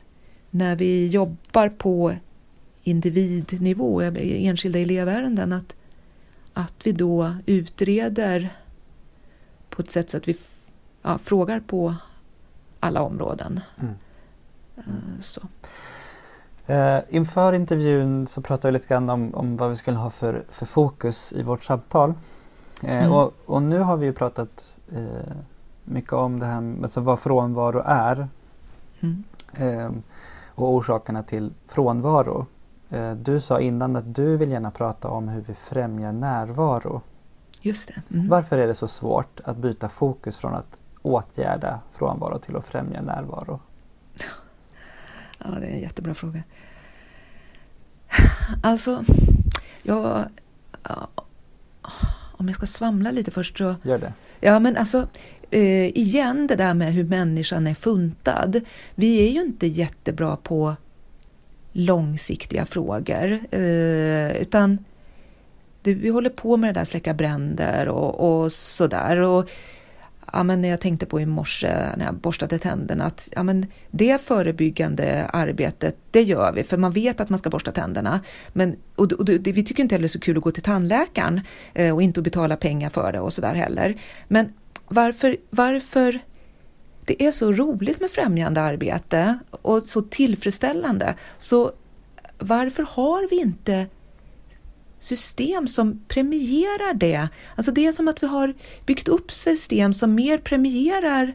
när 0.50 0.76
vi 0.76 1.06
jobbar 1.06 1.68
på 1.68 2.14
individnivå, 2.82 4.00
enskilda 4.00 4.78
elevärenden, 4.78 5.52
att, 5.52 5.74
att 6.52 6.74
vi 6.84 6.92
då 6.92 7.36
utreder 7.46 8.48
på 9.70 9.82
ett 9.82 9.90
sätt 9.90 10.10
så 10.10 10.16
att 10.16 10.28
vi 10.28 10.36
ja, 11.02 11.18
frågar 11.18 11.60
på 11.60 11.94
alla 12.80 13.02
områden. 13.02 13.60
Mm. 13.80 13.94
Mm. 14.76 15.22
Så. 15.22 15.40
Uh, 16.70 16.98
inför 17.08 17.52
intervjun 17.52 18.26
så 18.26 18.42
pratade 18.42 18.72
vi 18.72 18.78
lite 18.78 18.88
grann 18.88 19.10
om, 19.10 19.34
om 19.34 19.56
vad 19.56 19.68
vi 19.68 19.76
skulle 19.76 19.96
ha 19.96 20.10
för, 20.10 20.44
för 20.48 20.66
fokus 20.66 21.32
i 21.32 21.42
vårt 21.42 21.64
samtal. 21.64 22.10
Uh, 22.84 22.90
mm. 22.90 23.12
och, 23.12 23.32
och, 23.46 23.62
nu 23.62 23.78
har 23.78 23.96
vi 23.96 24.06
ju 24.06 24.12
pratat 24.12 24.76
uh, 24.92 25.36
mycket 25.84 26.12
om 26.12 26.38
det 26.38 26.46
här 26.46 26.74
alltså 26.82 27.00
vad 27.00 27.18
frånvaro 27.18 27.82
är. 27.84 28.28
Mm. 29.00 30.02
och 30.54 30.74
orsakerna 30.74 31.22
till 31.22 31.52
frånvaro. 31.68 32.46
Eh, 32.90 33.12
du 33.12 33.40
sa 33.40 33.60
innan 33.60 33.96
att 33.96 34.14
du 34.14 34.36
vill 34.36 34.50
gärna 34.50 34.70
prata 34.70 35.08
om 35.08 35.28
hur 35.28 35.40
vi 35.40 35.54
främjar 35.54 36.12
närvaro. 36.12 37.00
Just 37.60 37.88
det. 37.88 38.16
Mm. 38.16 38.28
Varför 38.28 38.58
är 38.58 38.66
det 38.66 38.74
så 38.74 38.88
svårt 38.88 39.40
att 39.44 39.56
byta 39.56 39.88
fokus 39.88 40.38
från 40.38 40.54
att 40.54 40.80
åtgärda 41.02 41.80
frånvaro 41.92 42.38
till 42.38 42.56
att 42.56 42.64
främja 42.64 43.02
närvaro? 43.02 43.60
Ja, 45.38 45.50
det 45.60 45.66
är 45.66 45.70
en 45.70 45.80
jättebra 45.80 46.14
fråga. 46.14 46.42
Alltså, 48.62 49.04
jag... 49.82 50.28
Om 52.38 52.46
jag 52.46 52.54
ska 52.54 52.66
svamla 52.66 53.10
lite 53.10 53.30
först 53.30 53.58
så... 53.58 53.74
Gör 53.82 53.98
det. 53.98 54.12
Ja, 54.40 54.60
men 54.60 54.76
alltså 54.76 55.08
eh, 55.50 55.86
igen 55.98 56.46
det 56.46 56.56
där 56.56 56.74
med 56.74 56.92
hur 56.92 57.04
människan 57.04 57.66
är 57.66 57.74
funtad. 57.74 58.60
Vi 58.94 59.28
är 59.28 59.32
ju 59.32 59.42
inte 59.42 59.66
jättebra 59.66 60.36
på 60.36 60.76
långsiktiga 61.72 62.66
frågor. 62.66 63.40
Eh, 63.50 64.36
utan 64.36 64.84
det, 65.82 65.94
vi 65.94 66.08
håller 66.08 66.30
på 66.30 66.56
med 66.56 66.74
det 66.74 66.80
där 66.80 66.84
släcka 66.84 67.14
bränder 67.14 67.88
och, 67.88 68.42
och 68.42 68.52
sådär. 68.52 69.18
Och, 69.18 69.50
ja, 70.32 70.42
men 70.42 70.62
när 70.62 70.68
jag 70.68 70.80
tänkte 70.80 71.06
på 71.06 71.20
i 71.20 71.26
morse 71.26 71.68
när 71.96 72.04
jag 72.04 72.14
borstade 72.14 72.58
tänderna 72.58 73.04
att 73.04 73.28
ja, 73.36 73.42
men 73.42 73.66
det 73.90 74.22
förebyggande 74.22 75.26
arbetet, 75.32 75.96
det 76.10 76.22
gör 76.22 76.52
vi 76.52 76.64
för 76.64 76.76
man 76.76 76.92
vet 76.92 77.20
att 77.20 77.28
man 77.28 77.38
ska 77.38 77.50
borsta 77.50 77.72
tänderna. 77.72 78.20
Men, 78.52 78.76
och, 78.96 79.12
och 79.12 79.24
det, 79.24 79.52
vi 79.52 79.64
tycker 79.64 79.82
inte 79.82 79.94
heller 79.94 80.02
det 80.02 80.06
är 80.06 80.08
så 80.08 80.20
kul 80.20 80.36
att 80.36 80.42
gå 80.42 80.50
till 80.50 80.62
tandläkaren 80.62 81.40
eh, 81.74 81.94
och 81.94 82.02
inte 82.02 82.20
att 82.20 82.24
betala 82.24 82.56
pengar 82.56 82.90
för 82.90 83.12
det 83.12 83.20
och 83.20 83.32
sådär 83.32 83.54
heller. 83.54 83.94
Men 84.28 84.52
varför, 84.88 85.36
varför 85.50 86.20
det 87.04 87.22
är 87.22 87.30
så 87.30 87.52
roligt 87.52 88.00
med 88.00 88.10
främjande 88.10 88.60
arbete 88.60 89.38
och 89.50 89.82
så 89.82 90.02
tillfredsställande. 90.02 91.14
Så 91.38 91.72
varför 92.38 92.86
har 92.90 93.28
vi 93.30 93.36
inte 93.36 93.86
system 94.98 95.68
som 95.68 96.00
premierar 96.08 96.94
det? 96.94 97.28
Alltså 97.56 97.72
det 97.72 97.86
är 97.86 97.92
som 97.92 98.08
att 98.08 98.22
vi 98.22 98.26
har 98.26 98.54
byggt 98.86 99.08
upp 99.08 99.32
system 99.32 99.94
som 99.94 100.14
mer 100.14 100.38
premierar 100.38 101.34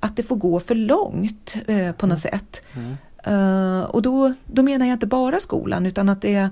att 0.00 0.16
det 0.16 0.22
får 0.22 0.36
gå 0.36 0.60
för 0.60 0.74
långt 0.74 1.56
eh, 1.66 1.92
på 1.92 2.06
något 2.06 2.24
mm. 2.24 2.40
sätt. 2.40 2.62
Mm. 2.74 2.96
Uh, 3.26 3.82
och 3.82 4.02
då, 4.02 4.32
då 4.46 4.62
menar 4.62 4.86
jag 4.86 4.94
inte 4.94 5.06
bara 5.06 5.40
skolan 5.40 5.86
utan 5.86 6.08
att 6.08 6.22
det 6.22 6.34
är 6.34 6.50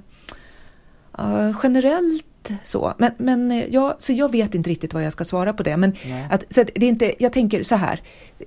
uh, 1.19 1.57
generellt 1.63 2.27
så. 2.65 2.95
Men, 2.99 3.13
men 3.17 3.53
eh, 3.53 3.65
jag, 3.71 3.95
så 3.99 4.13
jag 4.13 4.33
vet 4.33 4.55
inte 4.55 4.71
riktigt 4.71 4.95
vad 4.95 5.05
jag 5.05 5.13
ska 5.13 5.25
svara 5.25 5.53
på 5.53 5.63
det. 5.63 5.77
Men 5.77 5.95
att, 6.31 6.45
så 6.49 6.61
att 6.61 6.71
det 6.75 6.87
är 6.87 6.89
inte, 6.89 7.13
jag 7.19 7.33
tänker 7.33 7.63
så 7.63 7.75
här, 7.77 8.01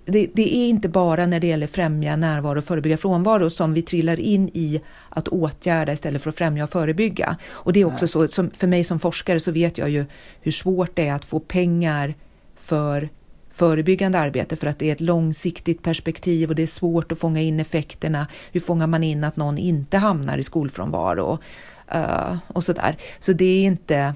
det, 0.05 0.29
det, 0.33 0.55
är 0.55 0.69
inte 0.69 0.89
bara 0.89 1.25
när 1.25 1.39
det 1.39 1.47
gäller 1.47 1.67
främja 1.67 2.15
närvaro 2.15 2.57
och 2.57 2.63
förebygga 2.63 2.97
frånvaro 2.97 3.49
som 3.49 3.73
vi 3.73 3.81
trillar 3.81 4.19
in 4.19 4.49
i 4.53 4.81
att 5.09 5.27
åtgärda 5.27 5.93
istället 5.93 6.21
för 6.21 6.29
att 6.29 6.37
främja 6.37 6.63
och 6.63 6.69
förebygga. 6.69 7.37
Och 7.49 7.73
det 7.73 7.81
är 7.81 7.85
också 7.85 8.19
Nej. 8.19 8.29
så, 8.29 8.49
för 8.57 8.67
mig 8.67 8.83
som 8.83 8.99
forskare 8.99 9.39
så 9.39 9.51
vet 9.51 9.77
jag 9.77 9.89
ju 9.89 10.05
hur 10.41 10.51
svårt 10.51 10.95
det 10.95 11.07
är 11.07 11.13
att 11.13 11.25
få 11.25 11.39
pengar 11.39 12.15
för 12.55 13.09
förebyggande 13.53 14.19
arbete 14.19 14.55
för 14.55 14.67
att 14.67 14.79
det 14.79 14.89
är 14.89 14.91
ett 14.91 15.01
långsiktigt 15.01 15.83
perspektiv 15.83 16.49
och 16.49 16.55
det 16.55 16.63
är 16.63 16.67
svårt 16.67 17.11
att 17.11 17.19
fånga 17.19 17.41
in 17.41 17.59
effekterna. 17.59 18.27
Hur 18.51 18.59
fångar 18.59 18.87
man 18.87 19.03
in 19.03 19.23
att 19.23 19.35
någon 19.35 19.57
inte 19.57 19.97
hamnar 19.97 20.37
i 20.37 20.43
skolfrånvaro? 20.43 21.39
Uh, 21.95 22.37
och 22.47 22.63
sådär. 22.63 22.97
Så 23.19 23.33
det 23.33 23.45
är 23.45 23.63
inte 23.63 24.15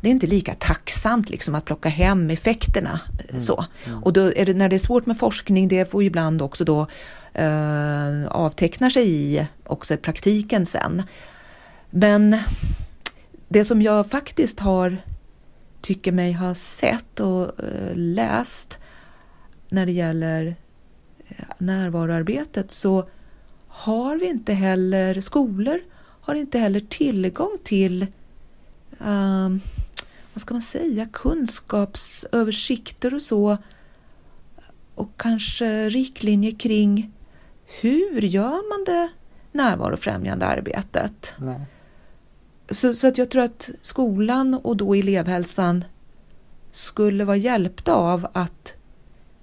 det 0.00 0.08
är 0.08 0.10
inte 0.10 0.26
lika 0.26 0.54
tacksamt 0.54 1.30
liksom 1.30 1.54
att 1.54 1.64
plocka 1.64 1.88
hem 1.88 2.30
effekterna. 2.30 3.00
Mm. 3.28 3.40
Så. 3.40 3.64
Mm. 3.86 4.02
Och 4.02 4.12
då 4.12 4.30
det, 4.30 4.56
när 4.56 4.68
det 4.68 4.76
är 4.76 4.78
svårt 4.78 5.06
med 5.06 5.18
forskning, 5.18 5.68
det 5.68 5.90
får 5.90 6.02
ibland 6.02 6.42
också 6.42 6.64
då 6.64 6.80
uh, 7.40 8.26
avtecknar 8.28 8.90
sig 8.90 9.08
i 9.08 9.46
också 9.66 9.96
praktiken 9.96 10.66
sen. 10.66 11.02
Men 11.90 12.38
det 13.48 13.64
som 13.64 13.82
jag 13.82 14.10
faktiskt 14.10 14.60
har 14.60 14.96
tycker 15.80 16.12
mig 16.12 16.32
ha 16.32 16.54
sett 16.54 17.20
och 17.20 17.42
uh, 17.42 17.94
läst 17.94 18.78
när 19.68 19.86
det 19.86 19.92
gäller 19.92 20.56
närvaroarbetet 21.58 22.70
så 22.70 23.08
har 23.68 24.16
vi 24.16 24.26
inte 24.26 24.52
heller 24.52 25.20
skolor 25.20 25.80
har 26.24 26.34
inte 26.34 26.58
heller 26.58 26.80
tillgång 26.80 27.58
till 27.62 28.06
um, 28.98 29.60
vad 30.32 30.40
ska 30.40 30.54
man 30.54 30.60
säga, 30.60 31.08
kunskapsöversikter 31.12 33.14
och 33.14 33.22
så 33.22 33.58
och 34.94 35.10
kanske 35.16 35.88
riktlinjer 35.88 36.58
kring 36.58 37.12
hur 37.80 38.20
gör 38.20 38.76
man 38.76 38.84
det 38.84 39.08
närvarofrämjande 39.52 40.46
arbetet? 40.46 41.34
Så, 42.70 42.94
så, 42.94 43.06
att 43.06 43.18
jag 43.18 43.30
tror 43.30 43.42
att 43.42 43.70
skolan 43.82 44.54
och 44.54 44.76
då 44.76 44.94
elevhälsan 44.94 45.84
skulle 46.72 47.24
vara 47.24 47.36
hjälpta 47.36 47.94
av 47.94 48.26
att 48.32 48.72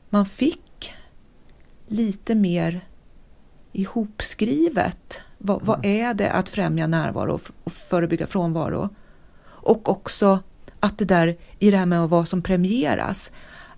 man 0.10 0.26
fick 0.26 0.94
lite 1.88 2.36
mer 2.36 2.82
ihopskrivet 3.72 5.22
vad, 5.42 5.66
vad, 5.66 5.86
mm. 5.86 6.02
är 6.02 6.14
det 6.14 6.32
att 6.32 6.50
främja 6.50 6.88
närvaro 6.88 7.40
och 7.64 7.72
förebygga 7.72 8.28
frånvaro? 8.28 8.90
Och 9.44 9.90
också 9.90 10.40
att 10.80 10.98
det 10.98 11.06
där 11.06 11.38
i 11.60 11.72
det 11.72 11.78
här 11.78 11.86
med 11.86 12.10
vad 12.10 12.28
som 12.28 12.42
premieras, 12.42 13.32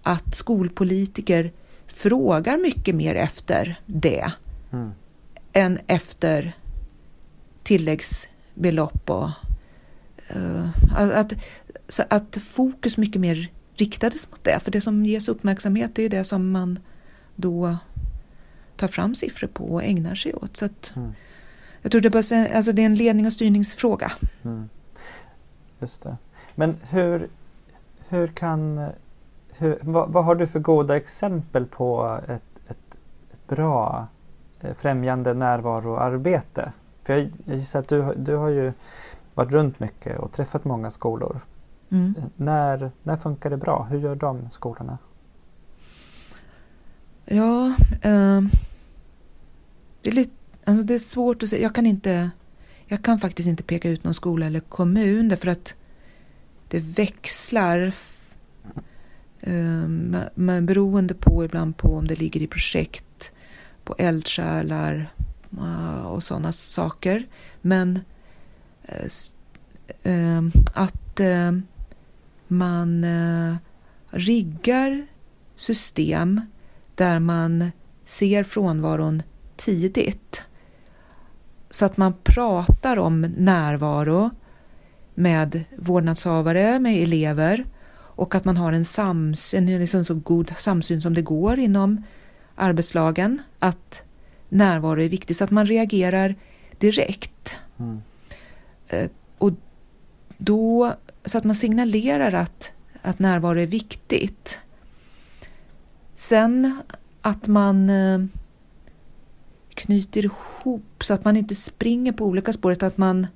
att 0.03 0.35
skolpolitiker 0.35 1.51
frågar 1.87 2.57
mycket 2.57 2.95
mer 2.95 3.15
efter 3.15 3.79
det 3.85 4.31
mm. 4.71 4.91
än 5.53 5.79
efter 5.87 6.53
tilläggsbelopp 7.63 9.09
och 9.09 9.29
uh, 10.35 10.69
att, 11.19 11.33
att 12.09 12.37
fokus 12.37 12.97
mycket 12.97 13.21
mer 13.21 13.51
riktades 13.75 14.31
mot 14.31 14.43
det. 14.43 14.59
För 14.59 14.71
det 14.71 14.81
som 14.81 15.05
ges 15.05 15.27
uppmärksamhet 15.27 15.99
är 15.99 16.09
det 16.09 16.23
som 16.23 16.51
man 16.51 16.79
då 17.35 17.77
tar 18.75 18.87
fram 18.87 19.15
siffror 19.15 19.47
på 19.47 19.63
och 19.63 19.83
ägnar 19.83 20.15
sig 20.15 20.33
åt. 20.33 20.57
Så 20.57 20.65
att, 20.65 20.93
mm. 20.95 21.11
Jag 21.83 21.91
tror 21.91 22.01
det, 22.01 22.31
en, 22.31 22.57
alltså 22.57 22.71
det 22.71 22.81
är 22.81 22.85
en 22.85 22.95
ledning 22.95 23.25
och 23.25 23.33
styrningsfråga. 23.33 24.11
Mm. 24.43 24.69
Just 25.79 26.01
det. 26.01 26.17
Men 26.55 26.77
hur, 26.89 27.29
hur 28.07 28.27
kan... 28.27 28.89
Hur, 29.57 29.79
vad, 29.81 30.09
vad, 30.09 30.25
har 30.25 30.35
du 30.35 30.47
för 30.47 30.59
goda 30.59 30.97
exempel 30.97 31.65
på 31.65 32.19
ett, 32.27 32.69
ett, 32.69 32.97
ett 33.31 33.47
bra 33.47 34.07
eh, 34.61 34.73
främjande 34.73 35.33
närvaroarbete? 35.33 36.71
För 37.03 37.13
jag, 37.13 37.31
jag 37.45 37.57
gissar 37.57 37.79
att 37.79 37.87
du, 37.87 38.13
du 38.17 38.35
har 38.35 38.49
ju 38.49 38.73
varit 39.33 39.51
runt 39.51 39.79
mycket 39.79 40.19
och 40.19 40.31
träffat 40.31 40.65
många 40.65 40.91
skolor. 40.91 41.41
Mm. 41.89 42.13
När, 42.35 42.91
när 43.03 43.17
funkar 43.17 43.49
det 43.49 43.57
bra? 43.57 43.83
Hur 43.83 43.99
gör 43.99 44.15
de 44.15 44.49
skolorna? 44.51 44.97
Ja, 47.25 47.67
eh, 48.01 48.41
det 50.01 50.09
är 50.09 50.11
lite 50.11 50.42
Alltså 50.65 50.83
det 50.83 50.93
är 50.93 50.99
svårt 50.99 51.43
att 51.43 51.49
säga. 51.49 51.61
Jag 51.61 51.75
kan, 51.75 51.85
inte, 51.85 52.31
jag 52.85 53.03
kan 53.03 53.19
faktiskt 53.19 53.47
inte 53.47 53.63
peka 53.63 53.89
ut 53.89 54.03
någon 54.03 54.13
skola 54.13 54.45
eller 54.45 54.59
kommun 54.59 55.29
därför 55.29 55.47
att 55.47 55.75
det 56.67 56.79
växlar 56.79 57.93
um, 59.41 60.17
men 60.35 60.65
beroende 60.65 61.13
på 61.13 61.45
ibland 61.45 61.77
på 61.77 61.97
om 61.97 62.07
det 62.07 62.19
ligger 62.19 62.41
i 62.41 62.47
projekt, 62.47 63.31
på 63.83 63.95
eldsjälar 63.97 65.13
uh, 65.57 66.05
och 66.05 66.23
sådana 66.23 66.51
saker. 66.51 67.27
Men 67.61 67.99
uh, 70.05 70.41
att 70.73 71.19
uh, 71.19 71.51
man 72.53 73.03
eh, 73.03 73.55
riggar 74.09 75.07
system 75.55 76.41
där 76.95 77.19
man 77.19 77.71
ser 78.05 78.43
frånvaron 78.43 79.23
tidigt 79.55 80.43
så 81.73 81.85
att 81.85 81.97
man 81.97 82.13
pratar 82.23 82.97
om 82.97 83.21
närvaro 83.21 84.29
med 85.13 85.63
vårdnadshavare, 85.77 86.79
med 86.79 87.03
elever 87.03 87.65
och 87.95 88.35
att 88.35 88.45
man 88.45 88.57
har 88.57 88.73
en 88.73 88.85
samsyn, 88.85 89.69
en 89.69 89.79
liksom 89.79 90.05
så 90.05 90.13
god 90.15 90.53
samsyn 90.57 91.01
som 91.01 91.13
det 91.13 91.21
går 91.21 91.59
inom 91.59 92.03
arbetslagen. 92.55 93.41
Att 93.59 94.03
närvaro 94.49 95.01
är 95.01 95.09
viktigt 95.09 95.37
så 95.37 95.43
att 95.43 95.51
man 95.51 95.65
reagerar 95.65 96.35
direkt. 96.77 97.55
Mm. 97.79 98.01
Eh, 98.87 99.09
och 99.37 99.51
då, 100.37 100.93
så 101.25 101.37
att 101.37 101.43
man 101.43 101.55
signalerar 101.55 102.33
att, 102.33 102.71
att 103.01 103.19
närvaro 103.19 103.59
är 103.59 103.67
viktigt. 103.67 104.59
Sen 106.15 106.81
att 107.21 107.47
man 107.47 107.89
eh, 107.89 108.19
knyter 109.75 110.25
ihop 110.25 111.03
så 111.03 111.13
att 111.13 111.25
man 111.25 111.37
inte 111.37 111.55
springer 111.55 112.11
på 112.11 112.25
olika 112.25 112.53
spår, 112.53 112.71
utan 112.71 112.87
att 112.87 112.97
man 112.97 113.27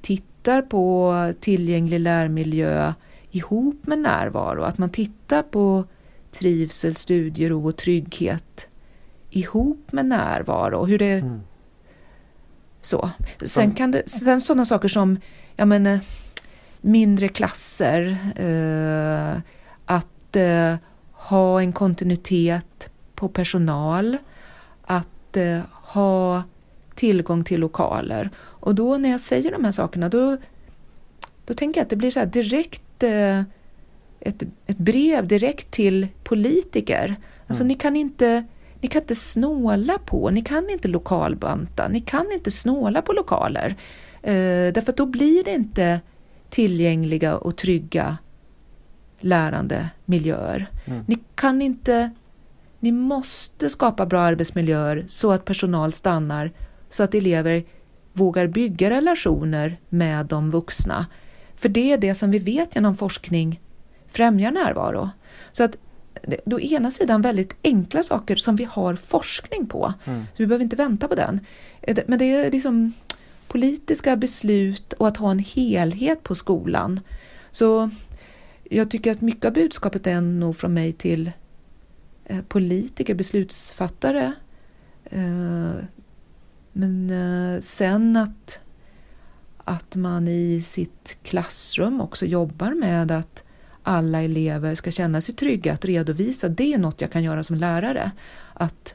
tittar 0.00 0.62
på 0.62 1.14
tillgänglig 1.40 2.00
lärmiljö 2.00 2.92
ihop 3.30 3.86
med 3.86 3.98
närvaro, 3.98 4.62
att 4.62 4.78
man 4.78 4.90
tittar 4.90 5.42
på 5.42 5.84
trivsel, 6.30 6.96
studiero 6.96 7.68
och 7.68 7.76
trygghet 7.76 8.66
ihop 9.30 9.92
med 9.92 10.06
närvaro. 10.06 10.84
Hur 10.84 10.98
det, 10.98 11.12
mm. 11.12 11.40
så. 12.82 13.10
Sen, 13.44 13.72
kan 13.72 13.90
det, 13.90 14.10
sen 14.10 14.40
sådana 14.40 14.64
saker 14.64 14.88
som 14.88 15.18
ja, 15.56 15.64
men, 15.64 15.86
eh, 15.86 16.00
mindre 16.80 17.28
klasser, 17.28 18.18
eh, 18.36 19.40
att 19.84 20.36
eh, 20.36 20.76
ha 21.12 21.60
en 21.60 21.72
kontinuitet 21.72 22.88
på 23.14 23.28
personal, 23.28 24.16
att 25.34 25.36
eh, 25.36 25.60
ha 25.70 26.42
tillgång 26.94 27.44
till 27.44 27.60
lokaler. 27.60 28.30
Och 28.36 28.74
då 28.74 28.96
när 28.96 29.10
jag 29.10 29.20
säger 29.20 29.52
de 29.52 29.64
här 29.64 29.72
sakerna 29.72 30.08
då, 30.08 30.36
då 31.44 31.54
tänker 31.54 31.80
jag 31.80 31.84
att 31.84 31.90
det 31.90 31.96
blir 31.96 32.10
så 32.10 32.24
direkt 32.24 33.02
eh, 33.02 33.40
ett, 34.20 34.42
ett 34.66 34.78
brev 34.78 35.28
direkt 35.28 35.70
till 35.70 36.08
politiker. 36.24 37.16
Alltså 37.46 37.62
mm. 37.62 37.68
ni 37.68 37.74
kan 37.74 37.96
inte 37.96 38.44
ni 38.80 38.88
kan 38.88 39.02
inte 39.02 39.14
snåla 39.14 39.98
på, 39.98 40.30
ni 40.30 40.42
kan 40.42 40.70
inte 40.70 40.88
lokalbanta, 40.88 41.88
ni 41.88 42.00
kan 42.00 42.32
inte 42.32 42.50
snåla 42.50 43.02
på 43.02 43.12
lokaler. 43.12 43.76
Eh, 44.22 44.72
därför 44.72 44.90
att 44.92 44.96
då 44.96 45.06
blir 45.06 45.44
det 45.44 45.54
inte 45.54 46.00
tillgängliga 46.48 47.36
och 47.36 47.56
trygga 47.56 48.18
lärande 49.20 49.88
miljöer. 50.04 50.70
Mm. 50.84 51.04
Ni 51.06 51.18
kan 51.34 51.62
inte 51.62 52.10
ni 52.84 52.92
måste 52.92 53.68
skapa 53.68 54.06
bra 54.06 54.20
arbetsmiljöer 54.20 55.04
så 55.08 55.32
att 55.32 55.44
personal 55.44 55.92
stannar, 55.92 56.52
så 56.88 57.02
att 57.02 57.14
elever 57.14 57.64
vågar 58.12 58.46
bygga 58.46 58.90
relationer 58.90 59.80
med 59.88 60.26
de 60.26 60.50
vuxna. 60.50 61.06
För 61.56 61.68
det 61.68 61.92
är 61.92 61.98
det 61.98 62.14
som 62.14 62.30
vi 62.30 62.38
vet 62.38 62.74
genom 62.74 62.96
forskning 62.96 63.60
främjar 64.08 64.50
närvaro. 64.50 65.10
Så 65.52 65.64
att 65.64 65.76
då 66.44 66.60
ena 66.60 66.90
sidan 66.90 67.22
väldigt 67.22 67.56
enkla 67.62 68.02
saker 68.02 68.36
som 68.36 68.56
vi 68.56 68.64
har 68.64 68.94
forskning 68.94 69.66
på. 69.66 69.94
Mm. 70.04 70.24
Så 70.32 70.42
vi 70.42 70.46
behöver 70.46 70.64
inte 70.64 70.76
vänta 70.76 71.08
på 71.08 71.14
den. 71.14 71.40
Men 72.06 72.18
det 72.18 72.34
är 72.34 72.50
liksom 72.50 72.92
politiska 73.48 74.16
beslut 74.16 74.92
och 74.92 75.08
att 75.08 75.16
ha 75.16 75.30
en 75.30 75.38
helhet 75.38 76.22
på 76.22 76.34
skolan. 76.34 77.00
Så 77.50 77.90
jag 78.64 78.90
tycker 78.90 79.12
att 79.12 79.20
mycket 79.20 79.44
av 79.44 79.52
budskapet 79.52 80.06
är 80.06 80.20
nog 80.20 80.56
från 80.56 80.74
mig 80.74 80.92
till 80.92 81.26
eh, 81.26 81.32
Eh, 82.24 82.42
politiker, 82.42 83.14
beslutsfattare. 83.14 84.32
Eh, 85.04 85.74
men 86.72 87.10
eh, 87.10 87.60
sen 87.60 88.16
att, 88.16 88.60
att 89.58 89.96
man 89.96 90.28
i 90.28 90.62
sitt 90.62 91.16
klassrum 91.22 92.00
också 92.00 92.26
jobbar 92.26 92.70
med 92.70 93.10
att 93.10 93.44
alla 93.82 94.22
elever 94.22 94.74
ska 94.74 94.90
känna 94.90 95.20
sig 95.20 95.34
trygga 95.34 95.72
att 95.72 95.84
redovisa. 95.84 96.48
Det 96.48 96.74
är 96.74 96.78
något 96.78 97.00
jag 97.00 97.12
kan 97.12 97.24
göra 97.24 97.44
som 97.44 97.56
lärare. 97.56 98.10
Att, 98.54 98.94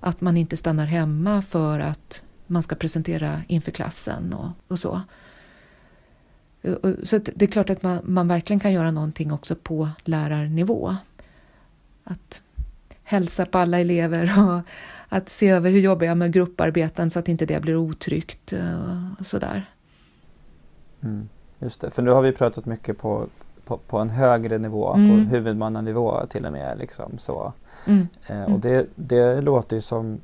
att 0.00 0.20
man 0.20 0.36
inte 0.36 0.56
stannar 0.56 0.86
hemma 0.86 1.42
för 1.42 1.80
att 1.80 2.22
man 2.46 2.62
ska 2.62 2.74
presentera 2.74 3.42
inför 3.48 3.70
klassen 3.70 4.32
och, 4.32 4.50
och 4.68 4.78
så. 4.78 5.00
Så 7.02 7.18
det 7.18 7.42
är 7.42 7.46
klart 7.46 7.70
att 7.70 7.82
man, 7.82 8.00
man 8.04 8.28
verkligen 8.28 8.60
kan 8.60 8.72
göra 8.72 8.90
någonting 8.90 9.32
också 9.32 9.54
på 9.54 9.88
lärarnivå. 10.04 10.96
Att 12.04 12.42
hälsa 13.02 13.46
på 13.46 13.58
alla 13.58 13.78
elever 13.78 14.32
och 14.38 14.60
att 15.08 15.28
se 15.28 15.48
över 15.48 15.70
hur 15.70 15.80
jobbar 15.80 16.06
jag 16.06 16.16
med 16.16 16.32
grupparbeten 16.32 17.10
så 17.10 17.18
att 17.18 17.28
inte 17.28 17.46
det 17.46 17.62
blir 17.62 17.76
otryggt 17.76 18.52
och 19.18 19.26
sådär. 19.26 19.70
Mm, 21.02 21.28
just 21.58 21.80
det, 21.80 21.90
för 21.90 22.02
nu 22.02 22.10
har 22.10 22.22
vi 22.22 22.32
pratat 22.32 22.66
mycket 22.66 22.98
på, 22.98 23.26
på, 23.64 23.76
på 23.76 23.98
en 23.98 24.10
högre 24.10 24.58
nivå, 24.58 24.94
mm. 24.94 25.08
på 25.08 25.30
huvudmannanivå 25.30 26.26
till 26.26 26.46
och 26.46 26.52
med. 26.52 26.78
Liksom, 26.78 27.18
så. 27.18 27.52
Mm. 27.84 28.08
Eh, 28.26 28.42
och 28.42 28.48
mm. 28.48 28.60
det, 28.60 28.86
det 28.94 29.40
låter 29.40 29.76
ju 29.76 29.82
som 29.82 30.20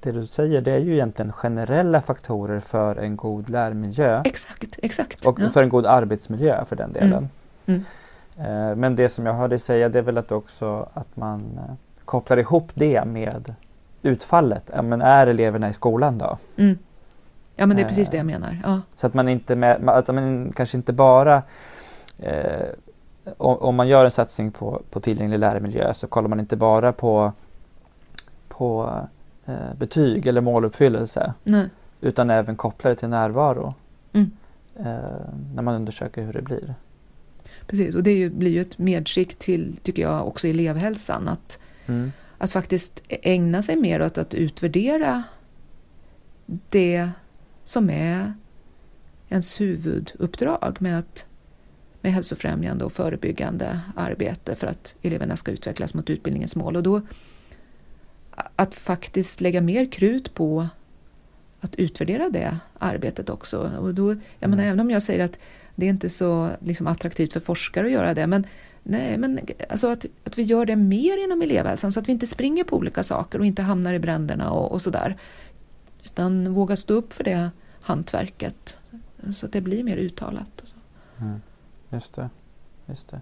det 0.00 0.12
du 0.12 0.26
säger 0.26 0.60
det 0.60 0.72
är 0.72 0.78
ju 0.78 0.92
egentligen 0.92 1.32
generella 1.32 2.00
faktorer 2.00 2.60
för 2.60 2.96
en 2.96 3.16
god 3.16 3.50
lärmiljö. 3.50 4.22
Exakt, 4.24 4.78
exakt. 4.82 5.26
Och 5.26 5.40
ja. 5.40 5.48
för 5.48 5.62
en 5.62 5.68
god 5.68 5.86
arbetsmiljö 5.86 6.64
för 6.64 6.76
den 6.76 6.92
delen. 6.92 7.12
Mm. 7.12 7.28
Mm. 7.66 7.84
Eh, 8.38 8.76
men 8.76 8.96
det 8.96 9.08
som 9.08 9.26
jag 9.26 9.32
hörde 9.32 9.58
säga 9.58 9.88
det 9.88 9.98
är 9.98 10.02
väl 10.02 10.18
att 10.18 10.32
också 10.32 10.88
att 10.94 11.16
man 11.16 11.58
eh, 11.58 11.74
kopplar 12.04 12.36
ihop 12.36 12.70
det 12.74 13.04
med 13.04 13.54
utfallet. 14.02 14.70
Ja, 14.74 14.82
men 14.82 15.02
är 15.02 15.26
eleverna 15.26 15.68
i 15.68 15.72
skolan 15.72 16.18
då? 16.18 16.38
Mm. 16.56 16.78
Ja 17.56 17.66
men 17.66 17.76
det 17.76 17.82
är 17.82 17.88
precis 17.88 18.10
det 18.10 18.16
jag 18.16 18.26
menar. 18.26 18.60
Ja. 18.64 18.80
Så 18.96 19.06
att 19.06 19.14
man 19.14 19.28
inte 19.28 19.56
med, 19.56 19.88
alltså 19.88 20.12
man 20.12 20.52
kanske 20.56 20.76
inte 20.76 20.92
bara 20.92 21.42
eh, 22.18 22.66
om, 23.36 23.76
man 23.76 23.88
gör 23.88 24.04
en 24.04 24.10
satsning 24.10 24.52
på, 24.52 24.82
på 24.90 25.00
tillgänglig 25.00 25.38
lärmiljö 25.38 25.94
så 25.94 26.06
kollar 26.06 26.28
man 26.28 26.40
inte 26.40 26.56
bara 26.56 26.92
på, 26.92 27.32
på 28.48 28.90
eh, 29.46 29.74
betyg 29.78 30.26
eller 30.26 30.40
måluppfyllelse. 30.40 31.34
Nej. 31.44 31.68
Utan 32.00 32.30
även 32.30 32.56
kopplar 32.56 32.90
det 32.90 32.96
till 32.96 33.08
närvaro. 33.08 33.74
Mm. 34.12 34.30
Eh, 34.76 34.84
när 35.54 35.62
man 35.62 35.74
undersöker 35.74 36.22
hur 36.22 36.32
det 36.32 36.42
blir. 36.42 36.74
Precis, 37.66 37.94
och 37.94 38.02
det 38.02 38.12
ju, 38.12 38.30
blir 38.30 38.50
ju 38.50 38.60
ett 38.60 38.78
medskick 38.78 39.34
till, 39.34 39.76
tycker 39.82 40.02
jag, 40.02 40.28
också 40.28 40.48
elevhälsan. 40.48 41.28
Att, 41.28 41.58
mm. 41.86 42.12
att 42.38 42.52
faktiskt 42.52 43.02
ägna 43.08 43.62
sig 43.62 43.76
mer 43.76 44.02
åt 44.02 44.18
att 44.18 44.34
utvärdera 44.34 45.22
det 46.70 47.10
som 47.64 47.90
är 47.90 48.34
ens 49.28 49.60
huvuduppdrag 49.60 50.76
med, 50.78 50.98
att, 50.98 51.26
med 52.00 52.12
hälsofrämjande 52.12 52.84
och 52.84 52.92
förebyggande 52.92 53.80
arbete 53.96 54.56
för 54.56 54.66
att 54.66 54.94
eleverna 55.02 55.36
ska 55.36 55.50
utvecklas 55.50 55.94
mot 55.94 56.10
utbildningens 56.10 56.56
mål. 56.56 56.76
Och 56.76 56.82
då 56.82 57.00
att 58.56 58.74
faktiskt 58.74 59.40
lägga 59.40 59.60
mer 59.60 59.92
krut 59.92 60.34
på 60.34 60.68
att 61.60 61.74
utvärdera 61.74 62.28
det 62.28 62.58
arbetet 62.78 63.30
också. 63.30 63.72
Och 63.78 63.94
då, 63.94 64.08
jag 64.08 64.18
mm. 64.40 64.50
menar, 64.50 64.64
även 64.64 64.80
om 64.80 64.90
jag 64.90 65.02
säger 65.02 65.24
att 65.24 65.38
det 65.76 65.86
är 65.86 65.90
inte 65.90 66.08
så 66.08 66.50
liksom, 66.60 66.86
attraktivt 66.86 67.32
för 67.32 67.40
forskare 67.40 67.86
att 67.86 67.92
göra 67.92 68.14
det, 68.14 68.26
men, 68.26 68.46
nej, 68.82 69.18
men 69.18 69.40
alltså 69.68 69.88
att, 69.88 70.06
att 70.24 70.38
vi 70.38 70.42
gör 70.42 70.66
det 70.66 70.76
mer 70.76 71.24
inom 71.24 71.42
elevhälsan 71.42 71.92
så 71.92 72.00
att 72.00 72.08
vi 72.08 72.12
inte 72.12 72.26
springer 72.26 72.64
på 72.64 72.76
olika 72.76 73.02
saker 73.02 73.38
och 73.38 73.46
inte 73.46 73.62
hamnar 73.62 73.92
i 73.92 73.98
bränderna 73.98 74.50
och, 74.50 74.72
och 74.72 74.82
sådär. 74.82 75.16
Utan 76.04 76.54
våga 76.54 76.76
stå 76.76 76.94
upp 76.94 77.12
för 77.12 77.24
det 77.24 77.50
hantverket 77.80 78.78
så 79.34 79.46
att 79.46 79.52
det 79.52 79.60
blir 79.60 79.84
mer 79.84 79.96
uttalat. 79.96 80.64
Mm. 81.20 81.40
Just 81.90 82.14
det. 82.14 82.30
Just 82.86 83.08
det. 83.08 83.20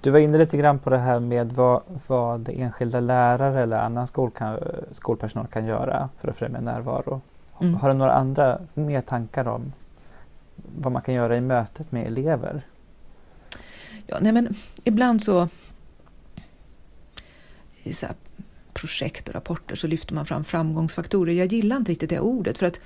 Du 0.00 0.10
var 0.10 0.18
inne 0.18 0.38
lite 0.38 0.56
grann 0.56 0.78
på 0.78 0.90
det 0.90 0.98
här 0.98 1.20
med 1.20 1.52
vad, 1.52 1.82
vad 2.06 2.48
enskilda 2.48 3.00
lärare 3.00 3.62
eller 3.62 3.76
annan 3.76 4.06
skol 4.06 4.30
kan, 4.30 4.58
skolpersonal 4.92 5.46
kan 5.46 5.66
göra 5.66 6.08
för 6.18 6.28
att 6.28 6.36
främja 6.36 6.60
närvaro. 6.60 7.20
Mm. 7.60 7.74
Har 7.74 7.88
du 7.88 7.94
några 7.94 8.12
andra 8.12 8.58
mer 8.74 9.00
tankar 9.00 9.48
om 9.48 9.72
vad 10.56 10.92
man 10.92 11.02
kan 11.02 11.14
göra 11.14 11.36
i 11.36 11.40
mötet 11.40 11.92
med 11.92 12.06
elever? 12.06 12.66
Ja, 14.06 14.18
nej 14.20 14.32
men 14.32 14.54
ibland 14.84 15.22
så 15.22 15.48
i 17.82 17.92
så 17.92 18.06
projekt 18.72 19.28
och 19.28 19.34
rapporter 19.34 19.76
så 19.76 19.86
lyfter 19.86 20.14
man 20.14 20.26
fram 20.26 20.44
framgångsfaktorer. 20.44 21.32
Jag 21.32 21.52
gillar 21.52 21.76
inte 21.76 21.92
riktigt 21.92 22.10
det 22.10 22.20
ordet 22.20 22.58
för 22.58 22.66
att 22.66 22.80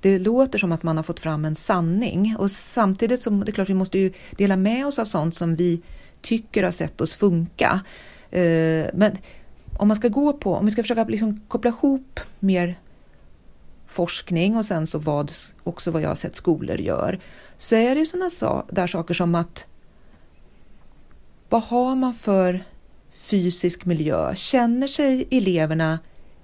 det 0.00 0.18
låter 0.18 0.58
som 0.58 0.72
att 0.72 0.82
man 0.82 0.96
har 0.96 1.04
fått 1.04 1.20
fram 1.20 1.44
en 1.44 1.54
sanning 1.54 2.36
och 2.38 2.50
samtidigt 2.50 3.22
så 3.22 3.30
det 3.30 3.50
är 3.50 3.52
klart 3.52 3.68
vi 3.68 3.74
måste 3.74 3.98
ju 3.98 4.12
dela 4.30 4.56
med 4.56 4.86
oss 4.86 4.98
av 4.98 5.04
sånt 5.04 5.34
som 5.34 5.56
vi 5.56 5.82
tycker 6.20 6.62
har 6.62 6.70
sett 6.70 7.00
oss 7.00 7.14
funka. 7.14 7.80
Eh, 8.30 8.86
men 8.94 9.18
om 9.76 9.88
man 9.88 9.96
ska 9.96 10.08
gå 10.08 10.32
på, 10.32 10.54
om 10.54 10.64
vi 10.64 10.70
ska 10.70 10.82
försöka 10.82 11.04
liksom 11.04 11.40
koppla 11.48 11.70
ihop 11.70 12.20
mer 12.38 12.78
forskning 13.90 14.56
och 14.56 14.66
sen 14.66 14.86
så 14.86 14.98
vad, 14.98 15.30
också 15.64 15.90
vad 15.90 16.02
jag 16.02 16.08
har 16.08 16.14
sett 16.14 16.36
skolor 16.36 16.80
gör, 16.80 17.20
så 17.58 17.76
är 17.76 17.94
det 17.94 18.06
sådana 18.06 18.30
så, 18.30 18.64
där 18.68 18.86
saker 18.86 19.14
som 19.14 19.34
att 19.34 19.66
vad 21.48 21.62
har 21.62 21.96
man 21.96 22.14
för 22.14 22.64
fysisk 23.12 23.84
miljö? 23.84 24.34
Känner 24.34 24.86
sig 24.86 25.28
eleverna 25.30 25.98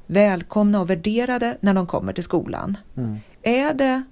välkomna 0.07 0.81
och 0.81 0.91
värderade 0.91 1.57
när 1.61 1.75
de 1.75 1.87
kommer 1.87 2.13
till 2.13 2.25
skolan? 2.25 2.77
Mm. 2.97 3.19
Är 3.43 3.75
det 3.75 4.03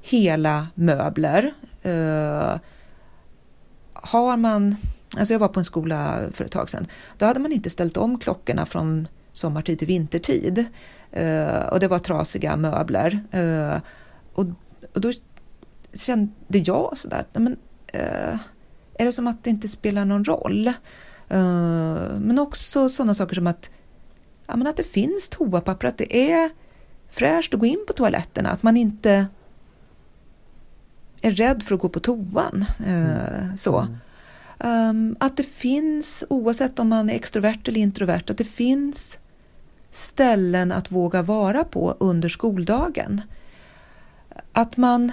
hela 0.00 0.68
möbler? 0.74 1.54
Uh, 1.86 2.58
har 3.92 4.36
man 4.36 4.76
Alltså 5.18 5.34
jag 5.34 5.38
var 5.38 5.48
på 5.48 5.60
en 5.60 5.64
skola 5.64 6.20
för 6.32 6.44
ett 6.44 6.52
tag 6.52 6.70
sedan. 6.70 6.86
Då 7.18 7.26
hade 7.26 7.40
man 7.40 7.52
inte 7.52 7.70
ställt 7.70 7.96
om 7.96 8.18
klockorna 8.18 8.66
från 8.66 9.08
sommartid 9.32 9.78
till 9.78 9.88
vintertid. 9.88 10.64
Uh, 11.16 11.66
och 11.66 11.80
det 11.80 11.88
var 11.88 11.98
trasiga 11.98 12.56
möbler. 12.56 13.24
Uh, 13.34 13.80
och, 14.32 14.46
och 14.94 15.00
då 15.00 15.12
kände 15.94 16.32
jag 16.48 16.98
sådär, 16.98 17.24
men, 17.32 17.52
uh, 17.94 18.38
är 18.98 19.04
det 19.04 19.12
som 19.12 19.26
att 19.26 19.44
det 19.44 19.50
inte 19.50 19.68
spelar 19.68 20.04
någon 20.04 20.24
roll? 20.24 20.72
men 22.18 22.38
också 22.38 22.88
sådana 22.88 23.14
saker 23.14 23.34
som 23.34 23.46
att, 23.46 23.70
ja, 24.46 24.56
men 24.56 24.66
att 24.66 24.76
det 24.76 24.84
finns 24.84 25.28
toapapper, 25.28 25.88
att 25.88 25.98
det 25.98 26.30
är 26.32 26.50
fräscht 27.10 27.54
att 27.54 27.60
gå 27.60 27.66
in 27.66 27.84
på 27.86 27.92
toaletterna, 27.92 28.50
att 28.50 28.62
man 28.62 28.76
inte 28.76 29.26
är 31.22 31.30
rädd 31.30 31.62
för 31.62 31.74
att 31.74 31.80
gå 31.80 31.88
på 31.88 32.00
toan. 32.00 32.64
Mm. 32.86 33.56
Så. 33.56 33.78
Mm. 33.78 33.96
Um, 34.58 35.16
att 35.20 35.36
det 35.36 35.42
finns, 35.42 36.24
oavsett 36.28 36.78
om 36.78 36.88
man 36.88 37.10
är 37.10 37.14
extrovert 37.14 37.68
eller 37.68 37.80
introvert, 37.80 38.22
att 38.28 38.38
det 38.38 38.44
finns 38.44 39.18
ställen 39.96 40.72
att 40.72 40.92
våga 40.92 41.22
vara 41.22 41.64
på 41.64 41.96
under 42.00 42.28
skoldagen. 42.28 43.22
Att 44.52 44.76
man, 44.76 45.12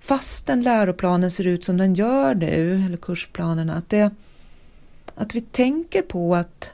fastän 0.00 0.60
läroplanen 0.60 1.30
ser 1.30 1.46
ut 1.46 1.64
som 1.64 1.76
den 1.76 1.94
gör 1.94 2.34
nu, 2.34 2.84
eller 2.86 2.96
kursplanerna, 2.96 3.74
att, 3.74 3.88
det, 3.88 4.10
att 5.14 5.34
vi 5.34 5.40
tänker 5.40 6.02
på 6.02 6.34
att 6.34 6.70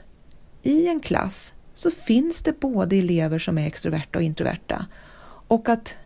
i 0.63 0.87
en 0.87 0.99
klass 0.99 1.53
så 1.73 1.91
finns 1.91 2.43
det 2.43 2.59
både 2.59 2.95
elever 2.95 3.39
som 3.39 3.57
är 3.57 3.67
extroverta 3.67 4.19
och 4.19 4.23
introverta. 4.23 4.85
Och 5.47 5.69
att 5.69 5.97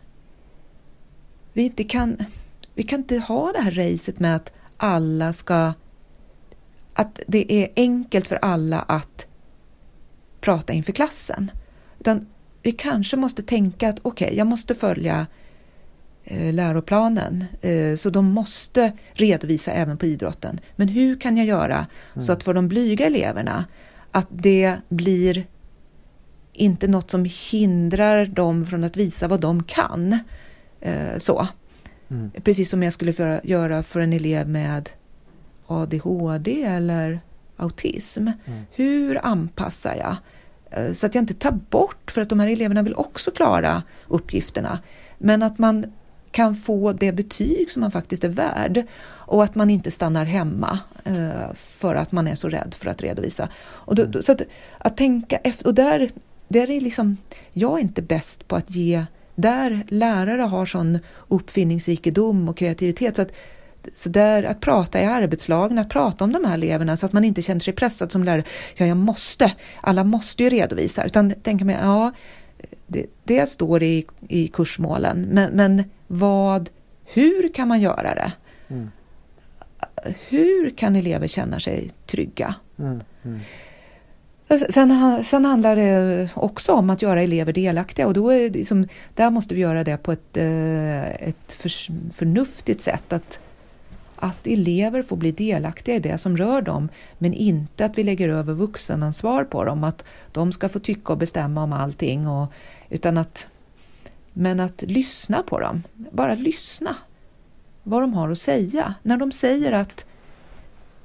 vi 1.52 1.62
inte 1.62 1.84
kan, 1.84 2.16
vi 2.74 2.82
kan 2.82 2.98
inte 3.00 3.18
ha 3.18 3.52
det 3.52 3.60
här 3.60 3.70
racet 3.70 4.20
med 4.20 4.36
att 4.36 4.52
alla 4.76 5.32
ska... 5.32 5.72
Att 6.94 7.20
det 7.26 7.52
är 7.52 7.68
enkelt 7.76 8.28
för 8.28 8.36
alla 8.42 8.80
att 8.80 9.27
prata 10.40 10.72
inför 10.72 10.92
klassen. 10.92 11.50
Utan 12.00 12.26
vi 12.62 12.72
kanske 12.72 13.16
måste 13.16 13.42
tänka 13.42 13.88
att 13.88 13.98
okej, 14.02 14.26
okay, 14.26 14.38
jag 14.38 14.46
måste 14.46 14.74
följa 14.74 15.26
eh, 16.24 16.52
läroplanen, 16.52 17.44
eh, 17.60 17.94
så 17.96 18.10
de 18.10 18.26
måste 18.26 18.92
redovisa 19.12 19.72
även 19.72 19.98
på 19.98 20.06
idrotten. 20.06 20.60
Men 20.76 20.88
hur 20.88 21.20
kan 21.20 21.36
jag 21.36 21.46
göra 21.46 21.86
mm. 22.12 22.22
så 22.22 22.32
att 22.32 22.42
för 22.42 22.54
de 22.54 22.68
blyga 22.68 23.06
eleverna 23.06 23.64
att 24.10 24.28
det 24.30 24.76
blir 24.88 25.46
inte 26.52 26.88
något 26.88 27.10
som 27.10 27.26
hindrar 27.50 28.26
dem 28.26 28.66
från 28.66 28.84
att 28.84 28.96
visa 28.96 29.28
vad 29.28 29.40
de 29.40 29.62
kan. 29.62 30.18
Eh, 30.80 31.18
så. 31.18 31.48
Mm. 32.10 32.30
Precis 32.44 32.70
som 32.70 32.82
jag 32.82 32.92
skulle 32.92 33.40
göra 33.44 33.82
för 33.82 34.00
en 34.00 34.12
elev 34.12 34.48
med 34.48 34.88
ADHD 35.66 36.62
eller 36.62 37.20
autism. 37.58 38.28
Mm. 38.46 38.64
Hur 38.70 39.26
anpassar 39.26 39.96
jag? 39.96 40.16
Eh, 40.70 40.92
så 40.92 41.06
att 41.06 41.14
jag 41.14 41.22
inte 41.22 41.34
tar 41.34 41.52
bort, 41.52 42.10
för 42.10 42.20
att 42.20 42.28
de 42.28 42.40
här 42.40 42.48
eleverna 42.48 42.82
vill 42.82 42.94
också 42.94 43.30
klara 43.30 43.82
uppgifterna. 44.08 44.78
Men 45.18 45.42
att 45.42 45.58
man 45.58 45.92
kan 46.30 46.54
få 46.54 46.92
det 46.92 47.12
betyg 47.12 47.70
som 47.70 47.80
man 47.80 47.90
faktiskt 47.90 48.24
är 48.24 48.28
värd 48.28 48.82
och 49.04 49.44
att 49.44 49.54
man 49.54 49.70
inte 49.70 49.90
stannar 49.90 50.24
hemma 50.24 50.78
eh, 51.04 51.54
för 51.54 51.94
att 51.94 52.12
man 52.12 52.28
är 52.28 52.34
så 52.34 52.48
rädd 52.48 52.74
för 52.78 52.90
att 52.90 53.02
redovisa. 53.02 53.48
Och 53.58 53.94
då, 53.94 54.04
då, 54.04 54.22
så 54.22 54.32
att, 54.32 54.42
att 54.78 54.96
tänka 54.96 55.36
efter, 55.36 55.66
och 55.66 55.74
där, 55.74 56.10
där 56.48 56.70
är 56.70 56.80
liksom, 56.80 57.16
jag 57.52 57.78
är 57.78 57.82
inte 57.82 58.02
bäst 58.02 58.48
på 58.48 58.56
att 58.56 58.70
ge, 58.70 59.04
där 59.34 59.86
lärare 59.88 60.42
har 60.42 60.66
sån 60.66 60.98
uppfinningsrikedom 61.28 62.48
och 62.48 62.56
kreativitet 62.56 63.16
så 63.16 63.22
att 63.22 63.32
så 63.92 64.08
där, 64.08 64.42
att 64.42 64.60
prata 64.60 65.02
i 65.02 65.04
arbetslagen, 65.04 65.78
att 65.78 65.88
prata 65.88 66.24
om 66.24 66.32
de 66.32 66.44
här 66.44 66.54
eleverna 66.54 66.96
så 66.96 67.06
att 67.06 67.12
man 67.12 67.24
inte 67.24 67.42
känner 67.42 67.60
sig 67.60 67.74
pressad 67.74 68.12
som 68.12 68.24
lärare. 68.24 68.44
Ja, 68.76 68.86
jag 68.86 68.96
måste, 68.96 69.52
alla 69.80 70.04
måste 70.04 70.42
ju 70.42 70.50
redovisa, 70.50 71.04
utan 71.04 71.30
tänka 71.30 71.64
mig, 71.64 71.76
ja, 71.82 72.12
det, 72.86 73.06
det 73.24 73.46
står 73.46 73.82
i, 73.82 74.06
i 74.28 74.48
kursmålen, 74.48 75.28
men, 75.30 75.52
men 75.52 75.84
vad, 76.06 76.70
hur 77.04 77.54
kan 77.54 77.68
man 77.68 77.80
göra 77.80 78.14
det? 78.14 78.32
Mm. 78.68 78.90
Hur 80.28 80.70
kan 80.70 80.96
elever 80.96 81.28
känna 81.28 81.60
sig 81.60 81.90
trygga? 82.06 82.54
Mm. 82.78 83.00
Mm. 83.24 83.40
Sen, 84.70 85.24
sen, 85.24 85.44
handlar 85.44 85.76
det 85.76 86.28
också 86.34 86.72
om 86.72 86.90
att 86.90 87.02
göra 87.02 87.22
elever 87.22 87.52
delaktiga 87.52 88.06
och 88.06 88.14
då 88.14 88.30
är 88.30 88.50
liksom, 88.50 88.88
där 89.14 89.30
måste 89.30 89.54
vi 89.54 89.60
göra 89.60 89.84
det 89.84 89.96
på 89.96 90.12
ett, 90.12 90.36
eh, 90.36 91.28
ett 91.28 91.52
för, 91.52 91.68
förnuftigt 92.12 92.80
sätt. 92.80 93.12
Att, 93.12 93.40
att 94.20 94.46
elever 94.46 95.02
får 95.02 95.16
bli 95.16 95.32
delaktiga 95.32 95.94
i 95.94 95.98
det 95.98 96.18
som 96.18 96.36
rör 96.36 96.62
dem 96.62 96.88
men 97.18 97.34
inte 97.34 97.84
att 97.84 97.98
vi 97.98 98.02
lägger 98.02 98.28
över 98.28 98.54
vuxenansvar 98.54 99.44
på 99.44 99.64
dem. 99.64 99.84
Att 99.84 100.04
de 100.32 100.52
ska 100.52 100.68
få 100.68 100.78
tycka 100.78 101.12
och 101.12 101.18
bestämma 101.18 101.62
om 101.62 101.72
allting. 101.72 102.28
Och, 102.28 102.52
utan 102.88 103.18
att, 103.18 103.48
men 104.32 104.60
att 104.60 104.82
lyssna 104.82 105.42
på 105.42 105.60
dem. 105.60 105.82
Bara 105.94 106.34
lyssna 106.34 106.96
vad 107.82 108.02
de 108.02 108.14
har 108.14 108.30
att 108.30 108.38
säga. 108.38 108.94
När 109.02 109.16
de 109.16 109.32
säger 109.32 109.72
att 109.72 110.06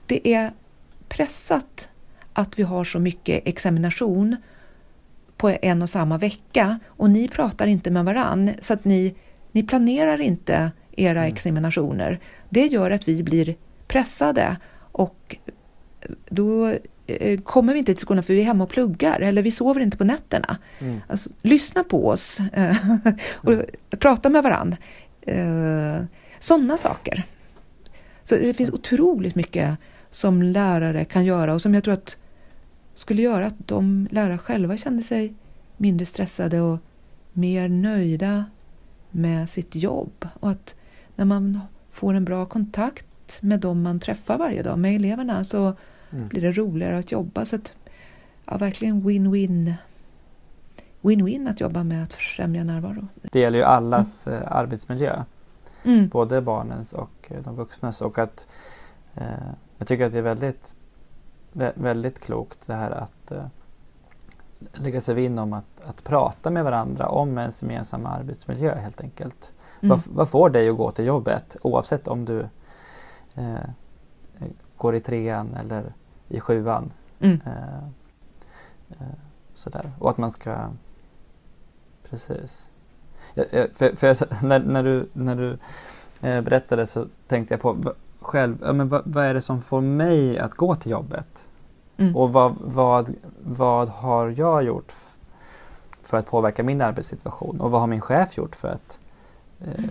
det 0.06 0.34
är 0.34 0.54
pressat 1.08 1.90
att 2.34 2.60
vi 2.60 2.64
har 2.64 2.84
så 2.84 3.00
mycket 3.00 3.48
examination 3.48 4.36
på 5.38 5.50
en 5.62 5.82
och 5.82 5.90
samma 5.90 6.18
vecka 6.18 6.80
och 6.88 7.10
ni 7.10 7.28
pratar 7.28 7.68
inte 7.68 7.92
med 7.92 8.06
varann 8.06 8.52
så 8.62 8.74
att 8.74 8.86
ni, 8.86 9.16
ni 9.52 9.64
planerar 9.64 10.22
inte 10.22 10.72
era 10.98 11.20
mm. 11.20 11.34
examinationer. 11.34 12.20
Det 12.50 12.66
gör 12.66 12.92
att 12.92 13.08
vi 13.08 13.24
blir 13.24 13.56
pressade 13.88 14.58
och 14.78 15.36
då 16.30 16.76
eh, 17.08 17.40
kommer 17.40 17.74
vi 17.74 17.80
inte 17.80 17.94
till 17.94 18.02
skolan 18.02 18.24
för 18.24 18.34
vi 18.34 18.42
är 18.42 18.46
hemma 18.46 18.64
och 18.64 18.70
pluggar 18.70 19.20
eller 19.20 19.42
vi 19.42 19.52
sover 19.52 19.82
inte 19.82 19.98
på 19.98 20.04
nätterna. 20.04 20.58
Mm. 20.80 21.02
Alltså, 21.08 21.30
lyssna 21.42 21.84
på 21.84 22.08
oss 22.08 22.40
och 23.34 23.54
mm. 23.54 23.66
prata 24.00 24.30
med 24.30 24.44
varann. 24.44 24.76
Eh, 25.22 26.06
Sådana 26.44 26.78
saker. 26.78 27.24
Så 28.24 28.36
det 28.36 28.54
finns 28.54 28.70
otroligt 28.70 29.36
mycket 29.36 29.78
som 30.10 30.42
lärare 30.42 31.06
kan 31.06 31.26
göra 31.26 31.54
och 31.54 31.62
som 31.62 31.74
jag 31.74 31.84
tror 31.84 31.94
att 31.94 32.18
skulle 32.94 33.22
göra 33.22 33.46
att 33.46 33.68
de 33.68 34.08
lärare 34.12 34.38
själva 34.38 34.78
kände 34.78 35.04
sig 35.04 35.34
mindre 35.78 36.06
stressade 36.06 36.62
och 36.62 36.80
mer 37.34 37.70
nöjda 37.70 38.46
med 39.12 39.50
sitt 39.50 39.76
jobb. 39.76 40.28
Och 40.40 40.52
att 40.52 40.76
när 41.16 41.26
man 41.26 41.60
får 41.92 42.14
en 42.14 42.26
bra 42.26 42.46
kontakt 42.46 43.42
med 43.42 43.60
dem 43.60 43.82
man 43.82 44.00
träffar 44.00 44.38
varje 44.38 44.64
dag, 44.64 44.80
med 44.80 44.96
eleverna, 44.96 45.44
så 45.44 45.74
mm. 46.12 46.28
blir 46.28 46.42
det 46.42 46.52
roligare 46.52 46.98
att 46.98 47.12
jobba. 47.12 47.46
Så 47.46 47.56
att, 47.56 47.74
ja, 48.46 48.58
verkligen 48.58 49.04
win-win. 49.04 49.74
Win-win 51.02 51.50
att 51.50 51.62
jobba 51.62 51.84
med 51.84 52.04
att 52.04 52.14
främja 52.14 52.64
närvaro. 52.64 53.08
Det 53.22 53.40
gäller 53.40 53.60
ju 53.60 53.66
allas 53.66 54.28
mm. 54.28 54.44
arbetsmiljö. 54.48 55.24
Mm. 55.84 56.08
Både 56.08 56.42
barnens 56.42 56.94
och 56.94 57.28
eh, 57.30 57.44
de 57.44 57.56
vuxnas. 57.56 58.02
Och 58.02 58.20
att, 58.20 58.48
eh, 59.16 59.26
jag 59.78 59.88
tycker 59.88 60.06
att 60.06 60.12
det 60.12 60.18
är 60.18 60.22
väldigt, 60.22 60.76
väldigt 61.74 62.20
klokt 62.20 62.60
det 62.66 62.74
här 62.74 62.92
att 62.92 63.32
eh, 63.32 63.46
lägga 64.74 65.02
sig 65.02 65.16
vinn 65.16 65.40
om 65.40 65.54
att, 65.54 65.82
att 65.86 66.04
prata 66.04 66.50
med 66.50 66.64
varandra 66.64 67.08
om 67.08 67.38
ens 67.38 67.62
gemensamma 67.62 68.10
arbetsmiljö 68.10 68.76
helt 68.76 69.02
enkelt. 69.02 69.54
Mm. 69.84 69.90
Vad, 69.90 70.16
vad, 70.16 70.30
får 70.30 70.50
dig 70.50 70.70
att 70.70 70.78
gå 70.78 70.92
till 70.92 71.06
jobbet 71.06 71.58
oavsett 71.62 72.08
om 72.08 72.26
du 72.26 72.40
eh, 73.36 73.70
går 74.78 74.96
i 74.96 75.00
trean 75.00 75.54
eller 75.54 75.94
i 76.28 76.40
sjuan? 76.40 76.92
Mm. 77.20 77.40
Eh, 77.46 77.84
eh, 78.90 79.08
sådär. 79.56 79.92
Och 80.00 80.10
att 80.10 80.18
man 80.18 80.32
ska... 80.32 80.58
Precis. 82.10 82.70
För, 83.74 83.96
för 83.96 84.08
jag, 84.08 84.44
när, 84.44 84.60
när 84.60 84.84
du, 84.84 85.10
när 85.14 85.36
du 85.36 85.58
eh, 86.28 86.42
berättade 86.42 86.88
så 86.88 87.08
tänkte 87.28 87.54
jag 87.54 87.62
på 87.62 87.94
själv, 88.22 88.58
ja, 88.62 88.74
men 88.74 88.90
vad, 88.90 89.02
vad, 89.06 89.26
är 89.26 89.34
det 89.34 89.42
som 89.42 89.62
får 89.62 89.82
mig 89.82 90.40
att 90.40 90.54
gå 90.54 90.76
till 90.76 90.92
jobbet? 90.92 91.50
Mm. 91.98 92.16
Och 92.16 92.34
vad, 92.34 92.56
vad, 92.62 93.14
vad 93.42 93.90
har 93.90 94.34
jag 94.38 94.64
gjort 94.64 94.96
för 96.02 96.18
att 96.18 96.28
påverka 96.28 96.64
min 96.64 96.82
arbetssituation? 96.82 97.62
Och 97.62 97.72
vad 97.72 97.82
har 97.82 97.88
min 97.88 98.02
chef 98.02 98.38
gjort 98.38 98.56
för 98.56 98.68
att 98.68 99.00
eh, 99.64 99.84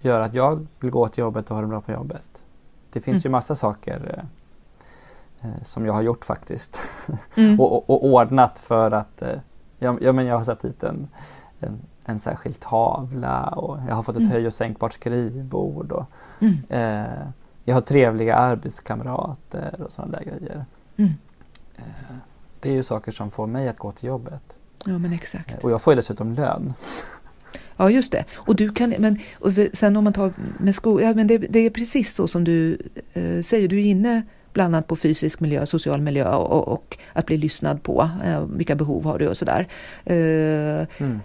göra 0.00 0.24
att 0.24 0.34
jag 0.34 0.66
vill 0.80 0.90
gå 0.90 1.08
till 1.08 1.20
jobbet 1.20 1.50
och 1.50 1.56
ha 1.56 1.62
det 1.62 1.68
bra 1.68 1.80
på 1.80 1.92
jobbet? 1.92 2.42
Det 2.92 3.00
finns 3.00 3.14
mm. 3.14 3.22
ju 3.24 3.30
massa 3.30 3.54
saker 3.54 4.24
eh, 5.42 5.50
eh 5.50 5.62
som 5.62 5.86
jag 5.86 5.92
har 5.92 6.02
gjort 6.02 6.24
faktiskt. 6.24 6.80
Mm. 7.36 7.60
och, 7.60 7.72
och, 7.72 7.90
och, 7.90 8.04
ordnat 8.04 8.58
för 8.58 8.90
att 8.90 9.22
eh, 9.22 9.38
ja, 9.78 9.96
ja, 10.00 10.12
men 10.12 10.26
jag 10.26 10.36
har 10.36 10.44
satt 10.44 10.62
dit 10.62 10.82
en, 10.82 11.08
en 11.60 11.80
en 12.08 12.18
särskild 12.18 12.60
tavla 12.60 13.42
och 13.42 13.78
jag 13.88 13.94
har 13.94 14.02
fått 14.02 14.16
ett 14.16 14.20
mm. 14.20 14.32
höj 14.32 14.46
och 14.46 14.54
sänkbart 14.54 14.92
skrivbord. 14.92 15.92
Och, 15.92 16.06
mm. 16.40 16.56
eh, 16.68 17.28
jag 17.64 17.74
har 17.74 17.80
trevliga 17.80 18.36
arbetskamrater 18.36 19.82
och 19.82 19.92
sådana 19.92 20.18
där 20.18 20.24
grejer. 20.24 20.64
Mm. 20.96 21.12
Eh, 21.76 21.82
det 22.60 22.68
är 22.68 22.72
ju 22.72 22.82
saker 22.82 23.12
som 23.12 23.30
får 23.30 23.46
mig 23.46 23.68
att 23.68 23.78
gå 23.78 23.92
till 23.92 24.08
jobbet. 24.08 24.56
Ja 24.84 24.98
men 24.98 25.12
exakt. 25.12 25.50
Eh, 25.50 25.64
och 25.64 25.70
jag 25.70 25.82
får 25.82 25.92
ju 25.92 25.96
dessutom 25.96 26.32
lön. 26.32 26.74
Ja 27.76 27.90
just 27.90 28.12
det. 28.12 28.24
Och 28.34 28.56
du 28.56 28.70
kan, 28.72 28.94
men 28.98 29.18
och 29.34 29.52
sen 29.72 29.96
om 29.96 30.04
man 30.04 30.12
tar 30.12 30.32
med 30.58 30.74
skolan, 30.74 31.06
ja 31.06 31.14
men 31.14 31.26
det, 31.26 31.38
det, 31.38 31.58
är 31.58 31.70
precis 31.70 32.14
så 32.14 32.28
som 32.28 32.44
du 32.44 32.78
eh, 33.14 33.40
säger, 33.42 33.68
du 33.68 33.78
är 33.78 33.84
inne 33.84 34.22
bland 34.52 34.74
annat 34.74 34.86
på 34.86 34.96
fysisk 34.96 35.40
miljö, 35.40 35.66
social 35.66 36.00
miljö 36.00 36.34
och, 36.34 36.68
och 36.68 36.98
att 37.12 37.26
bli 37.26 37.36
lyssnad 37.36 37.82
på. 37.82 38.10
Eh, 38.24 38.44
vilka 38.44 38.74
behov 38.74 39.04
har 39.04 39.18
du 39.18 39.28
och 39.28 39.36
sådär. 39.36 39.68
Eh, 40.04 40.86
mm 40.98 41.20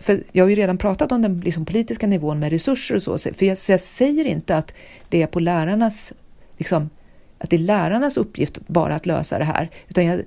för 0.00 0.22
jag 0.32 0.44
har 0.44 0.48
ju 0.48 0.54
redan 0.54 0.78
pratat 0.78 1.12
om 1.12 1.22
den 1.22 1.40
liksom 1.40 1.64
politiska 1.64 2.06
nivån 2.06 2.38
med 2.38 2.50
resurser 2.50 2.94
och 2.94 3.02
så, 3.02 3.18
för 3.18 3.46
jag, 3.46 3.58
så 3.58 3.72
jag 3.72 3.80
säger 3.80 4.24
inte 4.24 4.56
att 4.56 4.74
det 5.08 5.22
är 5.22 5.26
på 5.26 5.40
lärarnas, 5.40 6.12
liksom, 6.58 6.90
att 7.38 7.50
det 7.50 7.56
är 7.56 7.58
lärarnas 7.58 8.16
uppgift 8.16 8.58
bara 8.66 8.94
att 8.94 9.06
lösa 9.06 9.38
det 9.38 9.44
här, 9.44 9.70
utan, 9.88 10.04
jag, 10.04 10.20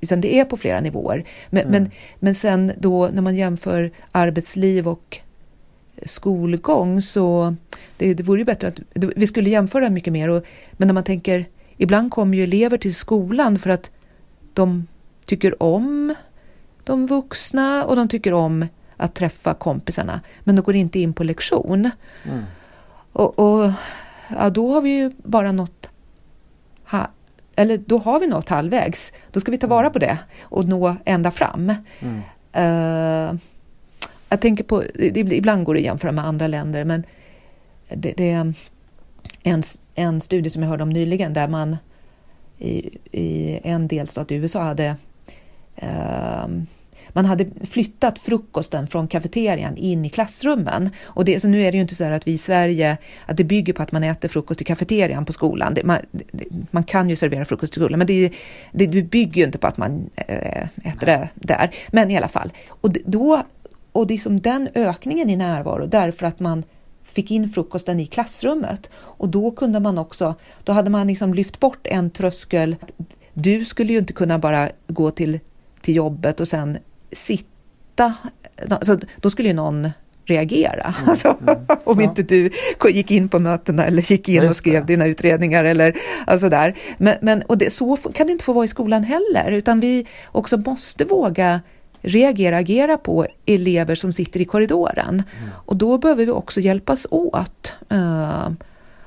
utan 0.00 0.20
det 0.20 0.38
är 0.38 0.44
på 0.44 0.56
flera 0.56 0.80
nivåer. 0.80 1.24
Men, 1.50 1.62
mm. 1.62 1.72
men, 1.72 1.90
men 2.18 2.34
sen 2.34 2.72
då 2.78 3.08
när 3.08 3.22
man 3.22 3.36
jämför 3.36 3.90
arbetsliv 4.12 4.88
och 4.88 5.20
skolgång 6.06 7.02
så 7.02 7.54
det, 7.96 8.14
det 8.14 8.22
vore 8.22 8.40
ju 8.40 8.44
bättre 8.44 8.68
att 8.68 8.80
vi 8.94 9.26
skulle 9.26 9.50
jämföra 9.50 9.90
mycket 9.90 10.12
mer. 10.12 10.28
Och, 10.28 10.44
men 10.72 10.88
när 10.88 10.92
man 10.92 11.04
tänker, 11.04 11.46
ibland 11.76 12.10
kommer 12.10 12.36
ju 12.36 12.42
elever 12.42 12.78
till 12.78 12.94
skolan 12.94 13.58
för 13.58 13.70
att 13.70 13.90
de 14.52 14.86
tycker 15.26 15.62
om 15.62 16.14
de 16.84 17.06
vuxna 17.06 17.84
och 17.84 17.96
de 17.96 18.08
tycker 18.08 18.32
om 18.32 18.66
att 18.96 19.14
träffa 19.14 19.54
kompisarna. 19.54 20.20
Men 20.40 20.56
de 20.56 20.62
går 20.62 20.74
inte 20.74 20.98
in 20.98 21.12
på 21.12 21.24
lektion. 21.24 21.90
Mm. 22.24 22.42
Och, 23.12 23.38
och 23.38 23.72
ja, 24.28 24.50
då 24.50 24.72
har 24.72 24.80
vi 24.80 24.90
ju 24.90 25.10
bara 25.16 25.52
nått 25.52 25.90
eller 27.56 27.78
då 27.78 27.98
har 27.98 28.20
vi 28.20 28.26
nått 28.26 28.48
halvvägs. 28.48 29.12
Då 29.30 29.40
ska 29.40 29.50
vi 29.50 29.58
ta 29.58 29.66
vara 29.66 29.90
på 29.90 29.98
det 29.98 30.18
och 30.42 30.64
nå 30.64 30.96
ända 31.04 31.30
fram. 31.30 31.74
Mm. 32.00 32.20
Uh, 32.56 33.38
jag 34.28 34.40
tänker 34.40 34.64
på, 34.64 34.84
ibland 35.14 35.64
går 35.64 35.74
det 35.74 35.80
att 35.80 35.84
jämföra 35.84 36.12
med 36.12 36.26
andra 36.26 36.46
länder 36.46 36.84
men 36.84 37.04
det, 37.88 38.12
det 38.16 38.30
är 38.30 38.54
en, 39.42 39.62
en 39.94 40.20
studie 40.20 40.50
som 40.50 40.62
jag 40.62 40.70
hörde 40.70 40.82
om 40.82 40.90
nyligen 40.90 41.32
där 41.34 41.48
man 41.48 41.76
i, 42.58 42.98
i 43.12 43.60
en 43.62 43.88
delstat 43.88 44.30
i 44.30 44.34
USA 44.34 44.62
hade 44.62 44.96
uh, 45.82 46.46
man 47.14 47.24
hade 47.24 47.46
flyttat 47.64 48.18
frukosten 48.18 48.86
från 48.86 49.08
kafeterian 49.08 49.76
in 49.76 50.04
i 50.04 50.08
klassrummen. 50.08 50.90
Och 51.04 51.24
det, 51.24 51.40
så 51.40 51.48
nu 51.48 51.62
är 51.62 51.72
det 51.72 51.76
ju 51.76 51.82
inte 51.82 51.94
så 51.94 52.04
att 52.04 52.26
vi 52.26 52.32
i 52.32 52.38
Sverige, 52.38 52.96
att 53.26 53.36
det 53.36 53.44
bygger 53.44 53.72
på 53.72 53.82
att 53.82 53.92
man 53.92 54.04
äter 54.04 54.28
frukost 54.28 54.60
i 54.60 54.64
kafeterian 54.64 55.24
på 55.24 55.32
skolan. 55.32 55.74
Det, 55.74 55.84
man, 55.84 55.98
det, 56.10 56.44
man, 56.70 56.84
kan 56.84 57.10
ju 57.10 57.16
servera 57.16 57.44
frukost 57.44 57.76
i 57.76 57.80
skolan, 57.80 57.98
men 57.98 58.06
det, 58.06 58.32
det, 58.72 58.86
bygger 58.86 59.40
ju 59.40 59.44
inte 59.44 59.58
på 59.58 59.66
att 59.66 59.76
man 59.76 60.10
äh, 60.16 60.62
äter 60.62 61.06
det 61.06 61.28
där. 61.34 61.74
Men 61.92 62.10
i 62.10 62.16
alla 62.16 62.28
fall. 62.28 62.52
Och 62.68 62.90
då 63.04 63.42
och 63.92 64.06
det 64.06 64.14
är 64.14 64.18
som 64.18 64.40
den 64.40 64.68
ökningen 64.74 65.30
i 65.30 65.36
närvaro 65.36 65.86
därför 65.86 66.26
att 66.26 66.40
man 66.40 66.62
fick 67.02 67.30
in 67.30 67.48
frukosten 67.48 68.00
i 68.00 68.06
klassrummet. 68.06 68.90
Och 68.94 69.28
då 69.28 69.50
kunde 69.50 69.80
man 69.80 69.98
också, 69.98 70.34
då 70.64 70.72
hade 70.72 70.90
man 70.90 71.06
liksom 71.06 71.34
lyft 71.34 71.60
bort 71.60 71.86
en 71.86 72.10
tröskel. 72.10 72.76
Du 73.32 73.64
skulle 73.64 73.92
ju 73.92 73.98
inte 73.98 74.12
kunna 74.12 74.38
bara 74.38 74.68
gå 74.86 75.10
till, 75.10 75.40
till 75.80 75.96
jobbet 75.96 76.40
och 76.40 76.48
sen 76.48 76.78
sitta. 77.14 78.14
Alltså, 78.70 78.98
då 79.20 79.30
skulle 79.30 79.48
ju 79.48 79.54
någon 79.54 79.90
reagera. 80.24 80.94
Mm, 80.98 81.08
alltså, 81.08 81.36
mm, 81.40 81.66
om 81.84 82.00
ja. 82.00 82.04
inte 82.04 82.22
du 82.22 82.50
gick 82.90 83.10
in 83.10 83.28
på 83.28 83.38
mötena 83.38 83.84
eller 83.84 84.12
gick 84.12 84.28
in 84.28 84.48
och 84.48 84.56
skrev 84.56 84.86
dina 84.86 85.06
utredningar 85.06 85.64
eller 85.64 85.96
alltså 86.26 86.48
där. 86.48 86.74
Men, 86.98 87.16
men 87.20 87.42
och 87.42 87.58
det, 87.58 87.70
så 87.70 87.96
kan 87.96 88.26
det 88.26 88.32
inte 88.32 88.44
få 88.44 88.52
vara 88.52 88.64
i 88.64 88.68
skolan 88.68 89.04
heller, 89.04 89.52
utan 89.52 89.80
vi 89.80 90.06
också 90.32 90.56
måste 90.56 91.04
våga 91.04 91.60
reagera, 92.04 92.56
agera 92.56 92.98
på 92.98 93.26
elever 93.46 93.94
som 93.94 94.12
sitter 94.12 94.40
i 94.40 94.44
korridoren. 94.44 95.22
Mm. 95.38 95.50
Och 95.54 95.76
då 95.76 95.98
behöver 95.98 96.24
vi 96.24 96.30
också 96.30 96.60
hjälpas 96.60 97.06
åt. 97.10 97.72
Uh, 97.92 98.50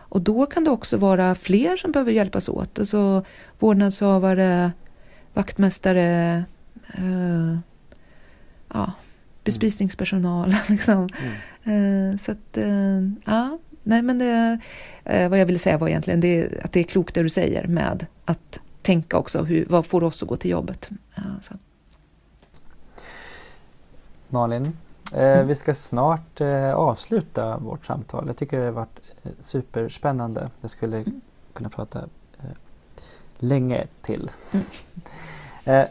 och 0.09 0.21
då 0.21 0.45
kan 0.45 0.63
det 0.63 0.71
också 0.71 0.97
vara 0.97 1.35
fler 1.35 1.77
som 1.77 1.91
behöver 1.91 2.11
hjälpas 2.11 2.49
åt. 2.49 2.79
Alltså 2.79 3.23
vårdnadshavare, 3.59 4.71
vaktmästare, 5.33 6.43
uh, 6.99 7.57
ja, 8.73 8.91
bespisningspersonal. 9.43 10.55
Liksom. 10.67 11.09
Mm. 11.63 12.11
Uh, 12.11 12.17
så 12.17 12.31
att, 12.31 12.57
ja, 13.25 13.57
nej 13.83 14.01
men 14.01 14.19
det, 14.19 14.59
vad 15.29 15.39
jag 15.39 15.45
ville 15.45 15.59
säga 15.59 15.77
var 15.77 15.87
egentligen 15.87 16.19
det, 16.19 16.63
att 16.63 16.71
det 16.71 16.79
är 16.79 16.83
klokt 16.83 17.15
det 17.15 17.23
du 17.23 17.29
säger 17.29 17.67
med 17.67 18.05
att 18.25 18.59
tänka 18.81 19.17
också, 19.17 19.43
hur, 19.43 19.65
vad 19.69 19.85
får 19.85 20.03
oss 20.03 20.23
att 20.23 20.29
gå 20.29 20.35
till 20.35 20.51
jobbet? 20.51 20.89
Så. 21.41 21.53
Malin. 24.29 24.77
Eh, 25.13 25.33
mm. 25.33 25.47
Vi 25.47 25.55
ska 25.55 25.73
snart 25.73 26.41
eh, 26.41 26.73
avsluta 26.73 27.57
vårt 27.57 27.85
samtal. 27.85 28.27
Jag 28.27 28.37
tycker 28.37 28.59
det 28.59 28.65
har 28.65 28.71
varit 28.71 28.99
eh, 29.23 29.31
superspännande. 29.41 30.49
Jag 30.61 30.69
skulle 30.69 30.97
mm. 30.97 31.21
kunna 31.53 31.69
prata 31.69 31.99
eh, 32.37 32.49
länge 33.37 33.87
till. 34.01 34.31
Mm. 34.51 34.65
Eh, 35.63 35.85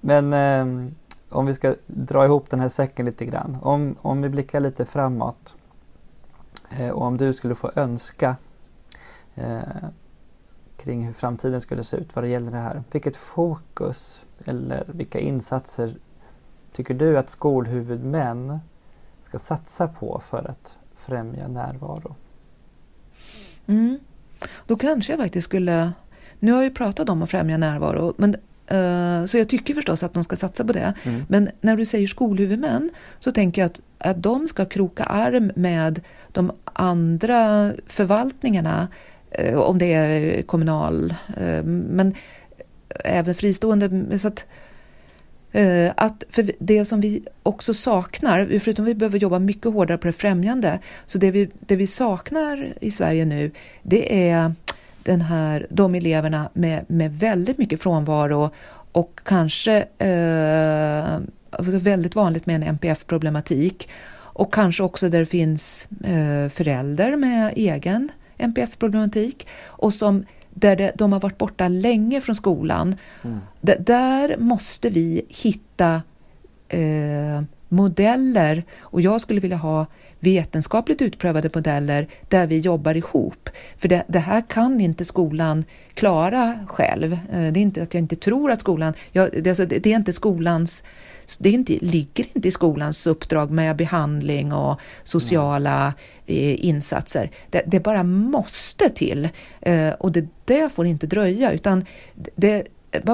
men 0.00 0.32
eh, 0.32 0.92
om 1.32 1.46
vi 1.46 1.54
ska 1.54 1.74
dra 1.86 2.24
ihop 2.24 2.50
den 2.50 2.60
här 2.60 2.68
säcken 2.68 3.06
lite 3.06 3.24
grann. 3.24 3.58
Om, 3.62 3.96
om 4.02 4.22
vi 4.22 4.28
blickar 4.28 4.60
lite 4.60 4.84
framåt 4.84 5.56
eh, 6.70 6.88
och 6.88 7.02
om 7.02 7.16
du 7.16 7.32
skulle 7.32 7.54
få 7.54 7.72
önska 7.76 8.36
eh, 9.34 9.60
kring 10.76 11.06
hur 11.06 11.12
framtiden 11.12 11.60
skulle 11.60 11.84
se 11.84 11.96
ut 11.96 12.14
vad 12.14 12.24
det 12.24 12.28
gäller 12.28 12.50
det 12.50 12.56
här. 12.56 12.82
Vilket 12.90 13.16
fokus 13.16 14.22
eller 14.44 14.84
vilka 14.86 15.20
insatser 15.20 15.94
tycker 16.72 16.94
du 16.94 17.18
att 17.18 17.30
skolhuvudmän 17.30 18.58
ska 19.22 19.38
satsa 19.38 19.88
på 19.88 20.22
för 20.26 20.50
att 20.50 20.78
främja 20.94 21.48
närvaro? 21.48 22.14
Mm. 23.66 23.98
Då 24.66 24.76
kanske 24.76 25.12
jag 25.12 25.20
faktiskt 25.20 25.44
skulle... 25.44 25.92
Nu 26.38 26.52
har 26.52 26.58
jag 26.58 26.64
ju 26.64 26.74
pratat 26.74 27.08
om 27.08 27.22
att 27.22 27.30
främja 27.30 27.56
närvaro, 27.56 28.14
men, 28.16 28.36
så 29.26 29.38
jag 29.38 29.48
tycker 29.48 29.74
förstås 29.74 30.02
att 30.02 30.14
de 30.14 30.24
ska 30.24 30.36
satsa 30.36 30.64
på 30.64 30.72
det. 30.72 30.94
Mm. 31.02 31.24
Men 31.28 31.50
när 31.60 31.76
du 31.76 31.84
säger 31.86 32.06
skolhuvudmän 32.06 32.90
så 33.18 33.32
tänker 33.32 33.62
jag 33.62 33.66
att, 33.66 33.80
att 33.98 34.22
de 34.22 34.48
ska 34.48 34.64
kroka 34.64 35.04
arm 35.04 35.52
med 35.56 36.00
de 36.32 36.52
andra 36.64 37.72
förvaltningarna, 37.86 38.88
uh, 39.40 39.54
om 39.54 39.78
det 39.78 39.92
är 39.92 40.42
kommunal, 40.42 41.14
uh, 41.40 41.62
men 41.64 42.14
även 43.04 43.34
fristående. 43.34 44.18
Så 44.18 44.28
att, 44.28 44.46
Eh, 45.52 45.92
att 45.96 46.24
för 46.30 46.52
det 46.58 46.84
som 46.84 47.00
vi 47.00 47.24
också 47.42 47.74
saknar, 47.74 48.58
förutom 48.58 48.84
att 48.84 48.88
vi 48.88 48.94
behöver 48.94 49.18
jobba 49.18 49.38
mycket 49.38 49.72
hårdare 49.72 49.98
på 49.98 50.06
det 50.06 50.12
främjande, 50.12 50.78
så 51.06 51.18
det 51.18 51.30
vi, 51.30 51.50
det 51.60 51.76
vi 51.76 51.86
saknar 51.86 52.74
i 52.80 52.90
Sverige 52.90 53.24
nu, 53.24 53.50
det 53.82 54.30
är 54.30 54.54
den 55.04 55.20
här, 55.20 55.66
de 55.70 55.94
eleverna 55.94 56.50
med, 56.52 56.84
med 56.88 57.18
väldigt 57.18 57.58
mycket 57.58 57.82
frånvaro 57.82 58.50
och 58.92 59.20
kanske 59.24 59.84
eh, 59.98 61.18
väldigt 61.58 62.14
vanligt 62.14 62.46
med 62.46 62.56
en 62.56 62.62
NPF-problematik 62.62 63.88
och 64.14 64.54
kanske 64.54 64.82
också 64.82 65.08
där 65.08 65.18
det 65.18 65.26
finns 65.26 65.86
eh, 66.04 66.48
föräldrar 66.48 67.16
med 67.16 67.52
egen 67.56 68.08
NPF-problematik 68.38 69.46
och 69.64 69.94
som 69.94 70.24
där 70.50 70.76
det, 70.76 70.92
de 70.94 71.12
har 71.12 71.20
varit 71.20 71.38
borta 71.38 71.68
länge 71.68 72.20
från 72.20 72.34
skolan. 72.34 72.96
Mm. 73.22 73.38
Där 73.60 74.36
måste 74.38 74.90
vi 74.90 75.22
hitta 75.28 76.02
eh, 76.68 77.42
modeller 77.68 78.64
och 78.80 79.00
jag 79.00 79.20
skulle 79.20 79.40
vilja 79.40 79.56
ha 79.56 79.86
vetenskapligt 80.22 81.02
utprövade 81.02 81.50
modeller 81.54 82.08
där 82.28 82.46
vi 82.46 82.58
jobbar 82.58 82.96
ihop. 82.96 83.50
För 83.78 83.88
det, 83.88 84.04
det 84.08 84.18
här 84.18 84.42
kan 84.48 84.80
inte 84.80 85.04
skolan 85.04 85.64
klara 85.94 86.66
själv. 86.68 87.12
Eh, 87.12 87.18
det 87.52 87.60
är 87.60 87.62
inte 87.62 87.82
att 87.82 87.94
jag 87.94 87.98
inte 87.98 88.16
tror 88.16 88.50
att 88.50 88.60
skolan... 88.60 88.94
Jag, 89.12 89.42
det, 89.42 89.50
alltså, 89.50 89.66
det, 89.66 89.86
är 89.86 89.96
inte 89.96 90.12
skolans 90.12 90.84
det 91.38 91.50
inte, 91.50 91.78
ligger 91.80 92.24
inte 92.34 92.48
i 92.48 92.50
skolans 92.50 93.06
uppdrag 93.06 93.50
med 93.50 93.76
behandling 93.76 94.52
och 94.52 94.80
sociala 95.04 95.94
eh, 96.26 96.64
insatser. 96.66 97.30
Det, 97.50 97.62
det, 97.66 97.80
bara 97.80 98.02
måste 98.02 98.88
till. 98.88 99.28
Eh, 99.60 99.90
och 99.90 100.12
det, 100.12 100.26
det 100.44 100.72
får 100.72 100.86
inte 100.86 101.06
dröja 101.06 101.52
utan 101.52 101.84
det, 102.34 102.66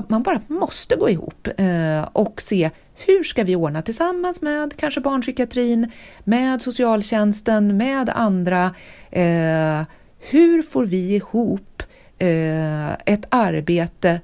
man 0.08 0.22
bara 0.22 0.40
måste 0.46 0.96
gå 0.96 1.10
ihop 1.10 1.48
eh, 1.56 2.08
och 2.12 2.40
se 2.42 2.70
hur 2.94 3.22
ska 3.22 3.44
vi 3.44 3.56
ordna 3.56 3.82
tillsammans 3.82 4.42
med 4.42 4.76
kanske 4.76 5.00
barnpsykiatrin, 5.00 5.90
med 6.24 6.62
socialtjänsten, 6.62 7.76
med 7.76 8.10
andra. 8.10 8.74
Eh, 9.10 9.82
hur 10.18 10.62
får 10.62 10.86
vi 10.86 11.14
ihop 11.14 11.82
eh, 12.18 12.92
ett 12.92 13.26
arbete 13.30 14.20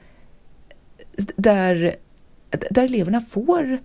där 1.37 1.97
där 2.71 2.85
eleverna 2.85 3.21
får, 3.21 3.79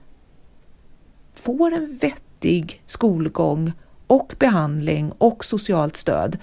får 1.34 1.74
en 1.74 1.97
vettig 2.01 2.84
skolgång 2.86 3.72
och 4.07 4.36
behandling 4.39 5.11
och 5.17 5.45
socialt 5.45 5.95
stöd. 5.95 6.38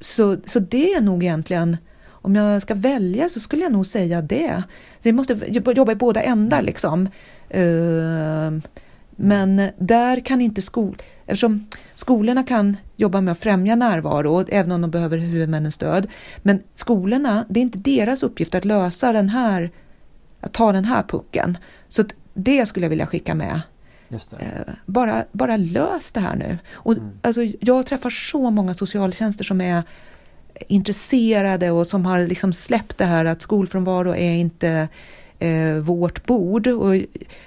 Så, 0.00 0.36
så 0.44 0.58
det 0.58 0.94
är 0.94 1.00
nog 1.00 1.22
egentligen, 1.22 1.76
om 2.24 2.36
jag 2.36 2.62
ska 2.62 2.74
välja 2.74 3.28
så 3.28 3.40
skulle 3.40 3.62
jag 3.62 3.72
nog 3.72 3.86
säga 3.86 4.22
det. 4.22 4.62
Så 4.94 5.00
vi 5.02 5.12
måste 5.12 5.38
jobba 5.48 5.92
i 5.92 5.94
båda 5.94 6.22
ändar 6.22 6.62
liksom. 6.62 7.08
Uh, 7.54 8.58
men 9.10 9.70
där 9.78 10.20
kan 10.20 10.40
inte 10.40 10.62
skol... 10.62 10.96
Eftersom 11.26 11.66
skolorna 11.94 12.42
kan 12.42 12.76
jobba 12.96 13.20
med 13.20 13.32
att 13.32 13.38
främja 13.38 13.76
närvaro, 13.76 14.44
även 14.48 14.72
om 14.72 14.80
de 14.80 14.90
behöver 14.90 15.18
huvudmännens 15.18 15.74
stöd. 15.74 16.06
Men 16.42 16.62
skolorna, 16.74 17.44
det 17.48 17.60
är 17.60 17.62
inte 17.62 17.78
deras 17.78 18.22
uppgift 18.22 18.54
att 18.54 18.64
lösa 18.64 19.12
den 19.12 19.28
här 19.28 19.70
att 20.40 20.52
ta 20.52 20.72
den 20.72 20.84
här 20.84 21.02
pucken. 21.02 21.58
Så 21.88 22.04
det 22.34 22.66
skulle 22.66 22.84
jag 22.84 22.90
vilja 22.90 23.06
skicka 23.06 23.34
med. 23.34 23.60
Eh, 24.38 24.74
bara, 24.86 25.24
bara 25.32 25.56
lös 25.56 26.12
det 26.12 26.20
här 26.20 26.36
nu. 26.36 26.58
Och, 26.72 26.92
mm. 26.92 27.10
alltså, 27.22 27.42
jag 27.60 27.86
träffar 27.86 28.10
så 28.10 28.50
många 28.50 28.74
socialtjänster 28.74 29.44
som 29.44 29.60
är 29.60 29.82
intresserade 30.68 31.70
och 31.70 31.86
som 31.86 32.04
har 32.04 32.20
liksom 32.20 32.52
släppt 32.52 32.98
det 32.98 33.04
här 33.04 33.24
att 33.24 33.42
skolfrånvaro 33.42 34.14
är 34.14 34.34
inte 34.34 34.88
eh, 35.38 35.74
vårt 35.74 36.26
bord. 36.26 36.66
Och 36.66 36.94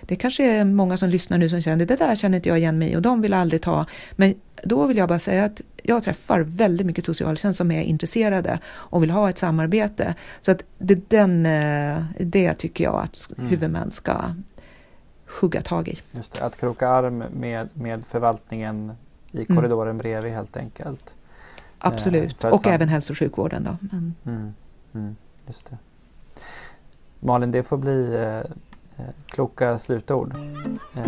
det 0.02 0.16
kanske 0.16 0.44
är 0.44 0.64
många 0.64 0.98
som 0.98 1.10
lyssnar 1.10 1.38
nu 1.38 1.50
som 1.50 1.62
känner 1.62 1.86
det 1.86 1.96
där 1.96 2.16
känner 2.16 2.36
inte 2.36 2.50
jag 2.50 2.58
igen 2.58 2.78
mig 2.78 2.96
och 2.96 3.02
de 3.02 3.22
vill 3.22 3.34
aldrig 3.34 3.62
ta. 3.62 3.86
Men 4.16 4.36
då 4.64 4.86
vill 4.86 4.98
jag 4.98 5.10
bara 5.10 5.20
säga 5.20 5.46
att 5.46 5.62
jag 5.84 6.04
träffar 6.04 6.40
väldigt 6.40 6.88
mycket 6.88 7.06
socialtjänst 7.06 7.58
som 7.58 7.72
är 7.72 7.82
intresserade 7.82 8.60
och 8.68 9.04
vill 9.04 9.12
ha 9.12 9.30
ett 9.30 9.38
samarbete. 9.38 10.16
Så 10.42 10.52
att 10.52 10.64
det, 10.78 11.10
den, 11.10 11.46
eh, 11.46 12.04
det 12.20 12.54
tycker 12.54 12.84
jag 12.84 13.04
att 13.04 13.32
mm. 13.38 13.50
huvudmän 13.50 13.92
ska 13.92 14.22
hugga 15.42 15.62
tag 15.62 15.88
i. 15.88 15.98
Just 16.16 16.34
det, 16.34 16.46
att 16.46 16.58
kroka 16.58 16.88
arm 16.88 17.18
med, 17.18 17.70
med 17.74 18.06
förvaltningen 18.06 18.92
i 19.32 19.38
mm. 19.38 19.56
korridoren 19.56 19.90
mm. 19.90 19.98
bredvid 19.98 20.32
helt 20.32 20.58
enkelt. 20.58 21.16
Absolut, 21.80 22.44
eh, 22.44 22.50
och 22.50 22.68
även 22.68 22.90
hälso 22.90 23.14
och 23.14 23.18
sjukvården. 23.18 23.64
Då. 23.64 23.78
Men... 23.92 24.16
Mm. 24.26 24.54
Mm. 24.94 25.16
Just 25.48 25.70
det. 25.70 25.78
Malin, 27.20 27.52
det 27.52 27.64
får 27.64 27.78
bli 27.78 28.16
eh, 28.16 28.38
eh 29.06 29.14
kloka 29.26 29.78
slutord 29.78 30.34
eh, 30.96 31.04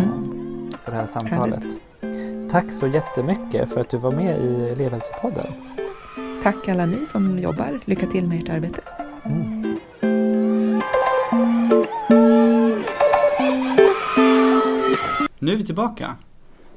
för 0.84 0.92
det 0.92 0.98
här 0.98 1.06
samtalet. 1.06 1.64
Härligt. 2.02 2.52
Tack 2.52 2.72
så 2.72 2.88
jättemycket 2.88 3.70
för 3.70 3.80
att 3.82 3.90
du 3.90 3.98
var 3.98 4.12
med 4.12 4.40
i 4.40 4.70
Elevhälsopodden. 4.70 5.54
Tack 6.44 6.68
alla 6.68 6.86
ni 6.86 7.06
som 7.06 7.40
jobbar. 7.40 7.80
Lycka 7.86 8.08
till 8.08 8.28
med 8.28 8.44
ert 8.44 8.50
arbete. 8.50 8.82
Mm. 9.24 9.80
nu 15.40 15.54
är 15.54 15.58
vi 15.58 15.66
tillbaka. 15.66 16.16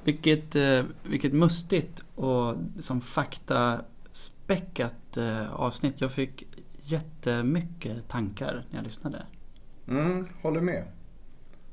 Vilket, 0.05 0.57
eh, 0.57 0.85
vilket 1.03 1.33
mustigt 1.33 2.03
och 2.15 2.57
som 2.81 3.01
faktaspäckat 3.01 5.17
eh, 5.17 5.53
avsnitt. 5.53 6.01
Jag 6.01 6.13
fick 6.13 6.47
jättemycket 6.83 8.09
tankar 8.09 8.65
när 8.71 8.79
jag 8.79 8.85
lyssnade. 8.85 9.27
Mm, 9.89 10.27
håller 10.43 10.61
med. 10.61 10.85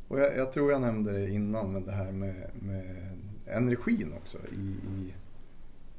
Och 0.08 0.20
jag, 0.20 0.38
jag, 0.38 0.54
tror 0.54 0.72
jag 0.72 0.82
nämnde 0.82 1.12
det 1.12 1.30
innan, 1.30 1.72
men 1.72 1.86
det 1.86 1.92
här 1.92 2.12
med, 2.12 2.50
med 2.54 3.18
energin 3.46 4.14
också 4.18 4.38
i, 4.52 4.56
i, 4.56 5.14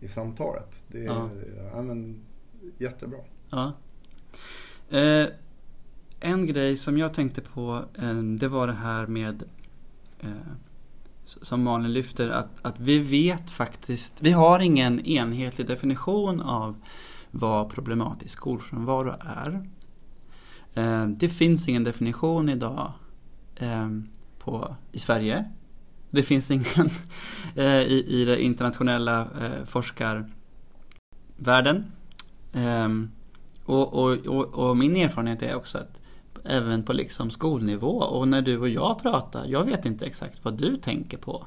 i 0.00 0.08
samtalet. 0.08 0.82
Det 0.88 0.98
är 0.98 1.04
ja. 1.04 1.30
Ja, 1.72 1.82
men, 1.82 2.20
jättebra. 2.78 3.18
Ja. 3.50 3.72
Eh, 4.90 5.26
en 6.20 6.46
grej 6.46 6.76
som 6.76 6.98
jag 6.98 7.14
tänkte 7.14 7.40
på, 7.40 7.84
eh, 8.02 8.14
det 8.14 8.48
var 8.48 8.66
det 8.66 8.72
här 8.72 9.06
med 9.06 9.42
eh, 10.20 10.30
som 11.42 11.62
Malin 11.62 11.92
lyfter, 11.92 12.28
att, 12.28 12.50
att 12.62 12.80
vi 12.80 12.98
vet 12.98 13.50
faktiskt, 13.50 14.14
vi 14.20 14.30
har 14.30 14.60
ingen 14.60 15.06
enhetlig 15.06 15.66
definition 15.66 16.40
av 16.40 16.76
vad 17.30 17.70
problematisk 17.70 18.32
skolfrånvaro 18.32 19.14
är. 19.20 19.68
Eh, 20.74 21.06
det 21.06 21.28
finns 21.28 21.68
ingen 21.68 21.84
definition 21.84 22.48
idag 22.48 22.92
eh, 23.56 23.88
på, 24.38 24.76
i 24.92 24.98
Sverige. 24.98 25.44
Det 26.10 26.22
finns 26.22 26.50
ingen 26.50 26.64
eh, 27.54 27.82
i, 27.82 28.04
i 28.08 28.24
den 28.24 28.38
internationella 28.38 29.28
forskarvärlden. 29.66 31.92
Och, 33.64 33.94
och, 33.94 34.26
och, 34.26 34.68
och, 34.68 34.76
min 34.76 34.96
erfarenhet 34.96 35.42
är 35.42 35.54
också 35.54 35.78
att 35.78 35.99
även 36.44 36.82
på 36.82 36.92
liksom 36.92 37.30
skolnivå 37.30 37.98
och 37.98 38.28
när 38.28 38.42
du 38.42 38.58
och 38.58 38.68
jag 38.68 39.02
pratar, 39.02 39.46
jag 39.46 39.64
vet 39.64 39.86
inte 39.86 40.06
exakt 40.06 40.44
vad 40.44 40.58
du 40.58 40.76
tänker 40.76 41.18
på 41.18 41.46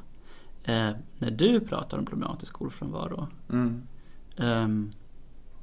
eh, 0.63 0.89
när 1.17 1.31
du 1.31 1.59
pratar 1.59 1.97
om 1.97 2.05
problematisk 2.05 2.51
skolfrånvaro. 2.51 3.27
Mm. 3.51 3.81
Um, 4.37 4.91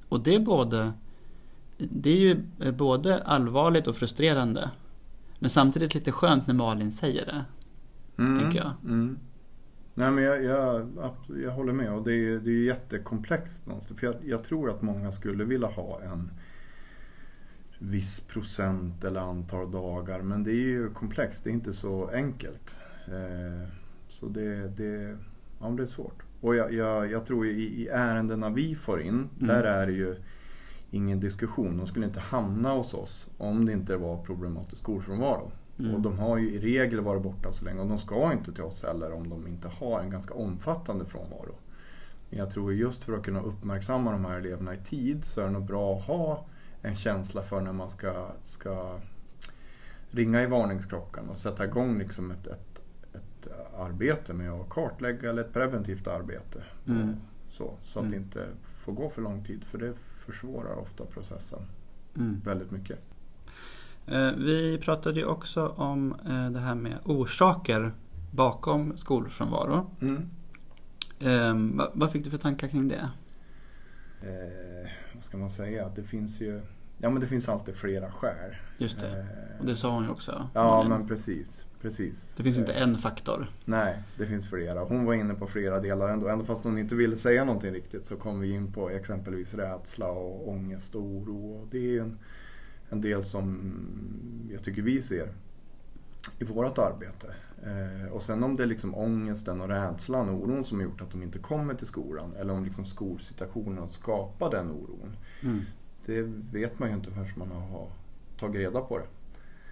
och 0.08 0.20
det 0.20 0.34
är 0.34 0.40
både 0.40 0.92
det 1.78 2.10
är 2.10 2.16
ju 2.16 2.42
både 2.72 3.22
allvarligt 3.22 3.86
och 3.86 3.96
frustrerande. 3.96 4.70
Men 5.38 5.50
samtidigt 5.50 5.94
lite 5.94 6.12
skönt 6.12 6.46
när 6.46 6.54
Malin 6.54 6.92
säger 6.92 7.26
det. 7.26 7.44
Mm, 8.22 8.40
tänker 8.40 8.58
jag. 8.58 8.72
Mm. 8.84 9.18
Nej 9.94 10.10
men 10.10 10.24
jag, 10.24 10.44
jag, 10.44 10.88
jag 11.44 11.50
håller 11.50 11.72
med 11.72 11.92
och 11.92 12.04
det 12.04 12.14
är, 12.14 12.38
det 12.38 12.50
är 12.50 12.64
jättekomplext 12.64 13.66
någonstans. 13.66 14.00
För 14.00 14.06
jag, 14.06 14.16
jag 14.24 14.44
tror 14.44 14.70
att 14.70 14.82
många 14.82 15.12
skulle 15.12 15.44
vilja 15.44 15.68
ha 15.68 16.00
en 16.02 16.30
viss 17.82 18.20
procent 18.20 19.04
eller 19.04 19.20
antal 19.20 19.70
dagar. 19.70 20.22
Men 20.22 20.44
det 20.44 20.50
är 20.50 20.64
ju 20.64 20.90
komplext, 20.90 21.44
det 21.44 21.50
är 21.50 21.54
inte 21.54 21.72
så 21.72 22.08
enkelt. 22.08 22.76
Eh, 23.06 23.68
så 24.08 24.26
det, 24.26 24.68
det, 24.68 25.16
ja, 25.60 25.68
det 25.68 25.82
är 25.82 25.86
svårt. 25.86 26.22
Och 26.40 26.56
jag, 26.56 26.72
jag, 26.72 27.10
jag 27.10 27.26
tror 27.26 27.46
i, 27.46 27.82
i 27.82 27.88
ärendena 27.88 28.50
vi 28.50 28.74
får 28.74 29.02
in, 29.02 29.08
mm. 29.08 29.28
där 29.38 29.62
är 29.62 29.86
det 29.86 29.92
ju 29.92 30.16
ingen 30.90 31.20
diskussion. 31.20 31.76
De 31.76 31.86
skulle 31.86 32.06
inte 32.06 32.20
hamna 32.20 32.72
hos 32.72 32.94
oss 32.94 33.26
om 33.38 33.66
det 33.66 33.72
inte 33.72 33.96
var 33.96 34.22
problematisk 34.22 34.82
skolfrånvaro. 34.82 35.52
Mm. 35.78 35.94
Och 35.94 36.00
de 36.00 36.18
har 36.18 36.38
ju 36.38 36.50
i 36.50 36.58
regel 36.58 37.00
varit 37.00 37.22
borta 37.22 37.52
så 37.52 37.64
länge 37.64 37.80
och 37.80 37.88
de 37.88 37.98
ska 37.98 38.32
inte 38.32 38.52
till 38.52 38.62
oss 38.62 38.82
heller 38.82 39.12
om 39.12 39.28
de 39.28 39.46
inte 39.46 39.68
har 39.68 40.00
en 40.00 40.10
ganska 40.10 40.34
omfattande 40.34 41.04
frånvaro. 41.04 41.54
Men 42.30 42.38
jag 42.38 42.50
tror 42.50 42.74
just 42.74 43.04
för 43.04 43.12
att 43.12 43.24
kunna 43.24 43.40
uppmärksamma 43.40 44.12
de 44.12 44.24
här 44.24 44.38
eleverna 44.38 44.74
i 44.74 44.78
tid 44.78 45.24
så 45.24 45.40
är 45.40 45.44
det 45.44 45.50
nog 45.50 45.64
bra 45.64 45.96
att 45.96 46.04
ha 46.04 46.46
en 46.82 46.96
känsla 46.96 47.42
för 47.42 47.60
när 47.60 47.72
man 47.72 47.90
ska, 47.90 48.30
ska 48.42 48.98
ringa 50.10 50.42
i 50.42 50.46
varningsklockan 50.46 51.28
och 51.28 51.36
sätta 51.36 51.64
igång 51.64 51.98
liksom 51.98 52.30
ett, 52.30 52.46
ett, 52.46 52.82
ett 53.14 53.48
arbete 53.78 54.32
med 54.32 54.52
att 54.52 54.68
kartlägga 54.68 55.30
eller 55.30 55.42
ett 55.42 55.52
preventivt 55.52 56.06
arbete. 56.06 56.62
Mm. 56.86 57.16
Så, 57.50 57.74
så 57.82 57.98
att 57.98 58.04
mm. 58.04 58.10
det 58.10 58.16
inte 58.16 58.46
får 58.84 58.92
gå 58.92 59.10
för 59.10 59.22
lång 59.22 59.44
tid 59.44 59.64
för 59.64 59.78
det 59.78 59.94
försvårar 59.94 60.74
ofta 60.74 61.04
processen 61.04 61.62
mm. 62.16 62.40
väldigt 62.44 62.70
mycket. 62.70 62.98
Eh, 64.06 64.32
vi 64.32 64.78
pratade 64.78 65.20
ju 65.20 65.26
också 65.26 65.68
om 65.68 66.12
eh, 66.12 66.50
det 66.50 66.60
här 66.60 66.74
med 66.74 66.98
orsaker 67.04 67.92
bakom 68.30 68.96
skolfrånvaro. 68.96 69.90
Mm. 70.00 70.30
Eh, 71.18 71.86
vad 71.94 72.12
fick 72.12 72.24
du 72.24 72.30
för 72.30 72.38
tankar 72.38 72.68
kring 72.68 72.88
det? 72.88 73.10
Eh, 74.22 74.90
vad 75.14 75.24
ska 75.24 75.36
man 75.36 75.50
säga? 75.50 75.90
Det 75.94 76.02
finns 76.02 76.40
ju 76.40 76.60
Ja 77.02 77.10
men 77.10 77.20
det 77.20 77.26
finns 77.26 77.48
alltid 77.48 77.76
flera 77.76 78.10
skäl. 78.12 78.56
Just 78.78 79.00
det. 79.00 79.26
Och 79.60 79.66
det 79.66 79.76
sa 79.76 79.94
hon 79.94 80.04
ju 80.04 80.10
också. 80.10 80.48
Ja 80.54 80.86
men 80.88 81.08
precis. 81.08 81.64
Precis. 81.82 82.32
Det 82.36 82.42
finns 82.42 82.58
inte 82.58 82.72
en 82.72 82.98
faktor. 82.98 83.50
Nej, 83.64 84.02
det 84.16 84.26
finns 84.26 84.48
flera. 84.48 84.80
Hon 84.80 85.04
var 85.04 85.14
inne 85.14 85.34
på 85.34 85.46
flera 85.46 85.80
delar 85.80 86.08
ändå. 86.08 86.28
Ändå 86.28 86.44
fast 86.44 86.64
hon 86.64 86.78
inte 86.78 86.94
ville 86.94 87.16
säga 87.16 87.44
någonting 87.44 87.72
riktigt 87.72 88.06
så 88.06 88.16
kom 88.16 88.40
vi 88.40 88.50
in 88.50 88.72
på 88.72 88.90
exempelvis 88.90 89.54
rädsla 89.54 90.10
och 90.10 90.48
ångest 90.48 90.94
och 90.94 91.02
oro. 91.02 91.68
Det 91.70 91.96
är 91.96 92.00
en, 92.00 92.18
en 92.90 93.00
del 93.00 93.24
som 93.24 93.72
jag 94.52 94.64
tycker 94.64 94.82
vi 94.82 95.02
ser 95.02 95.28
i 96.38 96.44
vårt 96.44 96.78
arbete. 96.78 97.34
Eh, 97.62 98.12
och 98.12 98.22
sen 98.22 98.44
om 98.44 98.56
det 98.56 98.62
är 98.62 98.66
liksom 98.66 98.94
ångesten 98.94 99.60
och 99.60 99.68
rädslan 99.68 100.28
och 100.28 100.42
oron 100.42 100.64
som 100.64 100.78
har 100.78 100.84
gjort 100.84 101.00
att 101.00 101.10
de 101.10 101.22
inte 101.22 101.38
kommer 101.38 101.74
till 101.74 101.86
skolan 101.86 102.34
eller 102.36 102.52
om 102.52 102.64
liksom 102.64 102.84
skolsituationen 102.84 103.88
skapar 103.88 104.50
den 104.50 104.70
oron. 104.70 105.16
Mm. 105.42 105.60
Det 106.06 106.22
vet 106.52 106.78
man 106.78 106.88
ju 106.88 106.94
inte 106.94 107.10
förrän 107.10 107.28
man 107.36 107.50
har 107.50 107.88
tagit 108.38 108.56
reda 108.56 108.80
på 108.80 108.98
det. 108.98 109.06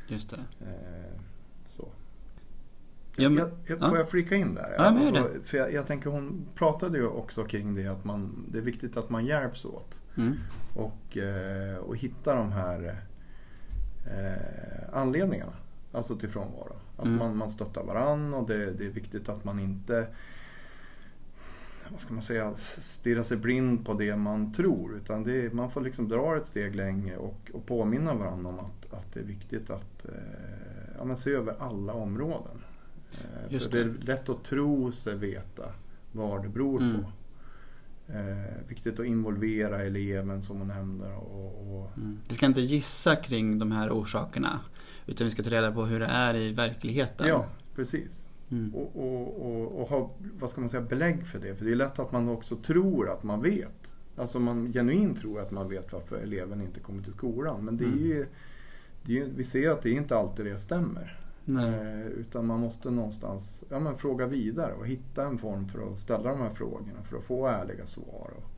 Just 0.09 0.31
det. 0.31 0.37
Eh, 0.61 1.21
jag, 3.19 3.33
jag, 3.33 3.51
jag, 3.67 3.79
får 3.79 3.99
jag 3.99 4.09
flika 4.09 4.37
in 4.37 4.55
där? 4.55 4.75
Ja, 4.77 4.85
alltså, 4.85 5.29
för 5.45 5.59
jag, 5.59 5.73
jag, 5.73 5.87
tänker 5.87 6.11
hon 6.11 6.47
pratade 6.55 6.99
ju 6.99 7.07
också 7.07 7.45
kring 7.45 7.75
det 7.75 7.87
att 7.87 8.05
man, 8.05 8.45
det 8.49 8.59
är 8.59 8.63
viktigt 8.63 8.97
att 8.97 9.11
man 9.11 9.27
hjälps 9.27 9.65
åt. 9.65 10.03
Mm. 10.17 10.37
Och, 10.75 11.17
eh, 11.17 11.77
och 11.77 11.97
hitta 11.97 12.35
de 12.35 12.53
här 12.53 13.03
eh, 14.07 14.99
anledningarna. 14.99 15.53
Alltså 15.93 16.17
till 16.17 16.29
frånvaro. 16.29 16.77
Att 16.99 17.05
mm. 17.05 17.19
man, 17.19 17.37
man 17.37 17.51
stöttar 17.51 17.85
varann 17.85 18.35
och 18.35 18.47
det, 18.47 18.73
det 18.73 18.87
är 18.87 18.91
viktigt 18.91 19.29
att 19.29 19.45
man 19.45 19.59
inte 19.59 20.07
vad 21.91 22.01
ska 22.01 22.15
man 22.15 22.23
säga, 22.23 22.55
stirra 22.81 23.25
sig 23.25 23.37
blind 23.37 23.87
på 23.87 23.95
det 23.95 24.17
man 24.17 24.53
tror. 24.53 24.97
Utan 24.97 25.25
det, 25.25 25.55
man 25.55 25.71
får 25.71 25.81
liksom 25.81 26.09
dra 26.09 26.37
ett 26.37 26.47
steg 26.47 26.75
längre 26.75 27.17
och, 27.17 27.51
och 27.55 27.67
påminna 27.67 28.15
varandra 28.15 28.51
om 28.51 28.59
att, 28.59 28.93
att 28.93 29.15
det 29.15 29.21
är 29.21 29.25
viktigt 29.25 29.71
att 29.71 30.05
eh, 30.05 31.09
ja, 31.09 31.17
se 31.17 31.31
över 31.31 31.55
alla 31.59 31.93
områden. 31.93 32.65
Eh, 33.13 33.59
för 33.59 33.71
det. 33.71 33.81
är 33.81 33.95
lätt 34.01 34.29
att 34.29 34.45
tro 34.45 34.93
sig 34.93 35.17
veta 35.17 35.73
vad 36.13 36.43
det 36.43 36.49
beror 36.49 36.81
mm. 36.83 37.03
på. 37.03 37.11
Eh, 38.13 38.69
viktigt 38.69 39.01
att 39.01 39.07
involvera 39.07 39.83
eleven 39.83 40.43
som 40.43 40.59
hon 40.59 40.69
nämner. 40.69 41.17
Och, 41.17 41.77
och... 41.77 41.97
Mm. 41.97 42.19
Vi 42.29 42.35
ska 42.35 42.47
inte 42.47 42.61
gissa 42.61 43.17
kring 43.17 43.59
de 43.59 43.73
här 43.73 43.91
orsakerna. 43.91 44.61
Utan 45.09 45.25
vi 45.25 45.31
ska 45.31 45.43
ta 45.43 45.51
reda 45.51 45.73
på 45.73 45.85
hur 45.85 46.01
det 46.01 46.07
är 46.07 46.37
i 46.37 46.53
verkligheten. 46.53 47.29
Ja, 47.29 47.47
precis. 47.75 48.27
Mm. 48.51 48.75
Och, 48.75 48.97
och, 48.97 49.47
och, 49.47 49.81
och, 49.81 49.89
ha 49.89 50.11
vad 50.39 50.51
ska 50.51 50.61
man 50.61 50.71
säga, 50.71 50.83
belägg 50.83 51.27
för 51.27 51.39
det. 51.39 51.55
För 51.55 51.65
det 51.65 51.71
är 51.71 51.77
lätt 51.77 51.99
att 51.99 52.13
man 52.13 52.29
också 52.29 52.57
tror 52.57 53.11
att 53.11 53.23
man 53.23 53.43
vet. 53.43 53.95
Alltså 54.17 54.41
man 54.41 54.73
genuint 54.73 55.21
tror 55.21 55.41
att 55.41 55.51
man 55.51 55.69
vet 55.69 55.93
varför 55.93 56.17
eleven 56.17 56.61
inte 56.61 56.81
kommer 56.81 57.03
till 57.03 57.13
skolan. 57.13 57.65
Men 57.65 57.77
det 57.77 57.85
är 57.85 57.89
mm. 57.89 58.05
ju, 58.05 58.27
det 59.03 59.21
är 59.21 59.27
vi 59.37 59.45
ser 59.45 59.71
att 59.71 59.83
det 59.83 59.91
inte 59.91 60.17
alltid 60.17 60.47
det 60.47 60.59
stämmer. 60.59 61.21
Eh, 61.49 62.07
utan 62.07 62.47
man 62.47 62.61
måste 62.61 62.91
någonstans 62.91 63.65
ja, 63.69 63.81
men 63.81 63.97
fråga 63.97 64.27
vidare 64.27 64.73
och 64.73 64.87
hitta 64.87 65.27
en 65.27 65.39
form 65.39 65.69
för 65.69 65.93
att 65.93 65.99
ställa 65.99 66.31
de 66.31 66.41
här 66.41 66.51
frågorna 66.51 67.03
för 67.05 67.19
att 67.19 67.25
få 67.25 67.47
ärliga 67.47 67.87
svar. 67.87 68.31
Och 68.37 68.51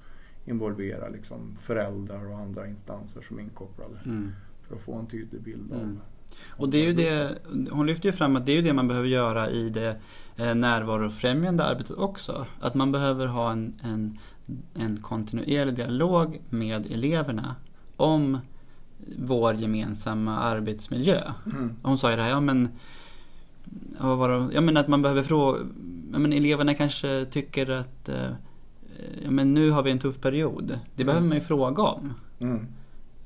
involvera 0.45 1.09
liksom 1.09 1.57
föräldrar 1.57 2.31
och 2.31 2.39
andra 2.39 2.69
instanser 2.69 3.23
som 3.23 3.39
är 3.39 3.43
inkopplade. 3.43 4.01
Mm. 4.05 4.31
För 4.63 4.77
att 4.77 4.83
få 4.83 4.95
en 4.95 5.07
tydlig 5.07 5.43
bild 5.43 5.73
mm. 5.73 5.83
av 5.83 6.01
och 6.49 6.69
det 6.69 6.79
är 6.79 6.85
ju 6.85 6.93
det, 6.93 7.39
hon 7.71 7.87
lyfter 7.87 8.09
ju 8.09 8.13
fram 8.13 8.37
att 8.37 8.47
det 8.47 8.59
är 8.59 8.63
det 8.63 8.73
man 8.73 8.89
behöver 8.89 9.09
göra 9.09 9.51
i 9.51 9.71
det 9.71 9.97
eh, 10.37 10.55
närvarofrämjande 10.55 11.65
arbetet 11.65 11.97
också. 11.97 12.47
Att 12.61 12.75
man 12.75 12.93
behöver 12.93 13.27
ha 13.27 13.53
en, 13.53 13.75
en, 13.83 14.19
en 14.75 15.03
kontinuerlig 15.03 15.75
dialog 15.75 16.41
med 16.49 16.87
eleverna 16.93 17.55
om 17.97 18.39
vår 19.19 19.55
gemensamma 19.55 20.39
arbetsmiljö. 20.39 21.33
Mm. 21.47 21.77
Hon 21.83 21.99
sa 21.99 22.11
ju 22.11 22.17
det 22.17 22.23
här, 22.23 22.31
ja 22.31 22.41
men, 22.41 22.69
vad 24.01 24.19
var 24.19 24.29
det? 24.29 24.55
Ja, 24.55 24.61
men 24.61 24.77
att 24.77 24.89
man 24.89 25.03
behöver 25.03 25.23
fråga, 25.23 25.59
ja, 26.13 26.19
men 26.19 26.33
eleverna 26.33 26.75
kanske 26.75 27.27
tycker 27.31 27.71
att 27.71 28.09
eh, 28.09 28.31
ja, 29.25 29.31
men 29.31 29.55
nu 29.55 29.71
har 29.71 29.83
vi 29.83 29.91
en 29.91 29.99
tuff 29.99 30.21
period. 30.21 30.67
Det 30.67 31.03
mm. 31.03 31.07
behöver 31.07 31.29
man 31.29 31.37
ju 31.37 31.45
fråga 31.45 31.83
om. 31.83 32.15
Mm. 32.39 32.67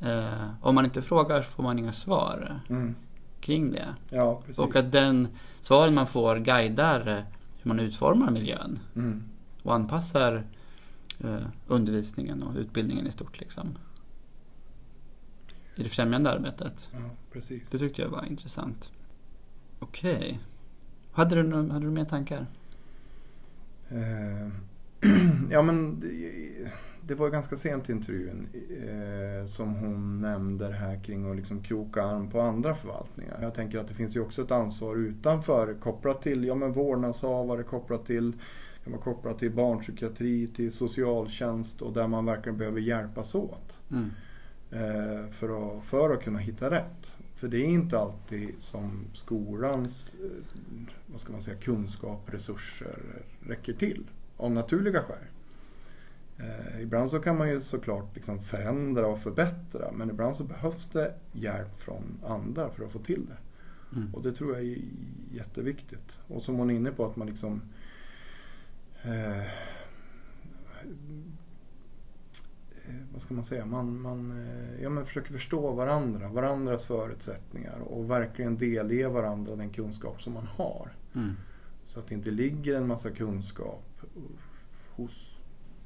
Eh, 0.05 0.49
om 0.61 0.75
man 0.75 0.85
inte 0.85 1.03
frågar 1.03 1.43
får 1.43 1.63
man 1.63 1.79
inga 1.79 1.93
svar 1.93 2.61
mm. 2.69 2.95
kring 3.41 3.71
det. 3.71 3.95
Ja, 4.11 4.43
och 4.57 4.77
att 4.77 4.93
den 4.93 5.29
svaren 5.61 5.95
man 5.95 6.07
får 6.07 6.37
guidar 6.37 7.25
hur 7.63 7.69
man 7.69 7.81
utformar 7.81 8.31
miljön. 8.31 8.79
Mm. 8.97 9.23
Och 9.63 9.75
anpassar 9.75 10.45
eh, 11.25 11.47
undervisningen 11.67 12.43
och 12.43 12.57
utbildningen 12.57 13.07
i 13.07 13.13
stort. 13.13 13.41
Liksom 13.41 13.79
i 15.77 15.83
det 15.83 15.89
främjande 15.89 16.31
arbetet. 16.31 16.89
Ja, 16.93 17.11
precis. 17.33 17.63
Det 17.71 17.79
tyckte 17.79 18.03
jag 18.03 18.09
var 18.09 18.25
intressant. 18.25 18.91
Okej. 19.79 20.17
Okay. 20.17 20.37
Hade 21.13 21.43
du, 21.43 21.57
hade 21.57 21.87
du 21.87 21.91
mer 21.91 22.05
tankar? 22.05 22.47
Eh, 23.89 24.49
ja 25.51 25.63
men 25.63 26.01
det, 26.01 26.73
det 27.07 27.15
var 27.15 27.31
ganska 27.31 27.57
sent 27.57 27.89
i 27.89 27.93
intervjun 27.93 28.49
eh, 28.53 29.47
som 29.47 29.75
hon 29.75 30.21
nämnde 30.21 30.69
det 30.69 30.75
här 30.75 31.05
kring 31.05 31.31
att 31.31 31.37
liksom 31.37 31.63
kroka 31.63 32.03
arm 32.03 32.31
på 32.31 32.41
andra 32.41 32.75
förvaltningar. 32.75 33.39
Jag 33.43 33.55
tänker 33.55 33.79
att 33.79 33.89
det 33.89 33.95
finns 33.95 34.17
ju 34.17 34.21
också 34.21 34.43
ett 34.43 34.51
ansvar 34.51 34.97
utanför 34.97 35.75
kopplat 35.81 36.23
till 36.23 36.45
ja, 36.45 36.55
men 36.55 36.73
vårdnadshavare, 36.73 37.63
kopplat 37.63 38.07
till 38.07 38.33
kan 38.85 38.93
vara 38.93 39.03
kopplat 39.03 39.39
till 39.39 39.51
barnpsykiatri, 39.51 40.47
till 40.47 40.73
socialtjänst 40.73 41.83
och 41.83 41.93
där 41.93 42.09
man 42.09 42.25
verkligen 42.25 42.59
behöver 42.59 42.81
hjälpas 42.81 43.35
åt. 43.35 43.83
Mm. 43.91 44.11
Eh, 44.71 45.31
för, 45.31 45.77
att, 45.79 45.85
för 45.85 46.11
att 46.11 46.23
kunna 46.23 46.39
hitta 46.39 46.71
rätt. 46.71 47.17
För 47.35 47.49
det 47.49 47.59
är 47.59 47.67
inte 47.67 47.99
alltid 47.99 48.55
som 48.59 49.05
skolans 49.15 50.17
eh, 50.23 50.87
vad 51.07 51.21
ska 51.21 51.33
man 51.33 51.43
säga, 51.43 51.57
kunskap, 51.57 52.23
resurser 52.27 52.99
räcker 53.47 53.73
till 53.73 54.11
av 54.37 54.51
naturliga 54.51 55.01
skäl. 55.01 55.17
Eh, 56.39 56.83
ibland 56.83 57.11
så 57.11 57.21
kan 57.21 57.39
man 57.39 57.49
ju 57.49 57.61
såklart 57.61 58.15
liksom 58.15 58.39
förändra 58.39 59.07
och 59.07 59.19
förbättra 59.19 59.93
men 59.93 60.11
ibland 60.11 60.37
så 60.37 60.45
behövs 60.45 60.89
det 60.89 61.15
hjälp 61.33 61.81
från 61.81 62.19
andra 62.27 62.71
för 62.71 62.85
att 62.85 62.93
få 62.93 62.99
till 62.99 63.27
det. 63.27 63.37
Mm. 63.97 64.15
Och 64.15 64.23
det 64.23 64.33
tror 64.33 64.53
jag 64.53 64.67
är 64.67 64.79
jätteviktigt. 65.33 66.19
Och 66.29 66.43
som 66.43 66.55
hon 66.55 66.71
är 66.71 66.75
inne 66.75 66.91
på 66.91 67.07
att 67.07 67.17
man 67.17 67.27
liksom 67.27 67.63
eh, 69.03 69.39
eh 69.39 69.45
vad 73.13 73.23
ska 73.23 73.35
man 73.35 73.45
säga, 73.45 73.67
man, 73.67 74.01
man 74.01 74.47
eh, 74.47 74.83
ja, 74.83 74.91
men 74.91 75.07
försöker 75.07 75.33
förstå 75.33 75.73
varandra, 75.73 76.29
varandras 76.29 76.85
förutsättningar 76.85 77.79
och 77.81 78.11
verkligen 78.11 78.57
delge 78.57 79.09
varandra 79.09 79.57
den 79.57 79.71
kunskap 79.71 80.23
som 80.23 80.33
man 80.33 80.47
har. 80.47 80.93
Mm. 81.15 81.35
Så 81.85 81.99
att 81.99 82.09
det 82.09 82.15
inte 82.15 82.31
ligger 82.31 82.75
en 82.75 82.87
massa 82.87 83.11
kunskap 83.11 84.01
hos 84.91 85.34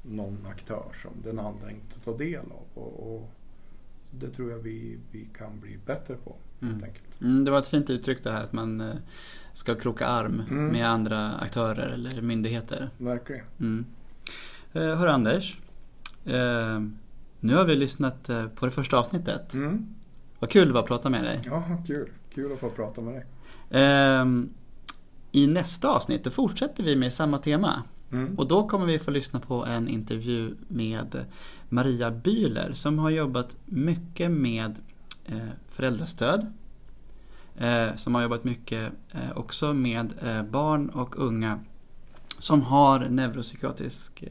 någon 0.01 0.45
aktör 0.51 0.85
som 0.93 1.11
den 1.23 1.39
andra 1.39 1.71
inte 1.71 1.99
tar 2.05 2.17
del 2.17 2.39
av. 2.45 2.83
Och, 2.83 3.15
och 3.15 3.31
det 4.11 4.29
tror 4.29 4.51
jag 4.51 4.57
vi, 4.57 4.97
vi 5.11 5.27
kan 5.37 5.59
bli 5.59 5.77
bättre 5.85 6.15
på. 6.15 6.35
Mm. 6.61 6.83
Mm, 7.21 7.45
det 7.45 7.51
var 7.51 7.59
ett 7.59 7.67
fint 7.67 7.89
uttryck 7.89 8.23
det 8.23 8.31
här 8.31 8.43
att 8.43 8.53
man 8.53 8.81
eh, 8.81 8.95
ska 9.53 9.75
kroka 9.75 10.07
arm 10.07 10.41
Mm. 10.51 10.67
med 10.67 10.89
andra 10.89 11.31
aktörer 11.37 11.87
eller 11.87 12.21
myndigheter. 12.21 12.89
Verkligen. 12.97 13.45
Mm. 13.59 13.85
Eh, 14.73 14.81
hör 14.95 15.07
Anders. 15.07 15.57
Eh, 16.25 16.79
nu 17.39 17.55
har 17.55 17.65
vi 17.65 17.75
lyssnat 17.75 18.29
eh, 18.29 18.47
på 18.47 18.65
det 18.65 18.71
första 18.71 18.97
avsnittet. 18.97 19.53
Mm. 19.53 19.95
Vad 20.39 20.49
kul 20.49 20.67
det 20.67 20.73
var 20.73 20.81
att 20.81 20.87
prata 20.87 21.09
med 21.09 21.23
dig. 21.23 21.41
Ja, 21.45 21.63
kul. 21.87 22.09
Kul 22.33 22.53
att 22.53 22.59
få 22.59 22.69
prata 22.69 23.01
med 23.01 23.13
dig. 23.13 23.25
Ehm, 23.81 24.49
I 25.31 25.47
nästa 25.47 25.89
avsnitt 25.89 26.23
då 26.23 26.29
fortsätter 26.29 26.83
vi 26.83 26.95
med 26.95 27.13
samma 27.13 27.37
tema. 27.37 27.83
Mm. 28.11 28.35
Och 28.35 28.47
då 28.47 28.67
kommer 28.67 28.85
vi 28.85 28.99
få 28.99 29.11
lyssna 29.11 29.39
på 29.39 29.65
en 29.65 29.87
intervju 29.87 30.55
med 30.67 31.25
Maria 31.69 32.11
Bühler 32.11 32.73
som 32.73 32.99
har 32.99 33.09
jobbat 33.09 33.55
mycket 33.65 34.31
med 34.31 34.79
eh, 35.25 35.37
föräldrastöd. 35.69 36.53
Eh, 37.57 37.95
som 37.95 38.15
har 38.15 38.21
jobbat 38.21 38.43
mycket 38.43 38.93
eh, 39.11 39.37
också 39.37 39.73
med 39.73 40.13
barn 40.51 40.89
och 40.89 41.19
unga 41.19 41.59
som 42.27 42.61
har 42.61 42.99
neuropsykiatrisk 42.99 44.23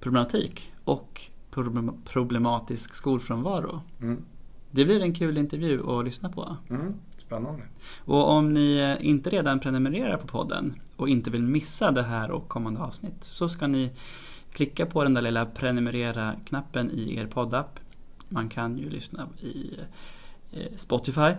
problematik 0.00 0.72
och 0.84 1.20
problem- 1.50 2.02
problematisk 2.04 2.94
skolfrånvaro. 2.94 3.80
Mm. 4.00 4.24
Det 4.70 4.84
blir 4.84 5.00
en 5.00 5.14
kul 5.14 5.38
intervju 5.38 5.90
att 5.90 6.04
lyssna 6.04 6.28
på. 6.28 6.56
Mm. 6.70 6.94
Spännande. 7.32 7.62
Och 8.04 8.28
om 8.28 8.54
ni 8.54 8.76
eh, 8.76 9.06
inte 9.06 9.30
redan 9.30 9.60
prenumererar 9.60 10.16
på 10.16 10.26
podden 10.26 10.80
och 10.96 11.08
inte 11.08 11.30
vill 11.30 11.42
missa 11.42 11.90
det 11.90 12.02
här 12.02 12.30
och 12.30 12.48
kommande 12.48 12.80
avsnitt 12.80 13.24
så 13.24 13.48
ska 13.48 13.66
ni 13.66 13.90
klicka 14.52 14.86
på 14.86 15.02
den 15.02 15.14
där 15.14 15.22
lilla 15.22 15.46
prenumerera-knappen 15.46 16.90
i 16.90 17.16
er 17.16 17.26
poddapp. 17.26 17.80
Man 18.28 18.48
kan 18.48 18.78
ju 18.78 18.90
lyssna 18.90 19.28
i 19.40 19.76
eh, 20.52 20.76
Spotify, 20.76 21.32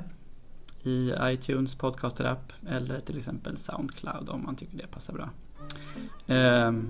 i 0.83 1.13
iTunes 1.21 1.75
podcaster-app 1.75 2.53
eller 2.69 2.99
till 2.99 3.17
exempel 3.17 3.57
Soundcloud 3.57 4.29
om 4.29 4.43
man 4.45 4.55
tycker 4.55 4.77
det 4.77 4.87
passar 4.87 5.13
bra. 5.13 5.29
Ehm, 6.27 6.87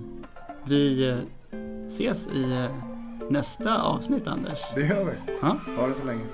Vi 0.64 1.08
eh, 1.08 1.18
ses 1.88 2.26
i 2.26 2.68
nästa 3.30 3.82
avsnitt 3.82 4.26
Anders. 4.26 4.58
Det 4.74 4.86
gör 4.86 5.04
vi. 5.04 5.32
Ja. 5.42 5.58
Ha 5.76 5.86
det 5.86 5.94
så 5.94 6.04
länge. 6.04 6.24